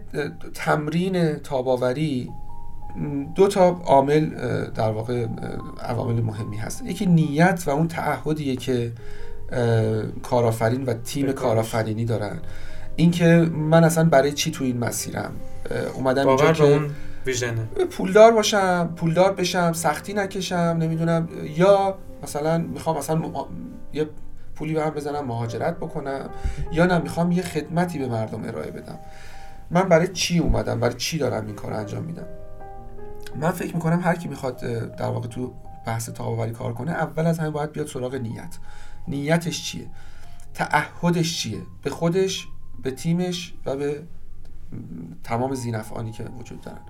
تمرین 0.54 1.36
تاباوری 1.36 2.32
دو 3.36 3.48
تا 3.48 3.82
عامل 3.86 4.30
در 4.76 4.92
واقع 4.92 5.28
عوامل 5.82 6.22
مهمی 6.22 6.58
هست. 6.58 6.82
یکی 6.86 7.06
نیت 7.06 7.64
و 7.66 7.70
اون 7.70 7.88
تعهدیه 7.88 8.56
که 8.56 8.92
کارآفرین 10.24 10.86
و 10.86 10.94
تیم 10.94 11.32
کارآفرینی 11.32 12.06
دارن. 12.06 12.40
اینکه 12.96 13.26
من 13.52 13.84
اصلا 13.84 14.04
برای 14.04 14.32
چی 14.32 14.52
تو 14.52 14.64
این 14.64 14.78
مسیرم؟ 14.78 15.32
اومدم 15.94 16.28
اینجا 16.28 16.54
که 16.54 16.82
ویژنه. 17.26 17.64
پولدار 17.66 18.32
باشم 18.32 18.94
پولدار 18.96 19.34
بشم 19.34 19.74
سختی 19.74 20.14
نکشم 20.14 20.56
نمی‌دونم 20.56 21.30
یا 21.58 21.98
مثلا 22.24 22.58
می‌خوام 22.58 22.98
مثلا 22.98 23.22
یه 23.94 24.10
پولی 24.56 24.74
به 24.74 24.84
هم 24.84 24.90
بزنم 24.90 25.26
مهاجرت 25.26 25.78
بکنم 25.78 26.30
یا 26.72 26.86
نه 26.86 26.98
می‌خوام 26.98 27.32
یه 27.32 27.42
خدمتی 27.44 28.00
به 28.00 28.08
مردم 28.08 28.44
ارائه 28.44 28.72
بدم. 28.72 29.00
من 29.72 29.90
برای 29.90 30.08
چی 30.08 30.40
اومدم؟ 30.40 30.80
برای 30.80 30.96
چی 30.96 31.18
دارم 31.18 31.46
این 31.46 31.56
کار 31.56 31.74
انجام 31.74 32.04
میدم؟ 32.04 32.26
من 33.36 33.52
فکر 33.52 33.76
می‌کنم 33.76 34.02
هر 34.04 34.16
کی 34.16 34.28
می‌خواد 34.28 34.58
در 34.96 35.06
واقع 35.06 35.28
تو 35.28 35.54
بحث 35.86 36.10
تاباوری 36.10 36.52
کار 36.52 36.74
کنه 36.74 36.92
اول 36.92 37.28
از 37.28 37.40
همه 37.40 37.50
باید 37.50 37.72
بیاد 37.72 37.88
سراغ 37.88 38.16
نیت. 38.16 38.58
نیتش 39.08 39.64
چیه؟ 39.64 39.88
تعهدش 40.54 41.38
چیه؟ 41.38 41.62
به 41.84 41.90
خودش 41.90 42.48
به 42.84 42.92
تیمش 42.92 43.54
و 43.66 43.76
به 43.76 44.02
تمام 45.24 45.56
زینفعانی 45.56 46.12
که 46.12 46.24
وجود 46.24 46.62
دارن. 46.62 46.82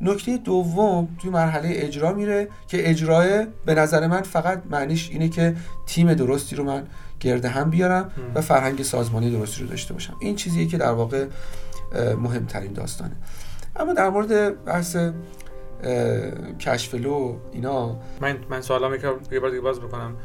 نکته 0.00 0.36
دوم 0.36 1.08
توی 1.18 1.30
مرحله 1.30 1.68
اجرا 1.72 2.12
میره 2.12 2.48
که 2.66 2.90
اجرای 2.90 3.46
به 3.64 3.74
نظر 3.74 4.06
من 4.06 4.22
فقط 4.22 4.62
معنیش 4.70 5.10
اینه 5.10 5.28
که 5.28 5.56
تیم 5.86 6.14
درستی 6.14 6.56
رو 6.56 6.64
من 6.64 6.86
گرد 7.20 7.44
هم 7.44 7.70
بیارم 7.70 8.10
و 8.34 8.40
فرهنگ 8.40 8.82
سازمانی 8.82 9.30
درستی 9.30 9.62
رو 9.62 9.68
داشته 9.68 9.94
باشم. 9.94 10.16
این 10.20 10.36
چیزیه 10.36 10.66
که 10.66 10.78
در 10.78 10.92
واقع 10.92 11.26
مهمترین 12.18 12.72
داستانه. 12.72 13.16
اما 13.76 13.92
در 13.92 14.10
مورد 14.10 14.64
بحث 14.64 14.96
کشفلو 16.60 17.36
اینا 17.52 17.96
من 18.20 18.36
من 18.50 18.60
سوالام 18.60 18.94
یه 19.32 19.40
بار 19.40 19.50
دیگه 19.50 19.60
باز 19.60 19.80
بکنم. 19.80 20.16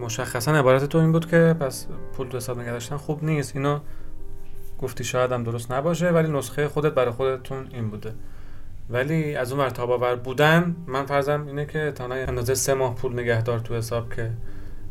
مشخصا 0.00 0.52
عبارت 0.52 0.84
تو 0.84 0.98
این 0.98 1.12
بود 1.12 1.30
که 1.30 1.56
پس 1.60 1.86
پول 2.16 2.28
تو 2.28 2.36
حساب 2.36 2.60
نگه 2.60 2.70
داشتن 2.70 2.96
خوب 2.96 3.24
نیست. 3.24 3.56
اینا 3.56 3.82
گفتی 4.78 5.04
شاید 5.04 5.32
هم 5.32 5.44
درست 5.44 5.72
نباشه 5.72 6.10
ولی 6.10 6.32
نسخه 6.32 6.68
خودت 6.68 6.94
برای 6.94 7.10
خودتون 7.10 7.68
این 7.72 7.90
بوده. 7.90 8.12
ولی 8.90 9.36
از 9.36 9.52
اون 9.52 9.60
ور 9.60 9.70
تاباور 9.70 10.16
بودن 10.16 10.76
من 10.86 11.06
فرضم 11.06 11.46
اینه 11.46 11.66
که 11.66 11.92
تا 11.94 12.04
اندازه 12.04 12.54
سه 12.54 12.74
ماه 12.74 12.94
پول 12.94 13.12
نگهدار 13.12 13.58
تو 13.58 13.74
حساب 13.74 14.14
که 14.14 14.30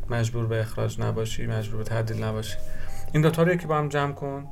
مجبور 0.10 0.46
به 0.46 0.60
اخراج 0.60 1.02
نباشی 1.02 1.48
مجبور 1.48 1.78
به 1.78 1.84
تعدیل 1.84 2.24
نباشی. 2.24 2.58
این 3.14 3.22
دوتا 3.22 3.44
رو 3.44 3.56
که 3.56 3.68
با 3.68 3.78
هم 3.78 3.90
جمع 3.90 4.12
کن. 4.12 4.48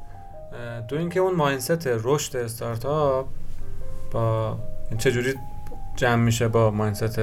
دو 0.88 0.98
اینکه 0.98 1.20
اون 1.20 1.36
ماینست 1.36 1.88
رشد 1.88 2.38
استارتاپ 2.38 3.28
با 4.12 4.58
چجوری 4.98 5.34
جمع 5.96 6.24
میشه 6.24 6.48
با 6.48 6.72
ماینست 6.72 7.20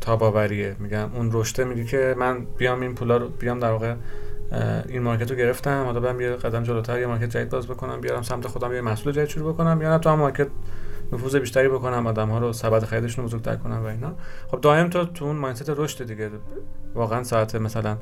تاباوریه 0.00 0.76
میگم 0.78 1.14
اون 1.14 1.30
رشته 1.32 1.64
میگه 1.64 1.84
که 1.84 2.14
من 2.18 2.44
بیام 2.58 2.80
این 2.80 2.94
پولا 2.94 3.16
رو 3.16 3.28
بیام 3.28 3.58
در 3.58 3.70
واقع 3.70 3.94
این 4.88 5.02
market 5.02 5.30
رو 5.30 5.36
گرفتم 5.36 5.84
حالا 5.84 6.00
برم 6.00 6.20
یه 6.20 6.30
قدم 6.30 6.62
جلوتر 6.62 7.00
یه 7.00 7.06
market 7.06 7.30
جدید 7.30 7.48
باز 7.48 7.66
بکنم 7.66 8.00
بیارم 8.00 8.22
سمت 8.22 8.46
خودم 8.46 8.72
یه 8.72 8.80
محصول 8.80 9.12
جدید 9.12 9.28
شروع 9.28 9.52
بکنم 9.52 9.82
یا 9.82 9.90
نه 9.90 9.98
تو 9.98 10.16
market 10.16 10.48
نفوذ 11.12 11.36
بیشتری 11.36 11.68
بکنم 11.68 12.06
آدم 12.06 12.28
ها 12.28 12.38
رو 12.38 12.52
سبد 12.52 12.84
خریدشون 12.84 13.22
رو 13.22 13.28
بزرگتر 13.28 13.56
کنم 13.56 13.82
و 13.84 13.86
اینا. 13.86 14.14
خب 14.48 14.60
دائم 14.60 14.88
تو 14.90 15.04
تو 15.04 15.24
اون 15.24 15.36
mindset 15.36 15.70
رشد 15.70 16.06
دیگه. 16.06 16.30
واقعا 16.94 17.22
ساعت 17.22 17.54
مثلا 17.54 17.96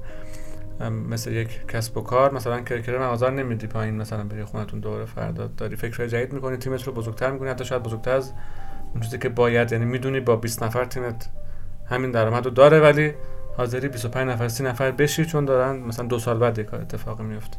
مثل 1.09 1.32
یک 1.32 1.66
کسب 1.66 1.96
و 1.96 2.01
کار 2.01 2.34
مثلا 2.34 2.61
کرکره 2.61 2.98
مغازه 2.99 3.30
نمیدی 3.30 3.66
پایین 3.66 3.96
مثلا 3.96 4.24
بری 4.24 4.44
خونتون 4.44 4.80
دوره 4.80 5.05
فردا 5.05 5.46
داری 5.46 5.76
فکر 5.76 6.07
جدید 6.07 6.32
می‌کنی 6.32 6.57
تیمت 6.57 6.82
رو 6.82 6.92
بزرگتر 6.92 7.30
می‌کنی 7.30 7.49
حتی 7.49 7.64
شاید 7.64 7.82
بزرگتر 7.82 8.11
از 8.11 8.32
اون 8.92 9.03
چیزی 9.03 9.18
که 9.18 9.28
باید. 9.28 9.72
یعنی 9.72 9.84
می‌دونی 9.84 10.20
با 10.20 10.36
20 10.36 10.62
نفر 10.62 10.84
تیمت 10.84 11.28
همین 11.86 12.11
درآمد 12.11 12.44
رو 12.44 12.51
داره 12.51 12.80
ولی 12.80 13.14
حاضری 13.59 13.88
25 13.88 14.28
نفر 14.28 14.48
30 14.48 14.64
نفر 14.64 14.90
بشی 14.90 15.24
چون 15.24 15.44
دارن 15.44 15.76
مثلا 15.76 16.06
دو 16.06 16.18
سال 16.18 16.38
بعد 16.38 16.61
کار 16.61 16.80
اتفاقی 16.80 17.24
میفته. 17.24 17.56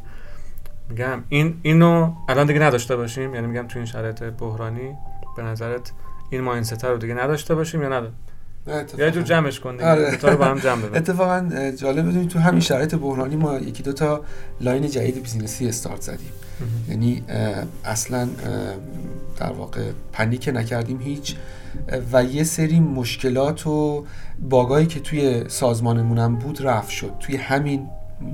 میگم 0.88 1.24
این 1.28 1.60
اینو 1.62 2.14
الان 2.28 2.46
دیگه 2.46 2.60
نداشته 2.60 2.96
باشیم 2.96 3.34
یعنی 3.34 3.46
میگم 3.46 3.66
تو 3.66 3.78
این 3.78 3.86
شرایط 3.86 4.22
بحرانی 4.22 4.96
به 5.36 5.42
نظرت 5.42 5.92
این 6.30 6.40
mindset 6.40 6.84
رو 6.84 6.98
دیگه 6.98 7.14
نداشته 7.14 7.54
باشیم 7.54 7.82
یا 7.82 7.88
نداره 7.88 8.12
یه 8.98 9.10
جور 9.10 9.22
جمعش 9.22 9.60
کن 9.60 9.72
دیگه. 9.72 9.90
آره. 9.90 10.16
رو 10.16 10.36
با 10.36 10.44
هم 10.44 10.58
جمع 10.58 10.82
ببین 10.82 10.96
اتفاقا 10.96 11.70
جالب 11.76 12.08
بدونید 12.08 12.28
تو 12.28 12.38
همین 12.38 12.60
شرایط 12.60 12.94
بحرانی 12.94 13.36
ما 13.36 13.58
یکی 13.58 13.82
دو 13.82 13.92
تا 13.92 14.24
line 14.60 14.90
جدید 14.90 15.22
business 15.22 15.63
ی 15.63 15.68
استارت 15.68 16.00
زدیم. 16.00 16.32
یعنی 16.88 17.22
اصلا 17.84 18.28
در 19.36 19.52
واقع 19.52 19.90
panic 20.12 20.50
نکردیم 20.54 21.00
هیچ. 21.00 21.36
و 22.12 22.24
یه 22.24 22.44
سری 22.44 22.80
مشکلات 22.80 23.66
و 23.66 24.04
باگایی 24.40 24.86
که 24.86 25.00
توی 25.00 25.44
سازمانمونم 25.48 26.36
بود 26.36 26.62
رفت 26.62 26.90
شد. 26.90 27.12
توی 27.20 27.36
همین 27.36 27.88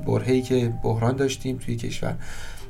برهه‌ای 0.05 0.41
که 0.41 0.73
بحران 0.83 1.15
داشتیم 1.15 1.57
توی 1.57 1.75
کشور. 1.75 2.15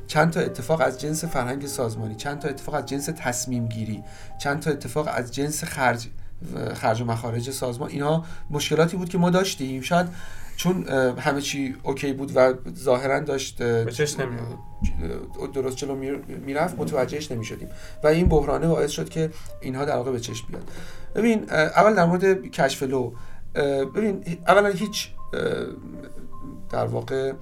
چند 0.06 0.30
تا 0.30 0.40
اتفاق 0.40 0.80
از 0.80 1.00
جنس 1.00 1.24
فرهنگ 1.24 1.66
سازمانی 1.66 2.14
چند 2.14 2.38
تا 2.38 2.48
اتفاق 2.48 2.74
از 2.74 2.86
جنس 2.86 3.10
تصمیم 3.16 3.66
گیری 3.66 4.02
چند 4.38 4.60
تا 4.60 4.70
اتفاق 4.70 5.08
از 5.10 5.34
جنس 5.34 5.64
خرج 5.64 6.06
خرج 6.74 7.00
و 7.00 7.04
مخارج 7.04 7.50
سازمان 7.50 7.90
اینا 7.90 8.24
مشکلاتی 8.50 8.96
بود 8.96 9.08
که 9.08 9.18
ما 9.18 9.30
داشتیم. 9.30 9.82
شاید 9.82 10.06
چون 10.56 10.88
همه 11.18 11.40
چی 11.40 11.76
اوکی 11.82 12.12
بود 12.12 12.32
و 12.34 12.54
ظاهرا 12.74 13.20
داشت 13.20 13.62
درست 15.54 15.76
جلو 15.76 15.96
می‌رفت 16.46 16.78
متوجهش 16.78 17.32
نمی 17.32 17.44
شدیم 17.44 17.68
و 18.04 18.06
این 18.06 18.28
بحرانه 18.28 18.68
باعث 18.68 18.90
شد 18.90 19.08
که 19.08 19.30
اینها 19.60 19.84
در 19.84 19.96
واقع 19.96 20.12
به 20.12 20.20
چشم 20.20 20.46
بیاد. 20.48 20.70
ببین 21.14 21.50
اول 21.50 21.94
در 21.94 22.04
مورد 22.04 22.42
cash 22.42 22.82
flow 22.82 23.12
ببین 23.94 24.24
اولا 24.48 24.68
هیچ 24.68 25.08
در 26.70 26.86
واقع 26.86 27.32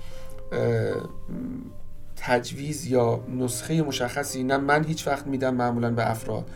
تجویز 2.16 2.86
یا 2.86 3.20
نسخه 3.38 3.82
مشخصی 3.82 4.42
نه 4.42 4.56
من 4.56 4.84
هیچ 4.84 5.06
وقت 5.06 5.26
میدم 5.26 5.54
معمولا 5.54 5.90
به 5.90 6.10
افراد. 6.10 6.50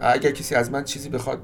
اگر 0.00 0.30
کسی 0.30 0.54
از 0.54 0.70
من 0.70 0.84
چیزی 0.84 1.08
بخواد 1.08 1.40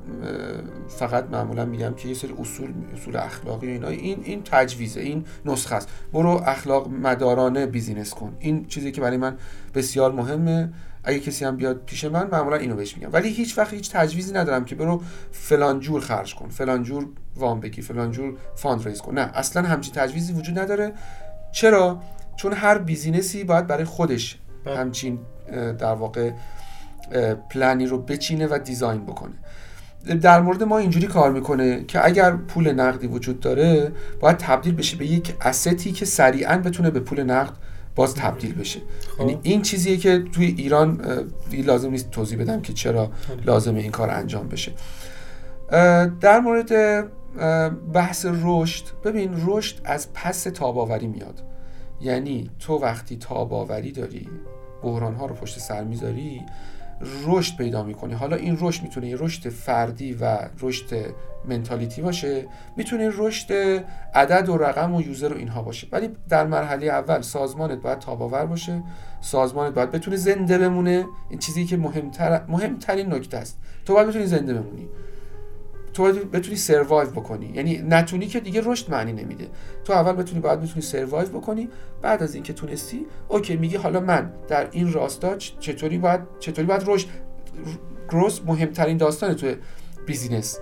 فقط 0.89 1.25
معمولا 1.31 1.65
میگم 1.65 1.95
که 1.95 2.09
یه 2.09 2.15
سری 2.15 2.35
اصول 2.39 2.73
اصول 2.95 3.17
اخلاقی 3.17 3.67
و 3.67 3.71
اینا. 3.71 3.89
این 3.89 4.21
این 4.25 4.43
تجویزه 4.45 5.01
این 5.01 5.25
نسخه 5.45 5.75
است. 5.75 5.89
برو 6.13 6.43
اخلاق 6.47 6.89
مدارانه 6.89 7.67
business 7.67 8.11
کن. 8.11 8.37
این 8.39 8.67
چیزی 8.67 8.93
که 8.93 9.01
برای 9.01 9.17
من 9.17 9.37
بسیار 9.75 10.13
مهمه. 10.13 10.73
اگه 11.05 11.21
کسی 11.21 11.45
هم 11.45 11.57
بیاد 11.57 11.85
پیش 11.87 12.05
من 12.05 12.29
معمولا 12.33 12.57
اینو 12.57 12.77
بهش 12.77 12.97
میگم. 12.97 13.13
ولی 13.13 13.29
هیچ 13.29 13.59
وقت 13.59 13.75
هیچ 13.75 13.91
تجویزی 13.91 14.33
ندارم 14.33 14.65
که 14.65 14.75
برو 14.75 15.03
فلان 15.33 15.81
جور 15.81 16.01
خرج 16.01 16.35
کن 16.35 16.49
فلان 16.49 16.83
جور 16.83 17.09
وام 17.37 17.61
بگیر 17.61 17.83
فلان 17.83 18.11
جور 18.11 18.37
fundraise 18.57 19.01
کن. 19.01 19.15
نه 19.15 19.31
اصلا 19.35 19.69
همچین 19.69 19.95
تجویزی 19.95 20.33
وجود 20.33 20.59
نداره. 20.59 20.93
چرا؟ 21.53 22.01
چون 22.37 22.53
هر 22.53 22.79
business 22.79 23.38
ی 23.38 23.45
باید 23.45 23.67
برای 23.67 23.85
خودش 23.85 24.39
بله. 24.65 24.77
همچین 24.77 25.19
در 25.79 25.95
واقع 25.95 26.31
پلنی 27.51 27.87
رو 27.87 27.99
بچینه 27.99 28.47
و 28.47 28.59
design 28.65 29.07
بکنه. 29.07 29.33
در 30.23 30.41
مورد 30.41 30.63
ما 30.63 30.79
اینجوری 30.79 31.07
کار 31.07 31.33
می‌کنه 31.33 31.85
که 31.85 32.07
اگر 32.07 32.37
پول 32.37 32.73
نقدی 32.73 33.07
وجود 33.07 33.41
داره 33.41 33.93
باید 34.21 34.37
تبدیل 34.37 34.75
بشه 34.75 34.97
به 34.97 35.07
یک 35.07 35.35
asset 35.41 35.84
ی 35.84 35.93
که 35.93 36.05
سریعا 36.05 36.59
بتونه 36.59 36.91
به 36.91 37.01
پول 37.01 37.23
نقد 37.23 37.53
باز 37.95 38.15
تبدیل 38.15 38.55
بشه. 38.55 38.81
خب. 39.17 39.21
یعنی 39.21 39.39
این 39.43 39.63
چیزیه 39.63 39.97
که 39.97 40.25
توی 40.33 40.47
ایران 40.47 41.01
لازم 41.53 41.91
نیست 41.91 42.11
توضیح 42.11 42.39
بدم 42.39 42.61
که 42.61 42.73
چرا 42.73 43.11
لازم 43.45 43.75
این 43.75 43.91
کار 43.91 44.11
انجام 44.11 44.49
بشه. 44.49 44.73
در 46.21 46.41
مورد 46.41 47.05
بحث 47.93 48.27
رشد 48.43 48.85
ببین 49.05 49.31
رشد 49.47 49.77
از 49.85 50.13
پس 50.15 50.43
تاباوری 50.43 51.07
میاد. 51.07 51.43
یعنی 52.01 52.51
تو 52.59 52.79
وقتی 52.79 53.17
تاباوری 53.17 53.93
داری 53.93 54.29
بحران 54.83 55.15
ها 55.15 55.27
رو 55.27 55.35
پشت 55.35 55.59
سر 55.59 55.85
می‌ذاری 55.85 56.43
رشد 57.27 57.57
پیدا 57.57 57.83
می‌کنی. 57.83 58.15
حالا 58.15 58.37
این 58.37 58.59
رشد 58.61 58.83
می‌تونه 58.83 59.17
رشد 59.17 59.49
فردی 59.49 60.13
و 60.13 60.39
رشد 60.61 61.15
منتالیتی 61.49 62.03
باشه 62.03 62.47
می‌تونه 62.77 63.11
رشد 63.17 63.53
عدد 64.15 64.49
و 64.49 64.57
رقم 64.57 64.95
و 64.95 65.03
یوزر 65.03 65.33
و 65.33 65.37
اینها 65.37 65.63
باشه. 65.63 65.87
ولی 65.93 66.11
در 66.29 66.47
مرحله 66.47 66.87
اول 66.87 67.21
سازمانت 67.21 67.83
باید 67.83 67.99
تاباور 67.99 68.47
باشه. 68.47 68.83
سازمانت 69.21 69.75
باید 69.75 69.91
بتونه 69.91 70.17
زنده 70.17 70.59
بمونه. 70.59 71.05
این 71.31 71.39
چیزی 71.39 71.65
که 71.65 71.77
مهمتر 71.77 72.41
مهمترین 72.49 73.13
نکته 73.13 73.37
است. 73.37 73.59
تو 73.85 73.95
باید 73.95 74.09
بتونی 74.09 74.27
زنده 74.27 74.55
بمونی. 74.55 74.89
تو 75.95 76.13
بتونی 76.13 76.57
سروایو 76.57 77.11
بکنی. 77.11 77.53
یعنی 77.55 77.83
نتونی 77.89 78.27
که 78.27 78.41
دیگه 78.41 78.63
رشد 78.65 78.91
معنی 78.91 79.13
نمیده. 79.13 79.49
تو 79.85 79.93
اول 79.93 80.13
بتونی 80.13 80.41
باید 80.41 80.61
بتونی 80.61 80.83
سروایو 80.83 81.29
بکنی 81.29 81.69
بعد 82.03 82.23
از 82.23 82.35
اینکه 82.35 82.53
تونستی 82.53 83.07
اوکی 83.29 83.57
میگی 83.57 83.77
حالا 83.77 84.01
من 84.01 84.31
در 84.49 84.69
این 84.71 84.93
راستا 84.93 85.37
چطوری 85.37 85.99
باید 85.99 86.21
چطوری 86.41 86.67
باید 86.67 86.83
رشد 86.87 87.09
گروس 88.09 88.41
مهمترین 88.47 88.97
داستان 88.97 89.35
تو 89.35 89.47
business 90.07 90.59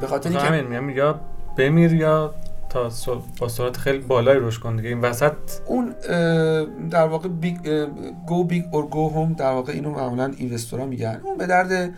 به 0.00 0.06
خاطر 0.06 0.30
اینکه 0.30 0.44
همین 0.44 0.96
یا 0.96 1.20
بمیر 1.56 1.92
یا 1.92 2.34
تا 2.68 2.90
با 3.38 3.48
سرعت 3.48 3.76
خیلی 3.76 3.98
بالای 3.98 4.38
رشد 4.40 4.60
کن 4.60 4.76
دیگه. 4.76 4.88
این 4.88 5.00
وسط 5.00 5.32
اون 5.66 5.94
در 6.90 7.06
واقع 7.06 7.28
go 8.26 8.44
big 8.44 8.64
or 8.70 8.86
go 8.86 9.08
home 9.08 9.32
در 9.32 9.50
واقع 9.50 9.72
اینو 9.72 9.90
معمولا 9.90 10.32
investor 10.36 10.80
ا 10.80 10.86
میگن. 10.86 11.20
اون 11.24 11.38
به 11.38 11.46
درد 11.46 11.94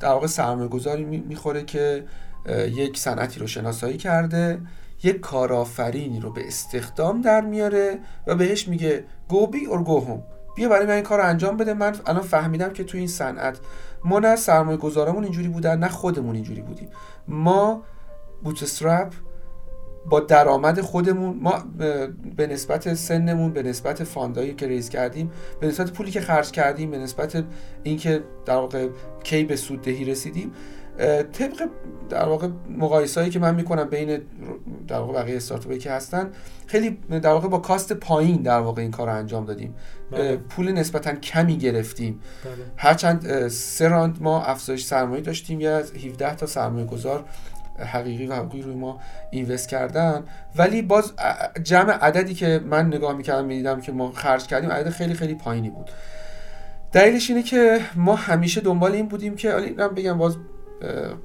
در 0.00 0.08
واقع 0.08 0.26
سرمایه 0.26 0.68
گذاری 0.68 1.04
می‌خوره 1.04 1.64
که 1.64 2.04
یک 2.48 2.98
صنعتی 2.98 3.40
رو 3.40 3.46
شناسایی 3.46 3.96
کرده 3.96 4.60
یک 5.02 5.20
کارآفرینی 5.20 6.20
رو 6.20 6.32
به 6.32 6.46
استخدام 6.46 7.20
در 7.20 7.40
میاره 7.40 7.98
و 8.26 8.34
بهش 8.34 8.68
میگه 8.68 9.04
go 9.28 9.46
big 9.46 9.66
or 9.66 9.82
go 9.82 10.00
home 10.00 10.22
بیا 10.56 10.68
برای 10.68 10.86
من 10.86 10.92
این 10.92 11.02
کار 11.02 11.18
رو 11.18 11.26
انجام 11.26 11.56
بده. 11.56 11.74
من 11.74 11.96
الان 12.06 12.22
فهمیدم 12.22 12.72
که 12.72 12.84
تو 12.84 12.98
این 12.98 13.06
صنعت 13.06 13.58
ما 14.04 14.18
نه 14.18 14.36
سرمایه 14.36 14.76
گذارمون 14.76 15.24
اینجوری 15.24 15.48
بودن 15.48 15.78
نه 15.78 15.88
خودمون 15.88 16.34
اینجوری 16.34 16.60
بودیم. 16.60 16.88
ما 17.28 17.82
بوتسترپ 18.44 19.12
با 20.10 20.20
درآمد 20.20 20.80
خودمون 20.80 21.38
ما 21.42 21.64
به 22.36 22.46
نسبت 22.46 22.94
سنمون 22.94 23.52
به 23.52 23.62
نسبت 23.62 24.04
فاندایی 24.04 24.54
که 24.54 24.66
ریز 24.66 24.88
کردیم 24.88 25.30
به 25.60 25.66
نسبت 25.66 25.92
پولی 25.92 26.10
که 26.10 26.20
خرج 26.20 26.50
کردیم 26.50 26.90
به 26.90 26.98
نسبت 26.98 27.44
اینکه 27.82 28.22
در 28.46 28.56
واقع 28.56 28.88
کی 29.24 29.44
به 29.44 29.56
سوددهی 29.56 30.04
رسیدیم 30.04 30.52
طبق 31.32 31.68
در 32.08 32.28
واقع 32.28 32.48
مقایسه‌ای 32.78 33.30
که 33.30 33.38
من 33.38 33.54
می‌کنم 33.54 33.84
بین 33.84 34.20
در 34.88 34.98
واقع 34.98 35.12
بقیه 35.12 35.36
استارتاپی 35.36 35.78
که 35.78 35.90
هستن 35.90 36.30
خیلی 36.66 36.90
در 36.90 37.32
واقع 37.32 37.48
با 37.48 37.58
کاست 37.58 37.92
پایین 37.92 38.42
در 38.42 38.58
واقع 38.58 38.82
این 38.82 38.90
کار 38.90 39.06
رو 39.06 39.14
انجام 39.14 39.44
دادیم 39.44 39.74
بله. 40.10 40.36
پول 40.36 40.72
نسبتا 40.72 41.14
کمی 41.14 41.56
گرفتیم 41.56 42.20
بله. 42.44 42.52
هرچند 42.76 43.48
سه 43.48 43.88
راند 43.88 44.18
ما 44.20 44.42
افزایش 44.42 44.84
سرمایه 44.84 45.22
داشتیم 45.22 45.60
یا 45.60 45.76
از 45.76 45.92
17 45.92 46.34
تا 46.34 46.46
سرمایه 46.46 46.86
گذار 46.86 47.24
حقیقی 47.78 48.26
و 48.26 48.34
حقیقی 48.34 48.62
روی 48.62 48.74
ما 48.74 49.00
اینوست 49.30 49.68
کردن. 49.68 50.24
ولی 50.56 50.82
باز 50.82 51.12
جمع 51.62 51.92
عددی 51.92 52.34
که 52.34 52.60
من 52.64 52.86
نگاه 52.86 53.16
می‌کردم 53.16 53.44
می‌دیدم 53.44 53.80
که 53.80 53.92
ما 53.92 54.12
خرج 54.12 54.46
کردیم 54.46 54.70
عدد 54.70 54.90
خیلی 54.90 55.14
خیلی 55.14 55.34
پایینی 55.34 55.70
بود. 55.70 55.90
دلیلش 56.92 57.30
اینه 57.30 57.42
که 57.42 57.80
ما 57.94 58.14
همیشه 58.14 58.60
دنبال 58.60 58.92
این 58.92 59.08
بودیم 59.08 59.36
که 59.36 59.74
من 59.78 59.88
بگم 59.88 60.18
باز 60.18 60.36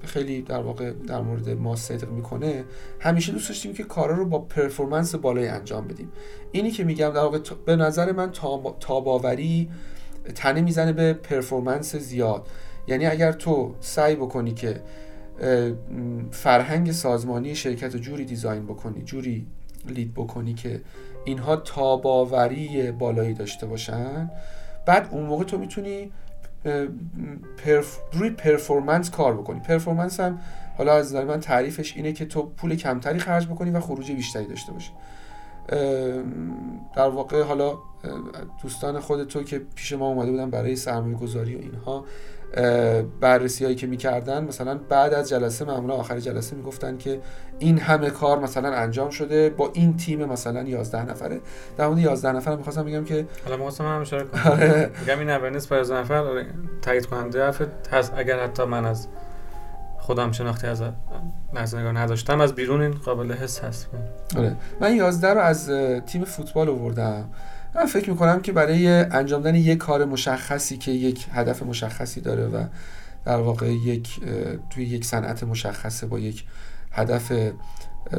خیلی 0.05 0.41
در 0.41 0.59
واقع 0.59 0.91
در 1.07 1.21
مورد 1.21 1.49
ما 1.49 1.75
صدق 1.75 2.09
می‌کنه. 2.09 2.63
همیشه 2.99 3.31
دوست 3.31 3.49
داشتیم 3.49 3.73
که 3.73 3.83
کارا 3.83 4.15
رو 4.15 4.25
با 4.25 4.39
پرفورمنس 4.39 5.15
بالای 5.15 5.47
انجام 5.47 5.87
بدیم. 5.87 6.11
اینی 6.51 6.71
که 6.71 6.83
میگم 6.83 7.09
در 7.09 7.21
واقع 7.21 7.39
به 7.65 7.75
نظر 7.75 8.11
من 8.11 8.31
تاب‌آوری 8.79 9.69
تنه 10.35 10.61
می‌زنه 10.61 10.93
به 10.93 11.13
performance 11.13 11.95
زیاد. 11.95 12.47
یعنی 12.87 13.05
اگر 13.05 13.31
تو 13.31 13.75
سعی 13.79 14.15
بکنی 14.15 14.53
که 14.53 14.81
فرهنگ 16.31 16.91
سازمانی 16.91 17.55
شرکت 17.55 17.93
رو 17.93 17.99
جوری 17.99 18.25
design 18.25 18.65
بکنی 18.65 19.03
جوری 19.03 19.45
lead 19.87 20.13
بکنی 20.13 20.53
که 20.53 20.81
اینها 21.25 21.55
تاب‌آوری 21.55 22.91
بالایی 22.91 23.33
داشته 23.33 23.65
باشن. 23.65 24.31
بعد 24.85 25.07
اون 25.11 25.25
موقع 25.25 25.43
تو 25.43 25.57
می‌تونی 25.57 26.11
perf... 27.57 27.99
روی 28.13 28.29
performance 28.29 29.09
کار 29.09 29.37
بکنی. 29.37 29.59
performance 29.59 30.19
هم 30.19 30.39
حالا 30.77 30.93
از 30.93 31.07
نظر 31.07 31.25
من 31.25 31.39
تعریفش 31.39 31.95
اینه 31.95 32.13
که 32.13 32.25
تو 32.25 32.43
پول 32.43 32.75
کمتری 32.75 33.19
خرج 33.19 33.47
بکنی 33.47 33.71
و 33.71 33.79
خروج 33.79 34.11
بیشتری 34.11 34.45
داشته 34.45 34.71
باشی. 34.71 34.91
در 36.95 37.09
واقع 37.09 37.43
حالا 37.43 37.77
دوستان 38.61 38.99
خود 38.99 39.23
تو 39.23 39.43
که 39.43 39.61
پیش 39.75 39.93
ما 39.93 40.07
اومده 40.07 40.31
بودن 40.31 40.49
برای 40.49 40.75
سرمایه 40.75 41.15
گذاری 41.15 41.55
و 41.55 41.59
اینها 41.59 42.05
بررسی 43.21 43.63
هایی 43.63 43.75
که 43.75 43.87
می‌کردن 43.87 44.43
مثلا 44.43 44.79
بعد 44.89 45.13
از 45.13 45.29
جلسه 45.29 45.65
معمولا 45.65 45.93
آخر 45.93 46.19
جلسه 46.19 46.55
می‌گفتن 46.55 46.97
که 46.97 47.19
این 47.59 47.77
همه 47.77 48.09
کار 48.09 48.39
مثلا 48.39 48.73
انجام 48.73 49.09
شده 49.09 49.49
با 49.49 49.69
این 49.73 49.97
تیم 49.97 50.25
مثلا 50.25 50.63
11 50.63 51.09
نفره. 51.09 51.39
در 51.77 51.87
مورد 51.87 51.99
11 51.99 52.31
نفر 52.31 52.55
می‌خواستم 52.55 52.85
بگم 52.85 53.03
که 53.03 53.25
حالا 53.45 53.57
ما 53.57 53.69
هم 53.79 54.01
اشاره 54.01 54.23
کنم 54.23 54.51
آره. 54.51 54.89
میگم 54.99 55.19
این 55.19 55.29
اورنس 55.29 55.67
با 55.67 55.75
11 55.77 55.99
نفر. 55.99 56.13
آره، 56.13 56.45
تایید 56.81 57.05
کننده 57.05 57.43
حرف 57.43 57.61
هست. 57.91 58.13
اگر 58.17 58.43
حتی 58.43 58.63
من 58.63 58.85
از 58.85 59.07
خودم 59.99 60.31
شناختی 60.31 60.67
از 60.67 60.83
لحظه 61.53 61.79
نگاه 61.79 61.91
نداشتم 61.91 62.41
از 62.41 62.53
بیرون 62.55 62.81
این 62.81 62.91
قابل 62.91 63.31
حس 63.31 63.59
هست. 63.59 63.87
آره. 64.37 64.55
من 64.81 64.95
11 64.95 65.33
رو 65.33 65.39
از 65.39 65.69
تیم 66.05 66.23
فوتبال 66.23 66.69
آوردم. 66.69 67.29
من 67.75 67.85
فکر 67.85 68.09
می‌کنم 68.09 68.41
که 68.41 68.51
برای 68.51 68.87
انجام 68.87 69.41
دادن 69.41 69.55
یک 69.55 69.77
کار 69.77 70.05
مشخصی 70.05 70.77
که 70.77 70.91
یک 70.91 71.25
هدف 71.31 71.63
مشخصی 71.63 72.21
داره 72.21 72.45
و 72.45 72.63
در 73.25 73.37
واقع 73.37 73.71
یک 73.71 74.19
توی 74.69 74.85
یک 74.85 75.05
صنعت 75.05 75.43
مشخصه 75.43 76.07
با 76.07 76.19
یک 76.19 76.43
هدف 76.91 77.31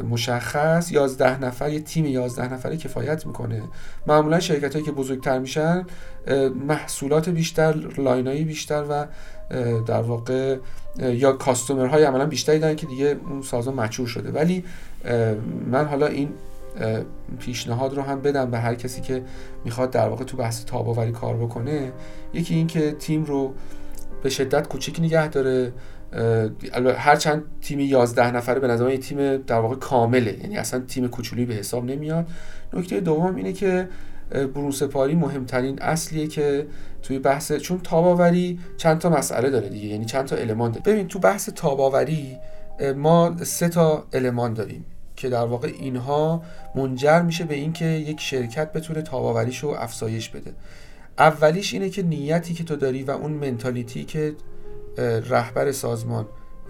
مشخص 0.09 0.91
11 0.91 1.43
نفر 1.43 1.69
یه 1.69 1.79
تیم 1.79 2.05
11 2.05 2.53
نفره 2.53 2.77
کفایت 2.77 3.25
می‌کنه. 3.25 3.61
معمولا 4.07 4.39
شرکت 4.39 4.73
هایی 4.73 4.85
که 4.85 4.91
بزرگتر 4.91 5.39
میشن 5.39 5.85
محصولات 6.67 7.29
بیشتر 7.29 7.75
لاینایی 7.97 8.43
بیشتر 8.43 8.83
و 8.89 9.07
در 9.85 10.01
واقع 10.01 10.57
یا 10.99 11.31
کاستومر 11.31 11.85
های 11.85 12.03
عملا 12.03 12.25
بیشتری 12.25 12.59
دارن 12.59 12.75
که 12.75 12.85
دیگه 12.85 13.17
اون 13.29 13.41
سازمان 13.41 13.85
مچور 13.85 14.07
شده. 14.07 14.31
ولی 14.31 14.63
من 15.71 15.85
حالا 15.85 16.07
این 16.07 16.29
پیشنهاد 17.39 17.93
رو 17.93 18.01
هم 18.01 18.21
بدم 18.21 18.51
به 18.51 18.59
هر 18.59 18.75
کسی 18.75 19.01
که 19.01 19.23
می‌خواد 19.65 19.91
در 19.91 20.09
واقع 20.09 20.23
تو 20.23 20.37
بحث 20.37 20.65
تاباوری 20.65 21.11
کار 21.11 21.37
بکنه. 21.37 21.91
یکی 22.33 22.55
این 22.55 22.67
که 22.67 22.91
تیم 22.91 23.23
رو 23.23 23.53
به 24.23 24.29
شدت 24.29 24.67
کوچیک 24.67 24.99
نگه 24.99 25.27
داره. 25.27 25.73
هر 26.97 27.15
چند 27.15 27.43
تیم 27.61 27.79
11 27.79 28.31
نفره 28.31 28.59
به 28.59 28.67
نظر 28.67 28.95
تیم 28.95 29.37
در 29.37 29.59
واقع 29.59 29.75
کامله. 29.75 30.39
یعنی 30.41 30.57
اصلا 30.57 30.79
تیم 30.79 31.07
کوچولی 31.07 31.45
به 31.45 31.53
حساب 31.53 31.85
نمیاد. 31.85 32.27
نکته 32.73 32.99
دوم 32.99 33.35
اینه 33.35 33.53
که 33.53 33.89
برون 34.31 34.71
سپاری 34.71 35.15
مهمترین 35.15 35.81
اصلیه 35.81 36.27
که 36.27 36.67
توی 37.01 37.19
بحث 37.19 37.51
چون 37.53 37.79
تاباوری 37.79 38.59
چند 38.77 38.97
تا 38.97 39.09
مسئله 39.09 39.49
داره 39.49 39.69
دیگه. 39.69 39.87
یعنی 39.87 40.05
چند 40.05 40.25
تا 40.25 40.35
المان 40.35 40.71
داره. 40.71 40.83
ببین 40.85 41.07
تو 41.07 41.19
بحث 41.19 41.49
تاباوری 41.49 42.37
ما 42.95 43.35
سه 43.43 43.69
تا 43.69 44.05
المان 44.13 44.53
داریم. 44.53 44.85
که 45.23 45.29
در 45.29 45.45
واقع 45.45 45.67
اینها 45.67 46.43
منجر 46.75 47.21
میشه 47.21 47.43
به 47.43 47.55
اینکه 47.55 47.85
یک 47.85 48.19
شرکت 48.19 48.73
بتونه 48.73 49.01
تاباوریش 49.01 49.59
رو 49.59 49.69
افزایش 49.69 50.29
بده. 50.29 50.53
اولیش 51.17 51.73
اینه 51.73 51.89
که 51.89 52.03
نیتی 52.03 52.53
که 52.53 52.63
تو 52.63 52.75
داری 52.75 53.03
و 53.03 53.11
اون 53.11 53.31
منتالیتی 53.31 54.03
که 54.03 54.35
رهبر 55.29 55.71
سازمان 55.71 56.25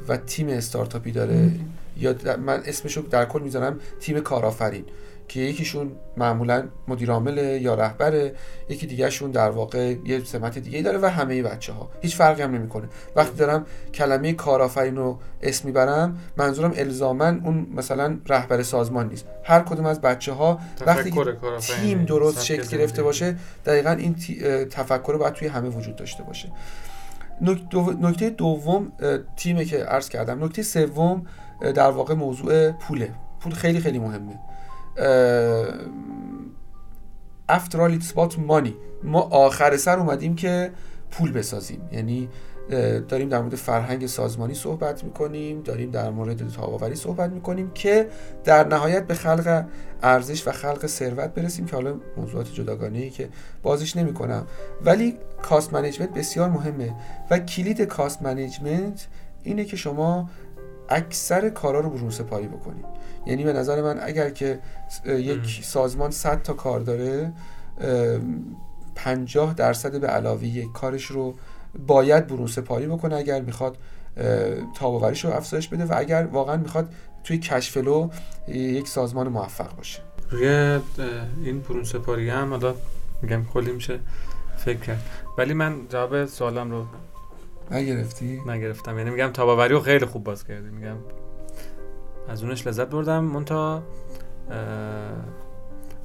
و 0.08 0.18
تیم 0.18 0.50
استارتاپی 0.50 1.12
داره 1.12 1.52
یا 1.98 2.16
من 2.46 2.62
اسمشو 2.66 3.02
در 3.02 3.26
کل 3.26 3.42
می‌ذارم 3.42 3.80
تیم 4.00 4.20
کارآفرین. 4.20 4.86
که 5.28 5.40
یکیشون 5.40 5.92
معمولا 6.18 6.68
مدیر 6.88 7.12
عامل 7.12 7.38
یا 7.38 7.76
رهبره 7.76 8.34
یکی 8.70 8.88
دیگهشون 8.88 9.32
در 9.32 9.50
واقع 9.50 9.96
یه 10.06 10.24
سمت 10.24 10.58
دیگه 10.58 10.82
داره 10.82 10.98
و 10.98 11.06
همه 11.06 11.44
بچه 11.44 11.74
ها 11.74 11.90
هیچ 12.02 12.16
فرقی 12.16 12.42
هم 12.42 12.56
نمی‌کنه. 12.56 12.90
وقتی 13.16 13.38
دارم 13.38 13.66
کلمه 13.94 14.34
کارآفرین 14.34 14.96
رو 14.96 15.20
اسم 15.42 15.68
می‌برم 15.68 16.18
منظورم 16.38 16.74
الزاما 16.76 17.28
اون 17.28 17.68
مثلا 17.76 18.18
رهبر 18.28 18.64
سازمان 18.64 19.10
نیست. 19.10 19.26
هر 19.44 19.60
کدوم 19.60 19.86
از 19.86 20.02
بچه 20.02 20.34
ها 20.34 20.60
وقتی 20.86 21.14
تیم 21.60 22.06
درست 22.06 22.46
شکل 22.46 22.78
گرفته 22.78 23.04
باشه 23.04 23.36
دقیقا 23.66 23.92
این 23.92 24.16
تفکر 24.66 25.18
باید 25.18 25.34
توی 25.34 25.48
همه 25.48 25.70
وجود 25.70 25.96
داشته 25.96 26.24
باشه. 26.24 26.52
نکته 28.02 28.30
دوم 28.30 28.92
تیمه 29.36 29.66
که 29.66 29.78
عرض 29.78 30.10
کردم. 30.10 30.44
نکته 30.44 30.64
سوم 30.64 31.26
در 31.76 31.92
واقع 31.92 32.14
موضوع 32.14 32.72
پوله. 32.72 33.12
پول 33.40 33.54
خیلی 33.54 33.80
خیلی 33.80 34.00
مهمه. 34.00 34.40
After 37.50 37.78
all 37.82 37.92
it's 38.00 38.12
about 38.12 38.38
money. 38.38 38.74
ما 39.04 39.22
آخر 39.22 39.78
سر 39.78 40.00
اومدیم 40.00 40.36
که 40.36 40.72
پول 41.12 41.32
بسازیم. 41.32 41.90
یعنی 41.92 42.30
داریم 43.08 43.30
در 43.30 43.42
مورد 43.42 43.56
فرهنگ 43.56 44.08
سازمانی 44.08 44.54
صحبت 44.54 45.04
می‌کنیم 45.04 45.62
داریم 45.62 45.92
در 45.92 46.10
مورد 46.10 46.50
تاب‌آوری 46.50 46.96
صحبت 46.96 47.32
می‌کنیم 47.32 47.72
که 47.72 48.10
در 48.44 48.68
نهایت 48.68 49.08
به 49.08 49.14
خلق 49.14 49.66
ارزش 50.04 50.48
و 50.48 50.52
خلق 50.52 50.88
ثروت 50.88 51.34
برسیم 51.34 51.66
که 51.66 51.76
حالا 51.76 51.96
موضوعات 52.18 52.54
جداگانه 52.54 52.98
ای 52.98 53.10
که 53.10 53.30
بازش 53.64 53.98
نمی‌کنم. 53.98 54.48
ولی 54.86 55.18
cost 55.42 55.74
management 55.74 56.14
بسیار 56.14 56.50
مهمه 56.50 56.94
و 57.30 57.40
کلید 57.40 57.82
cost 57.82 58.22
management 58.22 59.08
اینه 59.44 59.66
که 59.66 59.78
شما 59.78 60.30
اکثر 60.90 61.50
کارا 61.50 61.80
رو 61.80 61.90
برون 61.90 62.10
سپاری 62.10 62.48
بکنید. 62.48 62.86
یعنی 63.26 63.44
به 63.44 63.54
نظر 63.54 63.82
من 63.82 64.00
اگر 64.02 64.30
که 64.30 64.60
یک 65.06 65.60
سازمان 65.64 66.12
100 66.12 66.42
تا 66.42 66.54
کار 66.54 66.80
داره 66.80 67.34
50 68.96 69.54
درصد 69.54 70.00
به 70.02 70.08
علاوه 70.08 70.74
کارش 70.74 71.06
رو 71.06 71.36
باید 71.88 72.28
برون 72.28 72.48
سپاری 72.48 72.88
بکنه 72.88 73.16
اگر 73.16 73.42
می‌خواد 73.42 73.78
تاباوریش 74.76 75.26
رو 75.26 75.32
افزایش 75.32 75.68
بده 75.68 75.86
و 75.86 75.94
اگر 75.98 76.28
واقعا 76.32 76.58
می‌خواد 76.58 76.94
توی 77.24 77.38
کشفلو 77.38 78.10
یک 78.48 78.88
سازمان 78.88 79.28
موفق 79.28 79.76
باشه. 79.76 80.00
روی 80.30 80.48
این 81.44 81.60
برون 81.60 81.84
سپاری 81.84 82.30
هم 82.30 82.50
حالا 82.50 82.76
میگم 83.22 83.46
کلی 83.54 83.72
میشه 83.72 84.00
فکر 84.58 84.80
کرد. 84.80 85.02
ولی 85.38 85.54
من 85.54 85.76
جواب 85.90 86.26
سوالم 86.26 86.72
رو 86.72 86.86
نگرفتی؟ 87.72 88.42
نگرفتم. 88.48 88.98
یعنی 88.98 89.10
میگم 89.10 89.28
تاباوری 89.28 89.74
رو 89.74 89.80
خیلی 89.80 90.06
خوب 90.06 90.24
باز 90.24 90.44
کردی. 90.44 90.70
میگم 90.70 90.96
از 92.30 92.44
اونش 92.44 92.68
لذت 92.68 92.88
بردم. 92.88 93.24
مونتا 93.24 93.84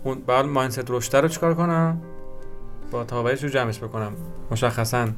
اون 0.04 0.20
بعد 0.26 0.44
ماینست 0.44 0.90
رشته 0.90 1.20
رو 1.20 1.28
چیکار 1.28 1.54
کنم؟ 1.54 2.00
با 2.90 3.04
تابعیش 3.04 3.42
رو 3.42 3.48
جمعش 3.48 3.78
بکنم. 3.78 4.12
مشخصا 4.50 5.08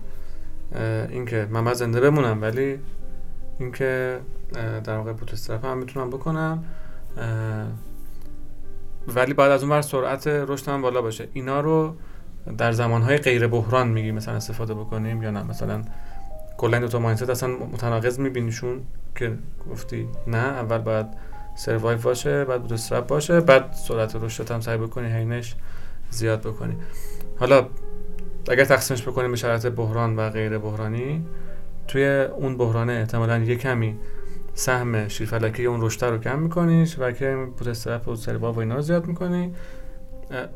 اینکه 1.11 1.48
من 1.51 1.64
باید 1.64 1.76
زنده 1.76 2.01
بمونم 2.01 2.42
ولی 2.42 2.78
اینکه 3.59 4.20
در 4.84 4.96
واقع 4.96 5.12
بوتسترپ 5.12 5.64
هم 5.64 5.78
می‌تونم 5.78 6.11
بکنم. 6.11 6.64
ولی 9.09 9.34
بعد 9.34 9.51
از 9.51 9.62
اون 9.62 9.70
بر 9.70 9.82
سرعت 9.82 10.26
رشد 10.26 10.68
هم 10.68 10.82
بالا 10.82 11.03
باشه. 11.03 11.28
اینا 11.32 11.61
رو 11.61 11.94
در 12.59 12.72
زمانهای 12.72 13.16
غیر 13.16 13.46
بحران 13.46 13.88
میگی 13.88 14.12
مثلا 14.12 14.34
استفاده 14.34 14.74
بکنیم 14.74 15.22
یا 15.22 15.30
نه؟ 15.30 15.42
مثلا 15.42 15.82
کلا 16.57 16.78
دو 16.78 16.88
تا 16.88 16.98
مایندست 16.98 17.30
اصلا 17.30 17.48
متناقض 17.48 18.18
میبینیشون. 18.18 18.80
که 19.14 19.32
گفتی 19.70 20.08
نه 20.26 20.36
اول 20.36 20.78
باید 20.78 21.06
سروایو 21.54 21.98
باشه 21.98 22.44
بعد 22.44 22.62
بوتسترپ 22.62 23.06
باشه 23.06 23.40
بعد 23.40 23.72
سرعت 23.72 24.16
رشدت 24.16 24.50
هم 24.50 24.61
سعی 24.61 24.78
بکنی 24.78 25.12
هینش 25.12 25.54
زیاد 26.11 26.40
بکنی. 26.40 26.76
حالا 27.38 27.66
اگر 28.48 28.64
تقسیمش 28.64 29.02
بکنیم 29.02 29.30
به 29.30 29.36
شرایط 29.36 29.66
بحران 29.66 30.16
و 30.16 30.30
غیر 30.30 30.58
بحرانی 30.58 31.26
توی 31.88 32.04
اون 32.36 32.56
بحرانه 32.56 32.92
احتمالا 32.92 33.38
یه 33.38 33.56
کمی 33.56 33.96
سهم 34.54 35.08
شیرفلکی 35.08 35.66
اون 35.66 35.80
رشته 35.82 36.06
رو 36.06 36.18
کم 36.18 36.38
میکنیش 36.38 36.96
و 36.98 37.12
که 37.12 37.46
و 38.06 38.14
سروا 38.14 38.52
و 38.52 38.58
اینا 38.58 38.74
رو 38.74 38.82
زیاد 38.82 39.06
می‌کنی. 39.06 39.54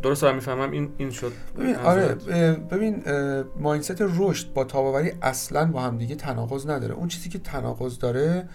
درست 0.03 0.23
دارم 0.23 0.35
می‌فهمم 0.35 0.71
این 0.71 0.89
این 0.99 1.11
شد. 1.11 1.33
ببین 1.59 1.77
آره 1.77 2.15
ببین 2.71 3.03
مایندست 3.61 3.97
رشد 4.01 4.53
با 4.53 4.65
تاباوری 4.65 5.13
اصلا 5.23 5.71
با 5.73 5.81
هم 5.81 5.99
دیگه 5.99 6.15
تناقض 6.15 6.67
نداره. 6.69 6.95
اون 6.95 7.09
چیزی 7.09 7.29
که 7.29 7.39
تناقض 7.39 7.99
داره 7.99 8.49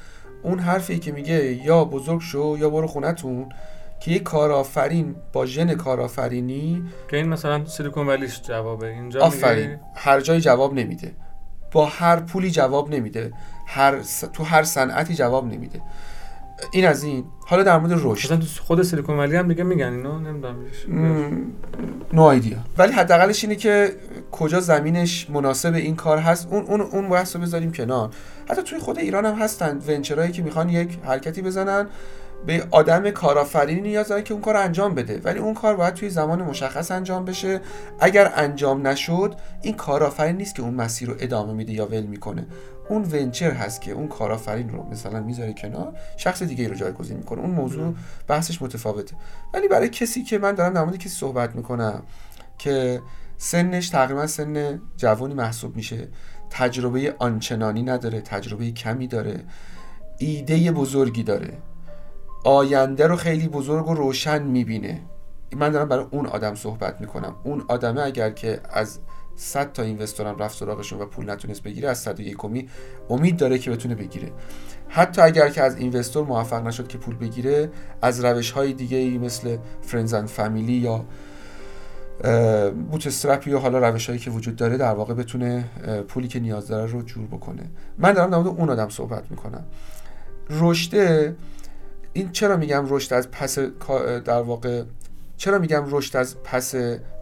اون 0.44 0.60
حرفی 0.60 1.00
که 1.00 1.12
میگه 1.12 1.54
یا 1.66 1.86
بزرگ 1.86 2.22
شو 2.22 2.58
یا 2.60 2.70
برو 2.70 2.88
خونتون 2.88 3.50
که 4.00 4.12
یه 4.12 4.20
کارآفرین 4.20 5.16
با 5.34 5.46
ژن 5.46 5.76
کارآفرینی 5.76 6.84
که 7.12 7.18
این 7.18 7.28
مثلا 7.28 7.66
سیلیکون 7.66 8.08
ولیش 8.08 8.42
جوابه. 8.42 8.88
اینجا 8.88 9.22
آفرین. 9.22 9.78
هر 9.96 10.22
جای 10.22 10.42
جواب 10.42 10.74
نمیده. 10.74 11.12
با 11.72 11.86
هر 11.86 12.20
پولی 12.20 12.52
جواب 12.52 12.90
نمیده. 12.90 13.34
هر 13.68 14.00
تو 14.34 14.44
هر 14.44 14.64
صنعتی 14.64 15.16
جواب 15.16 15.46
نمیده. 15.46 15.82
این 16.72 16.88
از 16.88 17.04
این. 17.04 17.24
حالا 17.46 17.64
در 17.64 17.78
مورد 17.78 18.00
رشد. 18.04 18.44
خود 18.44 18.84
سیلیکون 18.84 19.18
ولی 19.18 19.36
هم 19.36 19.48
دیگه 19.48 19.64
میگن 19.64 19.94
اینو 19.94 20.20
نمی‌دونم 20.20 20.56
نو 22.14 22.24
ایدیا 22.24 22.58
ولی 22.78 22.92
حداقلش 22.94 23.44
اینه 23.44 23.56
که 23.56 23.92
کجا 24.32 24.60
زمینش 24.60 25.30
مناسب 25.30 25.74
این 25.74 25.96
کار 25.96 26.18
هست 26.18 26.48
اون 26.52 26.64
اون 26.64 26.82
اون 26.82 27.10
بحث 27.10 27.36
رو 27.36 27.42
بذاریم 27.42 27.72
کنار. 27.72 28.10
حتی 28.50 28.62
توی 28.64 28.80
خود 28.80 29.00
ایران 29.00 29.26
هم 29.26 29.36
هستن 29.36 29.80
ونچرایی 29.88 30.32
که 30.32 30.42
می‌خوان 30.42 30.70
یک 30.70 30.98
حرکتی 31.04 31.42
بزنن 31.42 31.88
به 32.46 32.64
آدم 32.72 33.10
کارآفرینی 33.10 33.82
نیاز 33.82 34.08
داره 34.08 34.22
که 34.22 34.34
اون 34.34 34.42
کار 34.42 34.58
انجام 34.58 34.96
بده. 34.96 35.22
ولی 35.24 35.40
اون 35.40 35.54
کار 35.54 35.76
باید 35.76 35.94
توی 35.94 36.10
زمان 36.10 36.44
مشخص 36.44 36.92
انجام 36.92 37.26
بشه. 37.26 37.62
اگر 38.00 38.32
انجام 38.36 38.88
نشد 38.88 39.36
این 39.62 39.76
کارآفرین 39.76 40.38
نیست 40.38 40.56
که 40.56 40.62
اون 40.62 40.74
مسیر 40.74 41.10
رو 41.10 41.16
ادامه 41.20 41.54
میده 41.54 41.74
یا 41.74 41.86
ول 41.86 42.02
می‌کنه. 42.02 42.46
اون 42.90 43.04
ونچر 43.12 43.52
هست 43.52 43.82
که 43.82 43.92
اون 43.92 44.08
کارآفرین 44.08 44.70
رو 44.70 44.84
مثلا 44.92 45.22
می‌ذاره 45.22 45.54
کنار 45.54 45.94
شخص 46.18 46.44
دیگه 46.44 46.64
ای 46.64 46.70
رو 46.70 46.76
جایگزین 46.76 47.18
می‌کنه. 47.18 47.42
اون 47.42 47.52
موضوع 47.52 47.94
بحثش 48.28 48.62
متفاوته. 48.62 49.16
ولی 49.54 49.68
برای 49.68 49.90
کسی 49.90 50.24
که 50.24 50.38
من 50.38 50.52
دارم 50.52 50.74
در 50.74 50.84
مورد 50.84 50.98
کسی 50.98 51.10
صحبت 51.10 51.56
می‌کنم 51.56 52.04
که 52.58 53.02
سنش 53.38 53.90
تقریبا 53.90 54.28
سن 54.28 54.82
جوانی 54.98 55.34
محسوب 55.34 55.76
میشه 55.76 56.08
تجربه 56.50 57.16
آنچنانی 57.20 57.84
نداره 57.84 58.22
تجربه 58.22 58.72
کمی 58.72 59.08
داره 59.08 59.44
ایده 60.18 60.72
بزرگی 60.72 61.24
داره 61.24 61.58
آینده 62.44 63.08
رو 63.08 63.16
خیلی 63.16 63.48
بزرگ 63.48 63.88
و 63.88 63.94
روشن 63.94 64.44
می‌بینه. 64.44 65.02
من 65.56 65.70
دارم 65.70 65.88
برای 65.88 66.06
اون 66.12 66.26
آدم 66.26 66.56
صحبت 66.56 67.02
می‌کنم. 67.02 67.36
اون 67.44 67.66
آدمه 67.68 68.02
اگر 68.02 68.30
که 68.30 68.60
از 68.70 69.00
100 69.42 69.74
تا 69.74 69.84
اینوستورم 69.84 70.38
رفت 70.38 70.58
سراغشون 70.58 71.00
و 71.00 71.06
پول 71.06 71.30
نتونست 71.30 71.64
بگیره 71.64 71.90
از 71.90 72.00
101 72.00 72.38
کمی 72.38 72.70
امید 73.10 73.38
داره 73.38 73.58
که 73.58 73.72
بتونه 73.72 73.96
بگیره. 73.96 74.32
حتی 74.88 75.22
اگر 75.22 75.50
که 75.50 75.62
از 75.62 75.78
investor 75.78 76.26
موفق 76.26 76.68
نشد 76.68 76.88
که 76.88 76.98
پول 76.98 77.16
بگیره 77.16 77.70
از 78.02 78.26
روش 78.26 78.52
های 78.52 78.74
دیگه 78.74 78.98
ای 78.98 79.18
مثل 79.18 79.58
friends 79.82 80.14
and 80.14 80.28
family 80.28 80.74
یا 80.74 81.06
bootstrap 82.92 83.48
یا 83.48 83.60
حالا 83.60 83.90
روش 83.90 84.08
هایی 84.08 84.20
که 84.20 84.32
وجود 84.32 84.56
داره 84.56 84.78
در 84.78 84.94
واقع 84.94 85.14
بتونه 85.14 85.66
پولی 86.08 86.28
که 86.28 86.40
نیاز 86.40 86.68
داره 86.68 86.92
رو 86.92 87.02
جور 87.02 87.28
بکنه. 87.28 87.64
من 87.98 88.14
دارم 88.14 88.30
در 88.30 88.38
اون 88.38 88.70
آدم 88.70 88.90
صحبت 88.90 89.24
می‌کنم. 89.32 89.66
رشد 90.50 90.96
این 92.14 92.32
چرا 92.32 92.58
میگم 92.58 92.86
رشد 92.90 93.14
از 93.14 93.32
پس 93.32 93.60
در 94.26 94.42
واقع 94.42 94.84
چرا 95.38 95.60
میگم 95.60 95.84
رشد 95.88 96.18
از 96.18 96.36
پس 96.44 96.76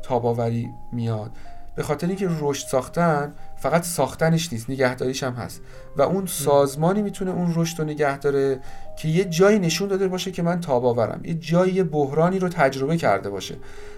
تاب‌آوری 0.03 0.69
میاد؟ 0.91 1.31
به 1.77 1.83
خاطر 1.83 2.07
اینکه 2.07 2.29
رشد 2.39 2.67
ساختن 2.67 3.33
فقط 3.57 3.83
ساختنش 3.83 4.53
نیست 4.53 4.69
نگهداریش 4.69 5.23
هم 5.23 5.33
هست. 5.33 5.61
و 5.97 6.01
اون 6.01 6.25
سازمانی 6.25 7.01
می‌تونه 7.01 7.31
اون 7.31 7.53
رشد 7.55 7.79
رو 7.79 7.85
نگه 7.85 8.17
داره 8.17 8.59
که 8.97 9.07
یه 9.07 9.25
جایی 9.25 9.59
نشون 9.59 9.87
داده 9.87 10.07
باشه 10.07 10.31
که 10.31 10.41
من 10.41 10.61
تاباورم. 10.61 11.21
یه 11.23 11.33
جایی 11.33 11.83
بحرانی 11.83 12.39
رو 12.39 12.49
تجربه 12.49 12.97
کرده 12.97 13.29
باشه. 13.29 13.55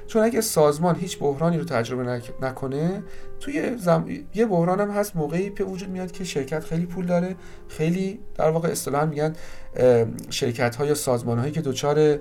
چون 0.07 0.23
اگه 0.23 0.41
سازمان 0.41 0.95
هیچ 0.95 1.19
بحرانی 1.19 1.57
رو 1.57 1.63
تجربه 1.63 2.21
نکنه 2.41 3.03
توی 3.39 3.77
زم... 3.77 4.05
یه 4.35 4.45
بحران 4.45 4.79
هم 4.79 4.91
هست 4.91 5.15
موقعی 5.15 5.49
به 5.49 5.63
وجود 5.63 5.89
میاد 5.89 6.11
که 6.11 6.23
شرکت 6.23 6.63
خیلی 6.63 6.85
پول 6.85 7.05
داره. 7.05 7.35
خیلی 7.67 8.19
در 8.35 8.49
واقع 8.49 8.69
اصطلاحا 8.69 9.05
میگن 9.05 9.33
شرکت 10.29 10.75
ها 10.75 10.85
یا 10.85 10.95
سازمان 10.95 11.39
هایی 11.39 11.51
که 11.51 11.61
دچار 11.61 12.19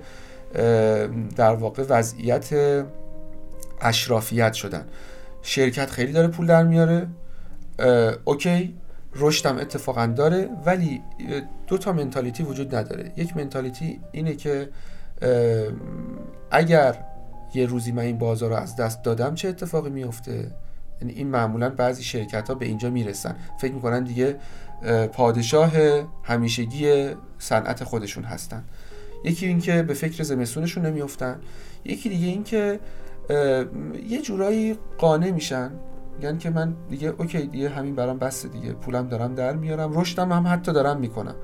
در 1.35 1.53
واقع 1.53 1.83
وضعیت 1.89 2.49
اشرافیت 3.81 4.53
شدن. 4.53 4.85
شرکت 5.41 5.89
خیلی 5.89 6.11
داره 6.11 6.27
پول 6.27 6.45
در 6.45 6.63
میاره. 6.63 7.07
اوکی 8.25 8.75
رشدم 9.15 9.57
اتفاقا 9.57 10.05
داره 10.05 10.49
ولی 10.65 11.01
دو 11.67 11.77
تا 11.77 11.93
منتالیتی 11.93 12.43
وجود 12.43 12.75
نداره. 12.75 13.11
یک 13.17 13.37
منتالیتی 13.37 13.99
اینه 14.11 14.35
که 14.35 14.69
اگر 16.51 16.95
یه 17.53 17.65
روزی 17.65 17.91
من 17.91 18.03
این 18.03 18.17
بازار 18.17 18.49
رو 18.49 18.55
از 18.55 18.75
دست 18.75 19.03
دادم 19.03 19.35
چه 19.35 19.49
اتفاقی 19.49 19.89
میفته 19.89 20.51
یعنی 21.01 21.13
این 21.13 21.27
معمولا 21.27 21.69
بعضی 21.69 22.03
شرکت 22.03 22.47
ها 22.47 22.55
به 22.55 22.65
اینجا 22.65 22.89
می‌رسن. 22.89 23.35
فکر 23.61 23.73
می‌کنن 23.73 24.03
دیگه 24.03 24.35
پادشاه 25.13 25.71
همیشگی 26.23 27.09
صنعت 27.39 27.83
خودشون 27.83 28.23
هستن. 28.23 28.63
یکی 29.23 29.45
اینکه 29.45 29.83
به 29.83 29.93
فکر 29.93 30.23
زمستونشون 30.23 30.85
نمیفتن 30.85 31.39
یکی 31.85 32.09
دیگه 32.09 32.27
اینکه 32.27 32.79
یه 34.07 34.21
جورایی 34.23 34.77
قانع 34.97 35.31
میشن. 35.31 35.71
میگن 36.17 36.37
که 36.37 36.49
من 36.49 36.75
دیگه 36.89 37.13
اوکی 37.17 37.47
دیگه 37.47 37.69
همین 37.69 37.95
برام 37.95 38.17
بسته 38.17 38.47
دیگه. 38.47 38.73
پولم 38.73 39.07
دارم 39.07 39.35
در 39.35 39.55
میارم. 39.55 39.99
رشدم 39.99 40.31
هم 40.31 40.47
حتی 40.47 40.73
دارم 40.73 40.99
می‌کنم. 40.99 41.35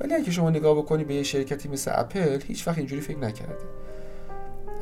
ولی 0.00 0.14
اگه 0.14 0.30
شما 0.30 0.50
نگاه 0.50 0.78
بکنی 0.78 1.04
به 1.04 1.14
یه 1.14 1.22
شرکتی 1.22 1.68
مثل 1.68 1.90
اپل 1.94 2.40
هیچ 2.46 2.68
وقت 2.68 2.78
اینجوری 2.78 3.02
فکر 3.02 3.18
نکرده. 3.18 3.64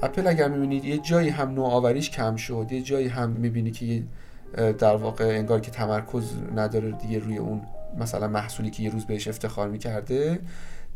اپل 0.02 0.26
اگر 0.26 0.48
می‌بینید 0.48 0.84
یه 0.84 0.98
جایی 0.98 1.28
هم 1.28 1.50
نوآوریش 1.50 2.10
کم 2.10 2.36
شد 2.36 2.66
یه 2.70 2.82
جایی 2.82 3.08
هم 3.08 3.30
می‌بینی 3.30 3.70
که 3.70 4.02
در 4.78 4.96
واقع 4.96 5.24
انگار 5.24 5.60
که 5.60 5.70
تمرکز 5.70 6.32
نداره 6.56 6.92
دیگه 6.92 7.18
روی 7.18 7.38
اون 7.38 7.62
مثلا 7.98 8.28
محصولی 8.28 8.70
که 8.70 8.82
یه 8.82 8.90
روز 8.90 9.04
بهش 9.06 9.28
افتخار 9.28 9.68
می‌کرده. 9.68 10.38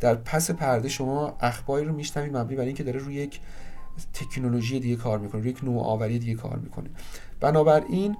در 0.00 0.14
پس 0.14 0.50
پرده 0.50 0.88
شما 0.88 1.36
اخباری 1.40 1.84
رو 1.84 1.94
میشنوید 1.94 2.36
مبنی 2.36 2.56
بر 2.56 2.64
اینکه 2.64 2.82
داره 2.82 2.98
روی 3.00 3.14
یک 3.14 3.40
تکنولوژی 4.14 4.80
دیگه 4.80 4.96
کار 4.96 5.18
می‌کنه 5.18 5.46
یک 5.46 5.64
نوآوری 5.64 6.18
دیگه 6.18 6.34
کار 6.34 6.56
می‌کنه. 6.56 6.90
بنابراین 7.40 8.16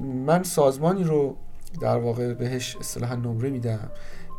من 0.00 0.42
سازمانی 0.42 1.04
رو 1.04 1.36
در 1.80 1.96
واقع 1.96 2.34
بهش 2.34 2.76
اصطلاحا 2.76 3.14
نمره 3.14 3.50
میدم 3.50 3.90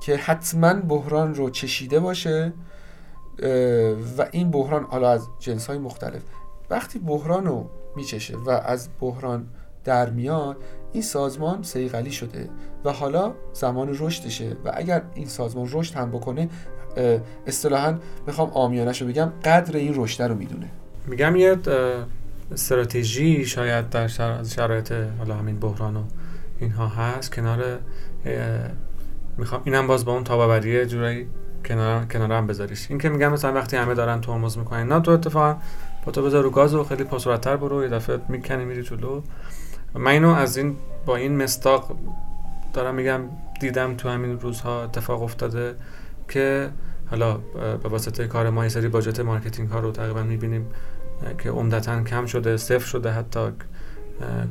که 0.01 0.15
حتما 0.15 0.73
بحران 0.73 1.35
رو 1.35 1.49
چشیده 1.49 1.99
باشه 1.99 2.53
و 4.17 4.27
این 4.31 4.51
بحران 4.51 4.83
حالا 4.83 5.09
از 5.11 5.27
جنس 5.39 5.67
های 5.67 5.77
مختلف. 5.77 6.21
وقتی 6.69 6.99
بحران 6.99 7.45
رو 7.45 7.69
میچشه 7.95 8.37
و 8.37 8.49
از 8.49 8.89
بحران 8.99 9.47
در 9.83 10.09
میاد 10.09 10.57
این 10.91 11.03
سازمان 11.03 11.63
سیغلی 11.63 12.11
شده 12.11 12.49
و 12.85 12.91
حالا 12.91 13.33
زمان 13.53 13.97
رشدشه. 13.99 14.57
و 14.65 14.71
اگر 14.73 15.03
این 15.13 15.27
سازمان 15.27 15.67
رشد 15.71 15.95
هم 15.95 16.11
بکنه 16.11 16.49
اصطلاحا 17.47 17.95
می‌خوام 18.27 18.49
آمیانش 18.49 19.01
رو 19.01 19.07
بگم 19.07 19.31
قدر 19.45 19.77
این 19.77 19.93
رشد 19.95 20.23
رو 20.23 20.35
می‌دونه. 20.35 20.67
میگم 21.07 21.35
یه 21.35 21.57
استراتژی 22.51 23.45
شاید 23.45 23.89
در 23.89 24.07
شرایط 24.43 24.93
حالا 25.17 25.35
همین 25.35 25.59
بحران 25.59 25.95
و 25.95 26.03
اینها 26.59 26.87
هست 26.87 27.35
کنار 27.35 27.63
می‌خوام 29.37 29.61
اینم 29.65 29.87
باز 29.87 30.05
با 30.05 30.13
اون 30.13 30.23
تاباوری 30.23 30.85
جورایی 30.85 31.27
کنار 31.65 32.05
کنار 32.05 32.31
هم 32.31 32.47
بذاریش. 32.47 32.89
این 32.89 32.99
که 32.99 33.09
میگم 33.09 33.31
مثلا 33.33 33.53
وقتی 33.53 33.77
همه 33.77 33.93
دارن 33.93 34.21
ترمز 34.21 34.57
می‌کنن 34.57 34.87
نه 34.87 34.99
تو 34.99 35.11
اتفاقا 35.11 35.57
با 36.05 36.11
تو 36.11 36.23
بذار 36.23 36.43
رو 36.43 36.49
گاز 36.49 36.75
و 36.75 36.83
خیلی 36.83 37.03
پاسورتر 37.03 37.57
برو 37.57 37.83
یه 37.83 37.89
دفعه 37.89 38.19
می‌کنی 38.29 38.65
میری 38.65 38.83
جلو. 38.83 39.21
من 39.93 40.11
اینو 40.11 40.29
از 40.29 40.57
این 40.57 40.75
با 41.05 41.15
این 41.15 41.43
مصداق 41.43 41.97
دارم 42.73 42.95
میگم 42.95 43.21
دیدم 43.59 43.95
تو 43.95 44.09
همین 44.09 44.39
روزها 44.39 44.83
اتفاق 44.83 45.23
افتاده. 45.23 45.75
که 46.33 46.69
حالا 47.11 47.37
به 47.83 47.89
واسطه 47.89 48.27
کار 48.27 48.49
ما 48.49 48.63
یه 48.63 48.69
سری 48.69 48.87
budget 48.87 49.19
marketing 49.19 49.69
ها 49.69 49.79
رو 49.79 49.91
تقریبا 49.91 50.23
می‌بینیم 50.23 50.65
که 51.37 51.49
عمدتا 51.49 52.03
کم 52.03 52.25
شده 52.25 52.57
صفر 52.57 52.85
شده 52.85 53.11
حتی 53.11 53.39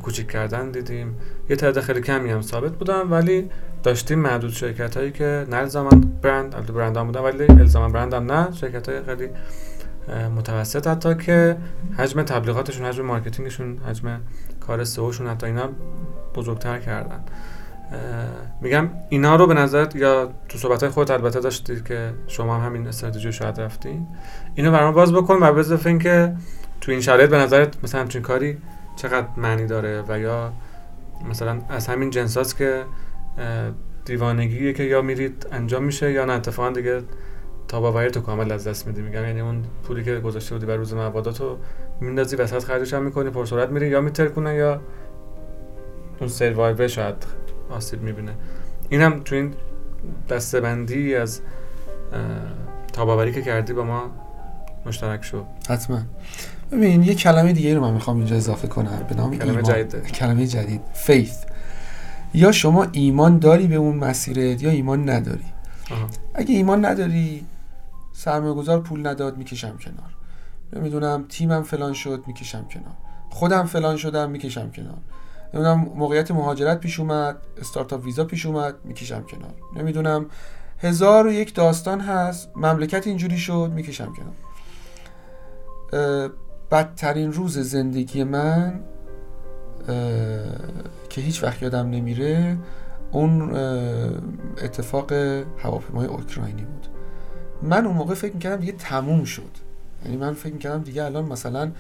کوچیک 0.03 0.29
کردن 0.31 0.71
دیدیم. 0.71 1.17
یه 1.51 1.57
تعداد 1.57 1.85
خیلی 1.85 2.01
کمی 2.01 2.31
هم 2.31 2.43
ثابت 2.43 2.73
بودن 2.73 3.01
ولی 3.01 3.51
داشتیم 3.83 4.19
معدود 4.19 4.51
شرکت 4.51 4.97
هایی 4.97 5.11
که 5.11 5.47
نه 5.51 5.57
الزاما 5.57 6.01
برند 6.23 6.55
البته 6.55 6.73
برند 6.73 6.97
هم 6.97 7.07
بودن 7.07 7.21
ولی 7.21 7.47
الزاما 7.61 7.93
برند 7.93 8.15
هم 8.15 8.33
نه 8.33 8.53
شرکت 8.53 8.89
های 8.89 9.03
خیلی 9.03 9.29
متوسط 10.37 10.87
حتی 10.87 11.15
که 11.15 11.57
حجم 11.99 12.23
تبلیغاتشون 12.23 12.87
حجم 12.87 13.05
مارکتینگشون 13.05 13.79
حجم 13.79 14.21
کار 14.61 14.85
سئوشون 14.85 15.27
حتی 15.27 15.47
اینا 15.47 15.69
بزرگتر 16.35 16.79
کردن. 16.79 17.21
میگم 18.61 18.89
اینا 19.09 19.37
رو 19.37 19.47
به 19.47 19.55
نظرت 19.55 19.97
یا 19.97 20.31
تو 20.49 20.59
صحبت 20.59 20.89
خودت 20.89 21.11
البته 21.11 21.41
داشتی 21.41 21.81
که 21.81 22.13
شما 22.27 22.57
هم 22.57 22.67
همین 22.67 22.87
استراتژی 22.87 23.33
شاید 23.33 23.61
رفتین. 23.61 24.07
اینو 24.55 24.73
برام 24.73 24.95
باز 24.95 25.13
بکن 25.13 25.39
و 25.43 25.53
به 25.53 25.99
که 25.99 26.37
تو 26.81 26.93
این 26.93 27.01
شرایط 27.01 27.31
به 27.31 27.39
نظرت 27.39 27.85
مثلا 27.85 28.01
همچین 28.01 28.23
کاری 28.23 28.59
چقدر 28.97 29.27
معنی 29.37 29.67
داره 29.67 30.05
و 30.09 30.19
یا 30.19 30.53
مثلا 31.31 31.59
از 31.69 31.87
همین 31.87 32.11
جنساست 32.11 32.57
که 32.57 32.85
دیوانگیه 34.05 34.73
که 34.73 34.83
یا 34.83 35.03
میرید 35.03 35.47
انجام 35.53 35.85
میشه 35.85 36.13
یا 36.13 36.25
نه. 36.25 36.33
اتفاقا 36.33 36.71
دیگه 36.71 37.03
تا 37.69 38.09
تو 38.09 38.21
کامل 38.21 38.53
از 38.53 38.69
دست 38.69 38.87
میدی. 38.87 39.03
میگم 39.03 39.25
یعنی 39.25 39.41
اون 39.41 39.63
پولی 39.85 40.05
که 40.05 40.21
گذاشته 40.21 40.55
بودی 40.55 40.67
بر 40.67 40.77
روز 40.77 40.95
مواداتو 40.95 41.59
میندازی 42.01 42.37
وسط 42.37 42.65
خرجش 42.65 42.95
هم 42.95 43.03
می‌کنی 43.03 43.31
پرسرعت 43.31 43.69
میری 43.69 43.89
یا 43.89 44.01
میترکونه 44.01 44.55
یا 44.55 44.81
اون 46.21 46.29
سروایو 46.29 46.89
شاید 46.89 47.17
آسیب 47.73 48.03
می‌بینه. 48.03 48.33
اینم 48.89 49.21
تو 49.21 49.35
این 49.35 49.55
دستبندی 50.29 51.15
از 51.15 51.41
تاباوری 52.93 53.33
که 53.33 53.43
کردی 53.43 53.73
با 53.73 53.85
ما 53.85 54.11
مشترک 54.87 55.23
شد. 55.23 55.45
حتما. 55.69 56.01
ببین 56.73 57.03
یه 57.03 57.15
کلمه 57.15 57.53
دیگه 57.53 57.75
رو 57.75 57.81
من 57.81 57.93
می‌خوام 57.95 58.17
اینجا 58.17 58.37
اضافه 58.37 58.69
کنم 58.69 59.07
به 59.09 59.15
نام 59.15 59.39
کلمه 59.39 59.63
جدید 59.63 60.07
کلمه 60.07 60.47
جدید. 60.47 60.81
فیث 60.93 61.45
یا 62.35 62.53
شما 62.53 62.87
ایمان 62.93 63.39
داری 63.39 63.67
به 63.67 63.77
اون 63.77 63.97
مسیرت 63.97 64.63
یا 64.63 64.71
ایمان 64.71 65.11
نداری. 65.11 65.45
آها. 65.91 66.07
اگه 66.35 66.55
ایمان 66.55 66.85
نداری 66.85 67.47
سرمایه 68.13 68.55
گذار 68.55 68.81
پول 68.81 69.07
نداد 69.07 69.37
می‌کشم 69.37 69.77
کنار. 69.79 70.15
نمی‌دونم 70.73 71.25
تیمم 71.29 71.63
فلان 71.63 71.93
شد 71.93 72.25
می‌کشم 72.27 72.65
کنار. 72.71 72.95
خودم 73.31 73.67
فلان 73.67 73.97
شدم 73.97 74.31
می‌کشم 74.31 74.71
کنار. 74.71 74.99
نمی‌دونم 75.55 75.79
موقعیت 75.79 76.31
مهاجرت 76.31 76.81
پیش 76.81 77.01
اومد 77.01 77.37
استارتاپ 77.61 78.05
ویزا 78.05 78.25
پیش 78.25 78.47
اومد 78.47 78.75
می‌کشم 78.85 79.23
کنار. 79.23 79.55
نمی‌دونم. 79.77 80.27
هزار 80.79 81.27
و 81.27 81.33
یک 81.33 81.55
داستان 81.55 82.01
هست 82.01 82.51
مملکت 82.57 83.07
اینجوری 83.07 83.39
شد 83.39 83.71
می‌کشم 83.75 84.13
کنار. 84.13 84.35
بدترین 86.71 87.33
روز 87.33 87.59
زندگی 87.59 88.25
من 88.25 88.81
که 91.11 91.21
هیچ 91.21 91.43
وقت 91.43 91.63
یادم 91.63 91.91
نمیره 91.91 92.59
اون 93.13 93.55
اتفاق 94.63 95.13
هواپیمای 95.59 96.07
اوکراینی 96.07 96.63
بود. 96.63 96.87
من 97.63 97.87
اون 97.87 97.97
موقع 97.97 98.15
فکر 98.15 98.33
می‌کردم 98.33 98.57
دیگه 98.61 98.73
تموم 98.73 99.25
شد. 99.25 99.51
یعنی 100.05 100.17
من 100.17 100.33
فکر 100.33 100.53
می‌کردم 100.53 100.83
دیگه 100.83 101.05
الان 101.05 101.25
مثلا 101.25 101.73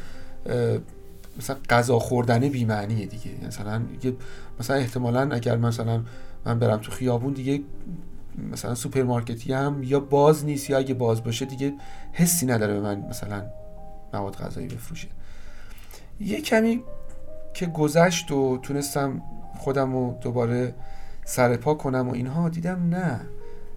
مثلا 1.39 1.57
غذا 1.70 1.99
خوردن 1.99 2.49
بی‌معنیه 2.49 3.07
دیگه. 3.07 3.30
مثلا 3.47 3.83
مثلا 4.61 4.76
احتمالا 4.76 5.28
اگر 5.33 5.57
مثلا 5.57 6.03
من 6.45 6.59
برم 6.59 6.76
تو 6.78 6.91
خیابون 6.91 7.33
دیگه 7.33 7.61
مثلا 8.53 8.74
سوپرمارکتی 8.74 9.53
هم 9.53 9.83
یا 9.83 10.01
باز 10.01 10.45
نیست 10.45 10.70
یا 10.70 10.78
اگه 10.78 10.95
باز 10.95 11.24
باشه 11.24 11.45
دیگه 11.45 11.74
حسی 12.12 12.47
نداره 12.47 12.74
به 12.74 12.80
من 12.80 13.01
مثلا 13.11 13.45
مواد 14.12 14.37
غذایی 14.37 14.66
بفروشه. 14.66 15.09
یه 16.20 16.41
کمی 16.41 16.83
که 17.55 17.66
گذشت 17.66 18.30
و 18.30 18.59
تونستم 18.62 19.22
خودم 19.59 19.93
رو 19.93 20.18
دوباره 20.20 20.74
سرپا 21.24 21.74
کنم 21.74 22.09
و 22.09 22.12
اینها 22.12 22.49
دیدم 22.49 22.89
نه 22.89 23.20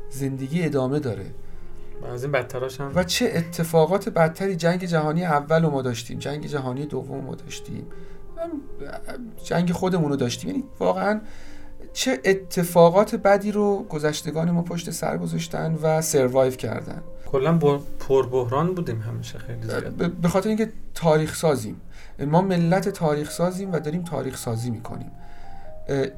زندگی 0.10 0.64
ادامه 0.64 1.00
داره. 1.00 1.26
از 2.14 2.24
این 2.24 2.32
بدتراش 2.32 2.82
هم 2.82 2.92
و 2.96 3.04
چه 3.04 3.32
اتفاقات 3.36 4.10
بدتری؟ 4.10 4.56
جنگ 4.56 4.86
جهانی 4.86 5.26
اول 5.26 5.64
رو 5.64 5.70
ما 5.70 5.82
داشتیم 5.82 6.20
جنگ 6.20 6.46
جهانی 6.46 6.86
دوم 6.86 7.24
ما 7.24 7.36
داشتیم. 7.36 7.88
جنگ 9.44 9.72
خودمون 9.72 10.10
رو 10.10 10.16
داشتیم. 10.16 10.50
یعنی 10.50 10.64
واقعا 10.80 11.22
چه 11.94 12.20
اتفاقات 12.26 13.16
بدی 13.16 13.52
رو 13.52 13.86
گذشتگان 13.90 14.52
ما 14.52 14.62
پشت 14.62 14.92
سر 14.92 15.18
گذاشتن 15.18 15.76
و 15.82 16.02
سروایو 16.02 16.52
کردن. 16.52 17.02
کلا 17.26 17.58
پر 18.00 18.28
بحران 18.28 18.76
بودیم 18.76 19.02
همیشه 19.02 19.38
خیلی 19.38 19.64
زیاد. 19.64 19.94
به 20.22 20.28
خاطر 20.28 20.50
اینکه 20.50 20.70
تاریخ 20.94 21.36
سازیم 21.36 21.82
ما 22.20 22.42
ملت 22.42 22.90
تاریخ 22.90 23.32
سازیم 23.32 23.72
و 23.72 23.80
داریم 23.80 24.04
تاریخ 24.04 24.38
سازی 24.38 24.70
می‌کنیم 24.70 25.12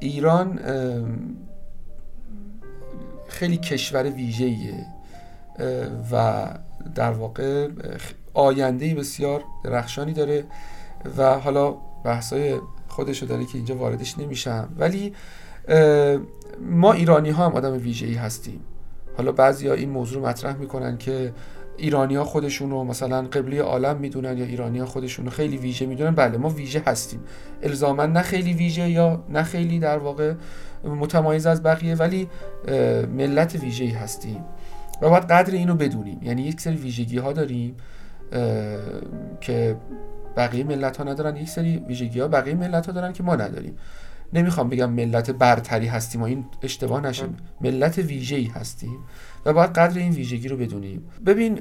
ایران 0.00 0.60
خیلی 3.28 3.56
کشور 3.56 4.02
ویژه‌ایه. 4.02 4.86
و 6.12 6.44
در 6.94 7.10
واقع 7.10 7.68
آینده 8.34 8.94
بسیار 8.94 9.44
درخشانی 9.64 10.12
داره 10.12 10.44
و 11.18 11.38
حالا 11.38 11.76
بحثای 12.04 12.58
خودشو 12.88 13.26
داره 13.26 13.44
که 13.44 13.54
اینجا 13.54 13.74
واردش 13.74 14.18
نمیشم. 14.18 14.68
ولی 14.78 15.12
ما 16.60 16.92
ایرانی 16.92 17.30
ها 17.30 17.46
هم 17.46 17.52
آدم 17.52 17.72
ویژه‌ای 17.72 18.14
هستیم. 18.14 18.60
حالا 19.16 19.32
بعضی 19.32 19.68
ها 19.68 19.74
این 19.74 19.90
موضوع 19.90 20.28
مطرح 20.28 20.56
می‌کنن 20.56 20.98
که 20.98 21.32
ایرانی 21.76 22.16
ها 22.16 22.24
خودشون 22.24 22.70
رو 22.70 22.84
مثلا 22.84 23.22
قبلی 23.22 23.58
عالم 23.58 23.96
می‌دونن 23.96 24.38
یا 24.38 24.44
ایرانی 24.44 24.78
ها 24.78 24.86
خودشون 24.86 25.24
رو 25.24 25.30
خیلی 25.30 25.56
ویژه 25.56 25.86
می‌دونن. 25.86 26.14
بله 26.14 26.38
ما 26.38 26.48
ویژه 26.48 26.82
هستیم. 26.86 27.20
الزاما 27.62 28.06
نه 28.06 28.22
خیلی 28.22 28.52
ویژه 28.52 28.88
یا 28.88 29.24
نه 29.28 29.42
خیلی 29.42 29.78
در 29.78 29.98
واقع 29.98 30.34
متمایز 30.84 31.46
از 31.46 31.62
بقیه 31.62 31.94
ولی 31.94 32.28
ملت 33.16 33.54
ویژه‌ای 33.54 33.90
هستیم. 33.90 34.44
و 35.02 35.10
باید 35.10 35.24
قدر 35.24 35.52
اینو 35.52 35.74
بدونیم. 35.74 36.20
یعنی 36.22 36.42
یک 36.42 36.60
سری 36.60 36.76
ویژگی 36.76 37.18
ها 37.18 37.32
داریم 37.32 37.76
که 39.40 39.76
بقیه 40.36 40.64
ملت 40.64 40.96
ها 40.96 41.04
ندارن. 41.04 41.36
یک 41.36 41.48
سری 41.48 41.76
ویژگی 41.76 42.20
ها 42.20 42.28
بقیه 42.28 42.54
ملت 42.54 42.86
ها 42.86 42.92
دارن 42.92 43.12
که 43.12 43.22
ما 43.22 43.36
نداریم. 43.36 43.76
نمی‌خوام 44.32 44.68
بگم 44.68 44.90
ملت 44.90 45.30
برتری 45.30 45.86
هستیم 45.86 46.20
و 46.20 46.24
این 46.24 46.44
اشتباه 46.62 47.00
نشه. 47.00 47.24
ملت 47.60 47.98
ویژه‌ای 47.98 48.44
هستیم 48.44 48.98
و 49.46 49.52
باید 49.52 49.70
قدر 49.70 49.98
این 49.98 50.12
ویژگی 50.12 50.48
رو 50.48 50.56
بدونیم. 50.56 51.04
ببین 51.26 51.60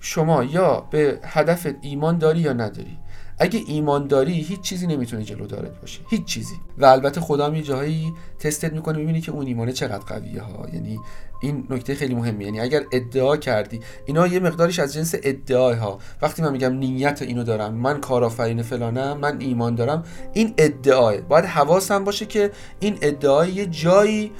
شما 0.00 0.44
یا 0.44 0.80
به 0.90 1.18
هدف 1.22 1.66
ایمان 1.80 2.18
داری 2.18 2.40
یا 2.40 2.52
نداری. 2.52 2.98
اگه 3.38 3.60
ایمان 3.66 4.06
داری 4.06 4.32
هیچ 4.32 4.60
چیزی 4.60 4.86
نمی‌تونه 4.86 5.22
جلو 5.22 5.46
دارت 5.46 5.80
باشه. 5.80 6.00
هیچ 6.10 6.24
چیزی. 6.24 6.54
و 6.78 6.84
البته 6.84 7.20
خدا 7.20 7.50
می 7.50 7.62
جاهایی 7.62 8.12
تستت 8.38 8.72
می‌کنه 8.72 8.98
می‌بینی 8.98 9.20
که 9.20 9.32
اون 9.32 9.46
ایمانه 9.46 9.72
چقدر 9.72 10.04
قویه 10.04 10.42
ها. 10.42 10.68
یعنی 10.72 10.98
این 11.40 11.66
نکته 11.70 11.94
خیلی 11.94 12.14
مهمه 12.14 12.44
یعنی 12.44 12.60
اگر 12.60 12.82
ادعا 12.92 13.36
کردی 13.36 13.80
اینا 14.04 14.26
یه 14.26 14.40
مقدارش 14.40 14.78
از 14.78 14.94
جنس 14.94 15.14
ادعای 15.22 15.74
ها 15.74 15.98
وقتی 16.22 16.42
من 16.42 16.52
میگم 16.52 16.72
نیت 16.72 17.22
اینو 17.22 17.44
دارم 17.44 17.74
من 17.74 18.00
کارآفرین 18.00 18.62
فلانم 18.62 19.18
من 19.18 19.40
ایمان 19.40 19.74
دارم 19.74 20.02
این 20.32 20.54
ادعای 20.58 21.20
باید 21.20 21.44
حواسم 21.44 22.04
باشه 22.04 22.26
که 22.26 22.50
این 22.80 22.98
ادعای 23.02 23.52
یه 23.52 23.66
جایی 23.66 24.32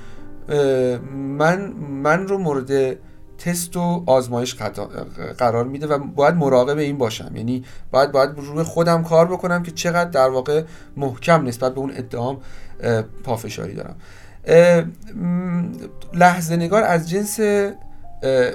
من 1.12 1.72
من 2.02 2.28
رو 2.28 2.38
مورد 2.38 2.98
تست 3.38 3.76
و 3.76 4.04
آزمایش 4.06 4.54
قرار 5.38 5.64
میده 5.64 5.86
و 5.86 5.98
باید 5.98 6.34
مراقب 6.34 6.78
این 6.78 6.98
باشم. 6.98 7.32
یعنی 7.36 7.64
باید 7.90 8.12
باید 8.12 8.30
روی 8.36 8.62
خودم 8.62 9.02
کار 9.02 9.26
بکنم 9.26 9.62
که 9.62 9.70
چقدر 9.70 10.10
در 10.10 10.28
واقع 10.28 10.62
محکم 10.96 11.46
نسبت 11.46 11.74
به 11.74 11.80
اون 11.80 11.92
ادعام 11.96 12.38
پافشاری 13.24 13.74
دارم. 13.74 13.96
لحظه 16.14 16.56
نگار 16.56 16.82
از 16.82 17.10
جنس 17.10 17.40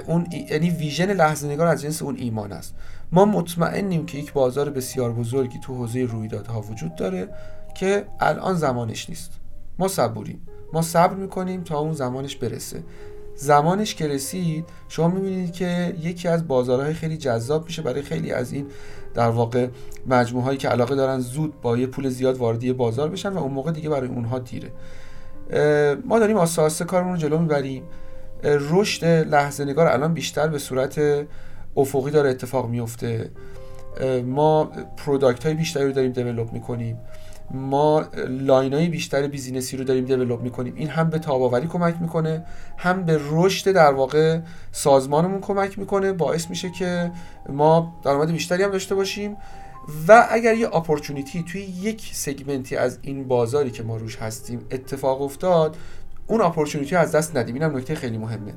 اون 0.06 0.26
یعنی 0.50 0.70
ویژن 0.70 1.12
لحظه 1.12 1.48
نگار 1.48 1.66
از 1.66 1.82
جنس 1.82 2.02
اون 2.02 2.16
ایمان 2.16 2.52
است. 2.52 2.74
ما 3.12 3.24
مطمئنیم 3.24 4.06
که 4.06 4.18
یک 4.18 4.32
بازار 4.32 4.70
بسیار 4.70 5.12
بزرگی 5.12 5.58
تو 5.58 5.74
حوزه 5.74 6.02
رویدادها 6.04 6.60
وجود 6.60 6.96
داره 6.96 7.28
که 7.74 8.04
الان 8.20 8.54
زمانش 8.54 9.08
نیست. 9.08 9.32
ما 9.78 9.88
صبوریم. 9.88 10.40
ما 10.72 10.82
صبر 10.82 11.14
می‌کنیم 11.14 11.62
تا 11.62 11.78
اون 11.78 11.92
زمانش 11.92 12.36
برسه. 12.36 12.82
زمانش 13.36 13.94
که 13.94 14.08
رسید 14.08 14.64
شما 14.88 15.08
می‌بینید 15.08 15.52
که 15.52 15.94
یکی 16.02 16.28
از 16.28 16.48
بازارهای 16.48 16.94
خیلی 16.94 17.16
جذاب 17.16 17.64
میشه. 17.64 17.82
برای 17.82 18.02
خیلی 18.02 18.32
از 18.32 18.52
این 18.52 18.66
در 19.14 19.28
واقع 19.28 19.68
مجموعه 20.06 20.44
هایی 20.44 20.58
که 20.58 20.68
علاقه 20.68 20.94
دارن 20.94 21.20
زود 21.20 21.60
با 21.60 21.78
یه 21.78 21.86
پول 21.86 22.08
زیاد 22.08 22.36
واردی 22.36 22.72
بازار 22.72 23.08
بشن 23.08 23.28
و 23.28 23.38
اون 23.38 23.52
موقع 23.52 23.72
دیگه 23.72 23.88
برای 23.88 24.08
اونها 24.08 24.38
دیره. 24.38 24.70
ما 26.04 26.18
داریم 26.18 26.36
آساسه 26.36 26.84
کارمون 26.84 27.12
رو 27.12 27.18
جلو 27.18 27.38
می‌بریم. 27.38 27.82
رشد 28.44 29.04
لحظه 29.04 29.64
نگار 29.64 29.86
الان 29.86 30.14
بیشتر 30.14 30.48
به 30.48 30.58
صورت 30.58 31.00
افقی 31.76 32.10
داره 32.10 32.30
اتفاق 32.30 32.68
میفته 32.68 33.30
ما 34.26 34.64
product 34.96 35.46
های 35.46 35.54
بیشتری 35.54 35.84
رو 35.84 35.92
داریم 35.92 36.12
develop 36.12 36.52
می‌کنیم. 36.52 36.98
ما 37.50 38.04
line 38.28 38.74
های 38.74 38.88
بیشتر 38.88 39.26
business 39.26 39.70
ی 39.70 39.76
رو 39.76 39.84
داریم 39.84 40.04
develop 40.04 40.42
می‌کنیم. 40.42 40.74
این 40.76 40.88
هم 40.88 41.10
به 41.10 41.18
تاب‌آوری 41.18 41.66
کمک 41.66 41.94
می‌کنه 42.00 42.46
هم 42.76 43.04
به 43.04 43.20
رشد 43.30 43.72
در 43.72 43.92
واقع 43.92 44.38
سازمانمون 44.72 45.40
کمک 45.40 45.78
می‌کنه. 45.78 46.12
باعث 46.12 46.50
میشه 46.50 46.70
که 46.70 47.10
ما 47.48 47.94
درآمد 48.04 48.32
بیشتری 48.32 48.62
هم 48.62 48.70
داشته 48.70 48.94
باشیم. 48.94 49.36
و 50.08 50.26
اگر 50.30 50.54
یه 50.54 50.76
opportunity 50.76 51.42
توی 51.42 51.60
یک 51.60 52.10
segment 52.14 52.68
ی 52.68 52.76
از 52.76 52.98
این 53.02 53.28
بازاری 53.28 53.70
که 53.70 53.82
ما 53.82 53.96
روش 53.96 54.16
هستیم 54.16 54.66
اتفاق 54.70 55.22
افتاد 55.22 55.76
اون 56.26 56.40
opportunity 56.40 56.96
از 56.96 57.12
دست 57.12 57.36
ندیم. 57.36 57.54
اینم 57.54 57.76
نکته 57.76 57.94
خیلی 57.94 58.18
مهمه. 58.18 58.54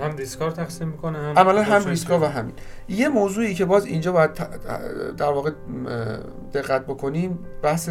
هم 0.00 0.16
ریسکا 0.16 0.40
رو 0.40 0.50
تقسیم 0.50 0.88
می‌کنه 0.88 1.18
هم 1.18 1.38
عملا 1.38 1.62
هم 1.62 1.84
ریسکا 1.84 2.11
رو 2.11 2.22
و 2.22 2.26
همین. 2.26 2.54
یه 2.88 3.08
موضوعی 3.08 3.54
که 3.54 3.64
باز 3.64 3.84
اینجا 3.86 4.12
باید 4.12 4.34
در 5.16 5.32
واقع 5.32 5.50
دقت 6.54 6.86
بکنیم 6.86 7.38
بحث 7.62 7.90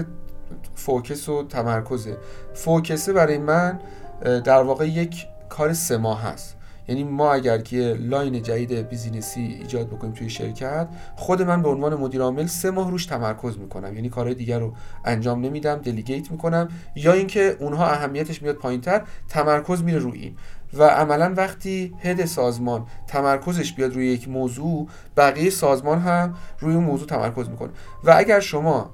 focus 0.75 1.29
و 1.29 1.43
تمرکزه. 1.43 2.17
focus 2.53 3.03
ه 3.03 3.13
برای 3.13 3.37
من 3.37 3.79
در 4.21 4.61
واقع 4.61 4.87
یک 4.87 5.25
کار 5.49 5.73
سه 5.73 5.97
ماه 5.97 6.21
هست. 6.21 6.55
یعنی 6.89 7.03
ما 7.03 7.33
اگر 7.33 7.57
که 7.57 7.97
line 7.99 8.43
جدید 8.43 8.89
business 8.89 9.35
ی 9.35 9.41
ایجاد 9.41 9.87
بکنیم 9.87 10.13
توی 10.13 10.29
شرکت 10.29 10.87
خود 11.15 11.41
من 11.41 11.61
به 11.61 11.69
عنوان 11.69 11.95
مدیر 11.95 12.21
عامل 12.21 12.45
سه 12.45 12.71
ماه 12.71 12.91
روش 12.91 13.05
تمرکز 13.05 13.57
می‌کنم. 13.57 13.95
یعنی 13.95 14.09
کارهای 14.09 14.35
دیگر 14.35 14.59
رو 14.59 14.73
انجام 15.05 15.45
نمیدم 15.45 15.75
دلیگیت 15.75 16.31
می‌کنم 16.31 16.67
یا 16.95 17.13
اینکه 17.13 17.57
اونها 17.59 17.87
اهمیتش 17.87 18.41
میاد 18.41 18.55
پایینتر 18.55 19.01
تمرکز 19.27 19.83
میره 19.83 19.99
روی 19.99 20.19
این. 20.19 20.35
و 20.73 20.83
عملا 20.83 21.33
وقتی 21.37 21.93
هد 21.99 22.25
سازمان 22.25 22.85
تمرکزش 23.07 23.73
بیاد 23.73 23.93
روی 23.93 24.07
یک 24.07 24.29
موضوع 24.29 24.87
بقیه 25.17 25.49
سازمان 25.49 25.99
هم 25.99 26.35
روی 26.59 26.75
اون 26.75 26.83
موضوع 26.83 27.07
تمرکز 27.07 27.49
می‌کنه. 27.49 27.69
و 28.03 28.13
اگر 28.17 28.39
شما 28.39 28.89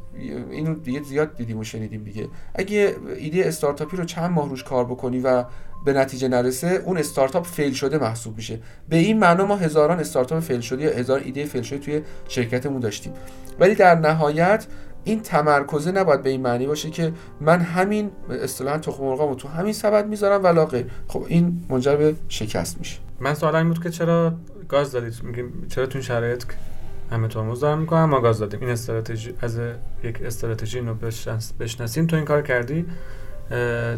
اینو 0.52 0.76
دیگه 0.76 1.02
زیاد 1.04 1.36
دیدیم 1.36 1.58
و 1.58 1.64
شنیدیم 1.64 2.04
دیگه 2.04 2.28
اگه 2.56 2.96
ایده 3.18 3.48
استارتاپی 3.48 3.98
رو 3.98 4.06
چند 4.06 4.32
ماه 4.32 4.50
روش 4.50 4.64
کار 4.64 4.86
بکنی 4.86 5.20
و 5.20 5.44
به 5.86 5.94
نتیجه 5.94 6.28
نرسه 6.28 6.82
اون 6.86 6.98
استارتاپ 6.98 7.46
فیل 7.46 7.74
شده 7.74 7.98
محسوب 7.98 8.38
میشه. 8.38 8.60
به 8.90 8.96
این 8.96 9.20
معنا 9.20 9.46
ما 9.46 9.56
هزاران 9.56 10.00
استارتاپ 10.00 10.40
فیل 10.40 10.60
شده 10.60 10.84
یا 10.84 10.92
هزار 10.92 11.22
ایده 11.26 11.46
فیل 11.46 11.62
شده 11.62 11.80
توی 11.80 12.02
شرکتمون 12.28 12.80
داشتیم. 12.80 13.14
ولی 13.60 13.76
در 13.76 13.96
نهایت 13.96 14.66
این 15.04 15.22
تمرکزه 15.22 15.92
نباید 15.92 16.24
به 16.24 16.30
این 16.30 16.42
معنی 16.42 16.68
باشه 16.68 16.90
که 16.90 17.12
من 17.42 17.62
همین 17.62 18.12
اصطلاحا 18.30 18.78
تخم 18.78 19.04
مرغامو 19.04 19.36
تو 19.36 19.48
همین 19.48 19.74
سبد 19.74 20.08
می‌ذارم 20.08 20.66
غیر 20.66 20.86
خب 21.08 21.26
این 21.28 21.66
منجر 21.70 21.96
به 21.96 22.16
شکست 22.30 22.78
میشه. 22.80 22.98
من 23.20 23.34
سوال 23.34 23.56
این 23.56 23.68
بود 23.68 23.84
که 23.84 23.90
چرا 23.90 24.34
گاز 24.70 24.92
دادید؟ 24.92 25.14
میگیم 25.24 25.68
چرا 25.70 25.86
تو 25.86 26.02
شرایط 26.02 26.44
همه 27.12 27.28
ترمز 27.28 27.60
دارن 27.60 27.80
می‌کنن 27.80 28.04
ما 28.04 28.22
گاز 28.22 28.40
دادیم. 28.40 28.60
این 28.60 28.70
استراتژی 28.70 29.34
از 29.42 29.60
یک 30.04 30.22
استراتژی 30.22 30.80
اینو 30.80 30.94
بشناسیم. 31.60 32.08
تو 32.08 32.16
این 32.16 32.26
کار 32.26 32.42
کردی؟ 32.42 32.86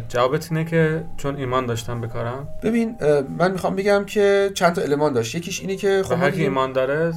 جوابت 0.08 0.48
اینه 0.52 0.64
که 0.64 1.04
چون 1.16 1.36
ایمان 1.36 1.66
داشتم 1.66 2.00
به 2.00 2.06
کارم 2.06 2.48
ببین 2.62 2.96
من 3.38 3.52
می‌خوام 3.52 3.76
بگم 3.76 4.04
که 4.04 4.50
چند 4.54 4.72
تا 4.72 4.82
المان 4.82 5.12
داشت. 5.12 5.34
یکیش 5.34 5.60
اینه 5.60 5.76
که 5.76 6.02
خب 6.04 6.12
هر 6.12 6.30
ایمان 6.34 6.72
داره 6.72 7.12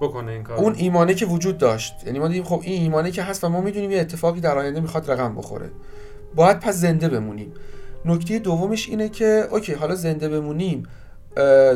بکنه 0.00 0.32
این 0.32 0.42
کار 0.42 0.56
اون 0.56 0.74
ایمانه 0.74 1.14
که 1.14 1.26
وجود 1.26 1.58
داشت. 1.58 1.94
یعنی 2.06 2.18
ما 2.18 2.28
دیدیم 2.28 2.44
خب 2.44 2.60
این 2.64 2.82
ایمانه 2.82 3.10
که 3.10 3.22
هست 3.22 3.44
و 3.44 3.48
ما 3.48 3.60
می‌دونیم 3.60 3.90
یه 3.90 4.00
اتفاقی 4.00 4.40
در 4.40 4.58
آینده 4.58 4.80
می‌خواد 4.80 5.10
رقم 5.10 5.34
بخوره. 5.34 5.70
باید 6.34 6.60
پس 6.60 6.74
زنده 6.74 7.08
بمونیم. 7.08 7.52
نکته 8.04 8.38
دومش 8.38 8.88
اینه 8.88 9.08
که 9.08 9.44
okay 9.50 9.74
حالا 9.74 9.94
زنده 9.94 10.28
بمونیم 10.28 10.82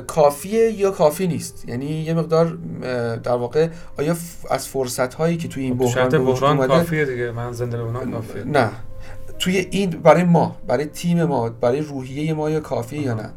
کافیه 0.07 0.71
یا 0.71 0.91
کافی 0.91 1.27
نیست؟ 1.27 1.69
یعنی 1.69 1.87
یه 1.87 2.15
مقدار 2.15 2.59
در 3.17 3.33
واقع 3.33 3.69
آیا 3.99 4.17
از 4.51 4.69
فرصت 4.69 5.15
هایی 5.15 5.37
که 5.37 5.49
توی 5.49 5.63
این 5.63 5.79
خب، 5.79 5.85
بحران 5.85 6.25
بحران 6.25 6.67
کافیه 6.67 7.05
دیگه. 7.05 7.31
من 7.31 7.53
زنده 7.53 7.77
بمونم 7.77 8.13
کافیه. 8.13 8.45
نه. 8.45 8.71
توی 9.43 9.69
این 9.71 9.91
برای 9.91 10.25
ما 10.25 10.57
برای 10.67 10.87
تیم 10.87 11.25
ما 11.25 11.49
برای 11.49 11.81
روحیه 11.81 12.35
ما 12.35 12.51
یا 12.51 12.61
کافیه 12.61 13.03
یا 13.03 13.15
نه. 13.15 13.31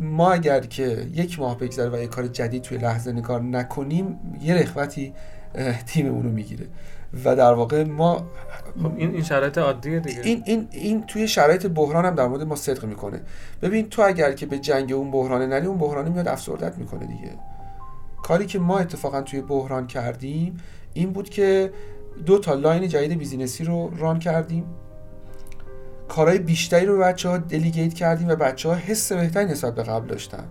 ما 0.00 0.32
اگر 0.32 0.60
که 0.60 1.06
یک 1.14 1.38
ماه 1.38 1.58
بگذره 1.58 1.88
و 1.88 2.02
یک 2.02 2.10
کار 2.10 2.26
جدید 2.26 2.62
توی 2.62 2.78
لحظه 2.78 3.12
نکار 3.12 3.42
نکنیم 3.42 4.18
یه 4.42 4.54
رخوتی 4.54 5.12
تیممون 5.86 6.22
رو 6.22 6.30
می‌گیره. 6.30 6.66
و 7.24 7.36
در 7.36 7.52
واقع 7.52 7.84
ما 7.84 8.26
خب 8.82 8.92
این 8.96 9.10
این 9.10 9.22
شرایط 9.22 9.58
عادیه 9.58 10.00
دیگه. 10.00 10.20
این 10.24 10.42
این 10.46 10.68
این 10.70 11.02
توی 11.06 11.28
شرایط 11.28 11.66
بحران 11.66 12.04
هم 12.04 12.14
در 12.14 12.26
مورد 12.26 12.42
ما 12.42 12.56
صدق 12.56 12.84
می‌کنه. 12.84 13.20
ببین 13.62 13.88
تو 13.88 14.02
اگر 14.02 14.32
که 14.32 14.46
به 14.46 14.58
جنگ 14.58 14.92
اون 14.92 15.10
بحران 15.10 15.48
نری 15.48 15.66
اون 15.66 15.78
بحران 15.78 16.08
میاد 16.12 16.28
افسردت 16.28 16.78
می‌کنه 16.78 17.06
دیگه. 17.06 17.30
کاری 18.22 18.46
که 18.46 18.58
ما 18.58 18.78
اتفاقا 18.78 19.22
توی 19.22 19.40
بحران 19.40 19.86
کردیم 19.86 20.56
این 20.94 21.12
بود 21.12 21.28
که 21.28 21.72
دو 22.26 22.38
تا 22.38 22.54
line 22.54 22.88
جدید 22.88 23.18
business 23.18 23.59
ی 23.59 23.64
رو 23.64 23.92
run 23.96 24.18
کردیم. 24.18 24.64
کارهای 26.08 26.38
بیشتری 26.38 26.86
رو 26.86 26.98
بچه 26.98 27.28
ها 27.28 27.38
delegate 27.38 27.94
کردیم 27.94 28.28
و 28.28 28.36
بچه 28.36 28.68
ها 28.68 28.74
حس 28.74 29.12
بهتری 29.12 29.44
نسبت 29.44 29.74
به 29.74 29.82
قبل 29.82 30.06
داشتن. 30.06 30.44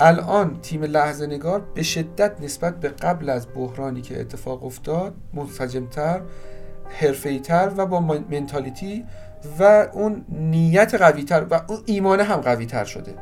الان 0.00 0.60
تیم 0.62 0.82
لحظه 0.82 1.26
نگار 1.26 1.60
به 1.74 1.82
شدت 1.82 2.40
نسبت 2.40 2.80
به 2.80 2.88
قبل 2.88 3.30
از 3.30 3.46
بحرانی 3.54 4.00
که 4.00 4.20
اتفاق 4.20 4.64
افتاد 4.64 5.14
منسجمتر 5.34 6.20
حرفه‌ای‌تر 7.00 7.72
و 7.76 7.86
با 7.86 8.00
mentality 8.30 9.04
و 9.58 9.88
اون 9.92 10.24
نیت 10.28 10.94
قویتر 10.94 11.46
و 11.50 11.60
اون 11.68 11.78
ایمان 11.86 12.20
هم 12.20 12.36
قویتر 12.36 12.84
شده. 12.84 13.14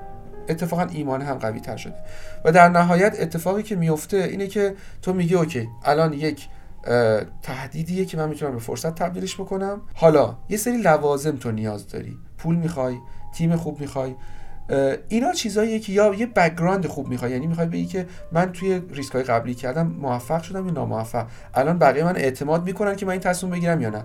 اتفاقا 0.48 0.86
ایمان 0.92 1.22
هم 1.22 1.34
قوی 1.34 1.60
تر 1.60 1.76
شده. 1.76 1.94
و 2.44 2.52
در 2.52 2.68
نهایت 2.68 3.20
اتفاقی 3.20 3.62
که 3.62 3.76
میفته 3.76 4.16
اینه 4.16 4.46
که 4.46 4.74
تو 5.02 5.12
میگی 5.12 5.34
okay 5.34 5.68
الان 5.84 6.12
یک 6.12 6.48
تهدیدیه 7.42 8.04
که 8.04 8.16
من 8.16 8.28
می‌تونم 8.28 8.52
به 8.52 8.58
فرصت 8.58 8.94
تبدیلش 8.94 9.34
بکنم. 9.34 9.80
حالا 9.94 10.36
یه 10.48 10.56
سری 10.56 10.76
لوازم 10.76 11.36
تو 11.36 11.50
نیاز 11.50 11.88
داری. 11.88 12.16
پول 12.38 12.56
می‌خوای 12.56 12.96
تیم 13.34 13.56
خوب 13.56 13.80
می‌خوای. 13.80 14.14
اینا 15.08 15.32
چیزاییه 15.32 15.78
که 15.78 15.92
یا 15.92 16.14
یه 16.14 16.26
background 16.26 16.86
خوب 16.86 17.08
می‌خوای. 17.08 17.32
یعنی 17.32 17.46
می‌خوای 17.46 17.66
بگی 17.66 17.86
که 17.86 18.06
من 18.32 18.52
توی 18.52 18.82
ریسک 18.90 19.12
های 19.12 19.22
قبلی 19.24 19.54
کردم 19.54 19.86
موفق 19.86 20.42
شدم 20.42 20.66
یا 20.66 20.72
ناموفق. 20.72 21.26
الان 21.54 21.78
بقیه 21.78 22.04
من 22.04 22.16
اعتماد 22.16 22.64
می‌کنن 22.64 22.96
که 22.96 23.06
من 23.06 23.12
این 23.12 23.20
تصمیم 23.20 23.52
بگیرم 23.52 23.80
یا 23.80 23.90
نه. 23.90 24.04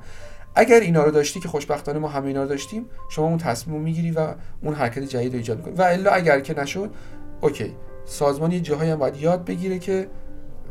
اگر 0.55 0.79
اینا 0.79 1.03
رو 1.03 1.11
داشتی 1.11 1.39
که 1.39 1.47
خوشبختانه 1.47 1.99
ما 1.99 2.07
همه 2.07 2.27
اینا 2.27 2.43
رو 2.43 2.49
داشتیم 2.49 2.85
شما 3.09 3.25
اون 3.25 3.37
تصمیم 3.37 3.81
می‌گیری 3.81 4.11
و 4.11 4.27
اون 4.61 4.73
حرکت 4.73 5.03
جدید 5.03 5.31
رو 5.31 5.37
ایجاد 5.37 5.57
می‌کنی. 5.57 5.73
و 5.73 5.81
الا 5.81 6.11
اگر 6.11 6.39
که 6.39 6.59
نشد 6.59 6.91
اوکی. 7.41 7.75
سازمان 8.05 8.51
یه 8.51 8.59
جاهایی 8.59 8.91
هم 8.91 8.99
باید 8.99 9.15
یاد 9.15 9.45
بگیره 9.45 9.79
که 9.79 10.07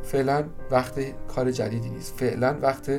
فعلا 0.02 0.44
وقت 0.70 0.94
کار 1.28 1.50
جدیدی 1.50 1.90
نیست. 1.90 2.14
فعلا 2.16 2.56
وقت 2.62 2.90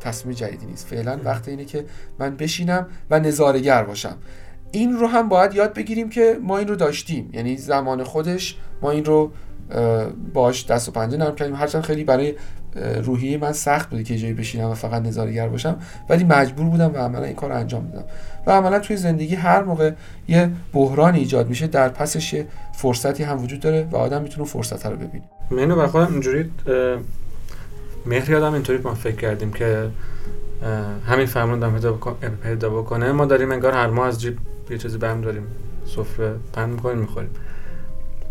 تصمیم 0.00 0.34
جدیدی 0.34 0.66
نیست. 0.66 0.86
فعلا 0.86 1.18
وقت 1.24 1.48
اینه 1.48 1.64
که 1.64 1.84
من 2.18 2.36
بشینم 2.36 2.86
و 3.10 3.20
نظارگر 3.20 3.84
باشم. 3.84 4.16
این 4.70 4.92
رو 4.92 5.06
هم 5.06 5.28
باید 5.28 5.54
یاد 5.54 5.74
بگیریم 5.74 6.08
که 6.08 6.38
ما 6.42 6.58
این 6.58 6.68
رو 6.68 6.76
داشتیم. 6.76 7.30
یعنی 7.32 7.56
زمان 7.56 8.04
خودش 8.04 8.56
ما 8.82 8.90
این 8.90 9.04
رو 9.04 9.30
باش 10.34 10.66
دست 10.66 10.88
و 10.88 10.92
پنجه 10.92 11.16
نرم 11.16 11.34
کردیم. 11.34 11.54
هرچند 11.54 11.82
خیلی 11.82 12.04
برای 12.04 12.34
روحیه 13.02 13.38
من 13.38 13.52
سخت 13.52 13.90
بوده 13.90 14.04
که 14.04 14.16
جایی 14.16 14.34
بشینم 14.34 14.70
و 14.70 14.74
فقط 14.74 15.02
نظارگر 15.02 15.48
باشم. 15.48 15.78
ولی 16.08 16.24
مجبور 16.24 16.66
بودم 16.66 16.94
و 16.94 16.96
عملا 16.96 17.24
این 17.24 17.34
کار 17.34 17.50
رو 17.50 17.56
انجام 17.56 17.88
بدم 17.88 18.04
و 18.46 18.50
عملا 18.50 18.78
توی 18.78 18.96
زندگی 18.96 19.34
هر 19.34 19.62
موقع 19.62 19.92
یه 20.28 20.50
بحران 20.72 21.14
ایجاد 21.14 21.48
میشه 21.48 21.66
در 21.66 21.88
پسش 21.88 22.32
یه 22.32 22.46
فرصتی 22.72 23.22
هم 23.22 23.42
وجود 23.42 23.60
داره 23.60 23.88
و 23.90 23.96
آدم 23.96 24.22
می‌تونه 24.22 24.46
فرصت 24.46 24.86
رو 24.86 24.96
ببینه. 24.96 25.24
منو 25.52 25.76
برای 25.76 25.88
خودم 25.88 26.08
اینجوری 26.12 26.50
مهر 28.06 28.30
یادم 28.30 28.52
اینطوری 28.52 28.78
ما 28.78 28.94
فکر 28.94 29.16
کردیم 29.16 29.52
که 29.52 29.88
همین 31.06 31.26
فرمان 31.26 31.58
دام 31.58 31.80
پیدا 32.42 32.70
بکنه. 32.70 33.12
ما 33.12 33.24
داریم 33.24 33.52
انگار 33.52 33.72
هر 33.72 33.86
ماه 33.86 34.06
از 34.06 34.20
جیب 34.20 34.38
یه 34.70 34.78
چیزی 34.78 34.98
برم 34.98 35.20
داریم. 35.20 35.46
سفره 35.86 36.34
پن 36.52 36.70
می‌کنیم 36.70 36.98
می‌خوریم. 36.98 37.30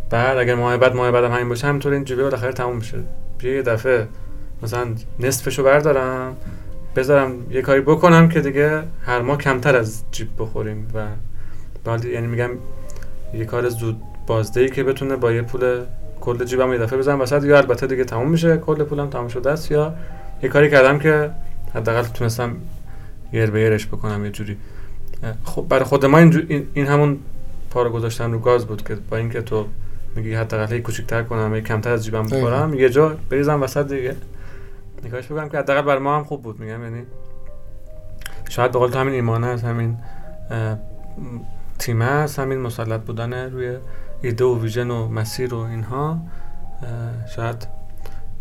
بعد 0.10 0.38
اگر 0.38 0.56
ماه 0.56 0.78
بعد 0.78 0.96
ماه 0.96 1.12
بعد 1.12 1.24
هم 1.24 1.32
همین 1.32 1.50
باشه 1.50 1.68
همینطور 1.68 1.94
این 1.94 2.04
جیبه 2.04 2.24
بالاخره 2.24 2.54
تموم 2.54 2.76
میشه. 2.76 2.98
بیا 3.38 3.54
یه 3.54 3.62
دفعه 3.62 4.08
مثلا 4.64 4.88
نصفشو 5.20 5.64
بردارم 5.64 6.38
بذارم 6.96 7.52
یه 7.52 7.62
کاری 7.62 7.82
بکنم 7.82 8.30
که 8.30 8.42
دیگه 8.42 8.84
هر 9.06 9.22
ماه 9.22 9.38
کمتر 9.38 9.76
از 9.76 10.04
جیب 10.12 10.28
بخوریم. 10.38 10.88
و 10.94 11.06
بعد 11.84 12.06
یعنی 12.06 12.28
میگم 12.28 12.50
یه 13.34 13.46
کار 13.46 13.70
زود 13.70 14.02
بازدهی 14.28 14.70
که 14.70 14.84
بتونه 14.84 15.16
با 15.16 15.32
یه 15.32 15.42
پول 15.42 15.82
کل 16.22 16.46
جیبم 16.46 16.74
یه 16.74 16.80
دفعه 16.80 17.00
بزنم 17.00 17.22
وسط 17.22 17.44
یا 17.44 17.58
البته 17.58 17.88
دیگه 17.88 18.04
تموم 18.04 18.30
میشه 18.30 18.58
کل 18.58 18.84
پولم 18.84 19.10
تموم 19.10 19.28
شده 19.28 19.52
است 19.52 19.72
یا 19.72 19.94
یه 20.44 20.50
کاری 20.50 20.70
کردم 20.70 21.00
که 21.00 21.32
حداقل 21.74 22.04
تونستم 22.04 22.56
یر 23.34 23.52
به 23.52 23.62
یرش 23.62 23.88
بکنم 23.88 24.26
یه 24.26 24.32
جوری. 24.32 24.58
خب 25.44 25.66
برای 25.70 25.84
خود 25.84 26.06
ما 26.06 26.18
این, 26.18 26.68
این 26.74 26.88
همون 26.88 27.20
پارو 27.72 27.90
گذاشتن 27.90 28.32
رو 28.32 28.40
گاز 28.40 28.66
بود 28.66 28.88
که 28.88 28.96
با 29.10 29.18
اینکه 29.18 29.42
تو 29.42 29.66
میگی 30.16 30.34
حداقل 30.34 30.80
کوچیک‌تر 30.80 31.24
کنم 31.24 31.56
یه 31.56 31.62
کمتر 31.62 31.92
از 31.92 32.06
جیبم 32.06 32.26
بخورم 32.26 32.74
یه 32.74 32.90
جا 32.90 33.18
بریزم 33.30 33.64
وسط 33.64 33.88
دیگه. 33.88 34.16
نگاهش 35.06 35.26
بگم 35.28 35.50
که 35.50 35.58
حداقل 35.58 35.82
برای 35.82 36.00
ما 36.00 36.18
هم 36.18 36.24
خوب 36.24 36.42
بود 36.42 36.60
میگم 36.60 36.84
یعنی 36.84 37.04
شاید 38.50 38.72
به 38.72 38.80
قول 38.80 38.94
همین 38.94 39.14
ایمانه 39.14 39.48
از 39.48 39.64
همین 39.64 39.98
تیمه 41.80 42.06
است 42.06 42.40
همین 42.40 42.58
مسلط 42.58 43.02
بودن 43.02 43.34
روی 43.34 43.78
ایده 44.22 44.44
و 44.44 44.62
ویژن 44.62 44.92
و 44.92 45.08
مسیر 45.08 45.54
و 45.54 45.58
اینها 45.58 46.18
شاید 47.36 47.68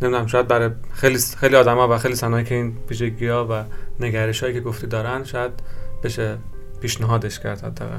نمی‌دونم 0.02 0.26
شاید 0.26 0.48
برای 0.48 0.70
خیلی 0.92 1.18
خیلی 1.36 1.56
آدما 1.56 1.88
و 1.88 1.98
خیلی 1.98 2.14
صنایع 2.14 2.44
که 2.44 2.54
این 2.54 2.76
ویژگی 2.88 3.26
ها 3.26 3.46
و 3.50 3.64
نگرش 4.04 4.42
هایی 4.42 4.54
که 4.54 4.60
گفتی 4.60 4.86
دارن 4.86 5.24
شاید 5.24 5.50
بشه 6.02 6.36
پیشنهادش 6.80 7.38
کرد 7.38 7.64
حداقل. 7.64 7.98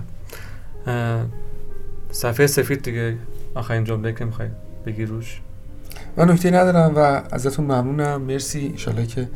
صفحه 2.12 2.48
سفید 2.48 2.82
دیگه. 2.82 3.18
آخرین 3.56 3.84
جمله 3.84 4.14
که 4.14 4.26
می‌خوای 4.26 4.48
بگی 4.86 5.06
روش. 5.06 5.42
من 6.18 6.32
نکته 6.32 6.52
ندارم 6.52 6.94
و 6.96 7.22
ازتون 7.32 7.66
ممنونم. 7.66 8.22
مرسی. 8.22 8.68
انشالله 8.68 9.06
که 9.06 9.30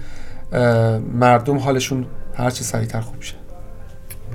مردم 1.13 1.57
حالشون 1.57 2.05
هرچی 2.35 2.63
سریعتر 2.63 3.01
خوب 3.01 3.21
شه 3.21 3.35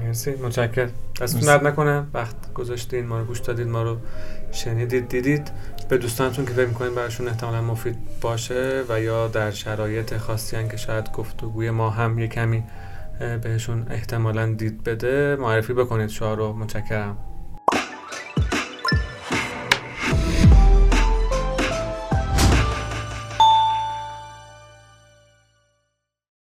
مرسی. 0.04 0.30
متشکر 0.30 0.88
دستتون 1.20 1.46
درد 1.46 1.66
نکنه. 1.66 2.06
وقت 2.14 2.52
گذاشتین 2.54 3.06
ما 3.06 3.18
رو 3.18 3.24
گوش 3.24 3.38
دادید 3.38 3.68
ما 3.68 3.82
رو 3.82 3.96
شنیدید 4.52 5.08
دیدید. 5.08 5.50
به 5.88 5.98
دوستانتون 5.98 6.44
که 6.44 6.52
فکر 6.52 6.66
می‌کنید 6.66 6.94
براشون 6.94 7.28
احتمالا 7.28 7.62
مفید 7.62 7.98
باشه 8.20 8.82
و 8.88 9.00
یا 9.00 9.28
در 9.28 9.50
شرایط 9.50 10.16
خاصی 10.16 10.68
که 10.68 10.76
شاید 10.76 11.12
گفتگوی 11.12 11.70
ما 11.70 11.90
هم 11.90 12.18
یه 12.18 12.28
کمی 12.28 12.64
بهشون 13.42 13.86
احتمالا 13.90 14.46
دید 14.52 14.84
بده 14.84 15.36
معرفی 15.36 15.72
بکنید. 15.72 16.08
شما 16.08 16.34
رو 16.34 16.52
متشکرم. 16.52 17.16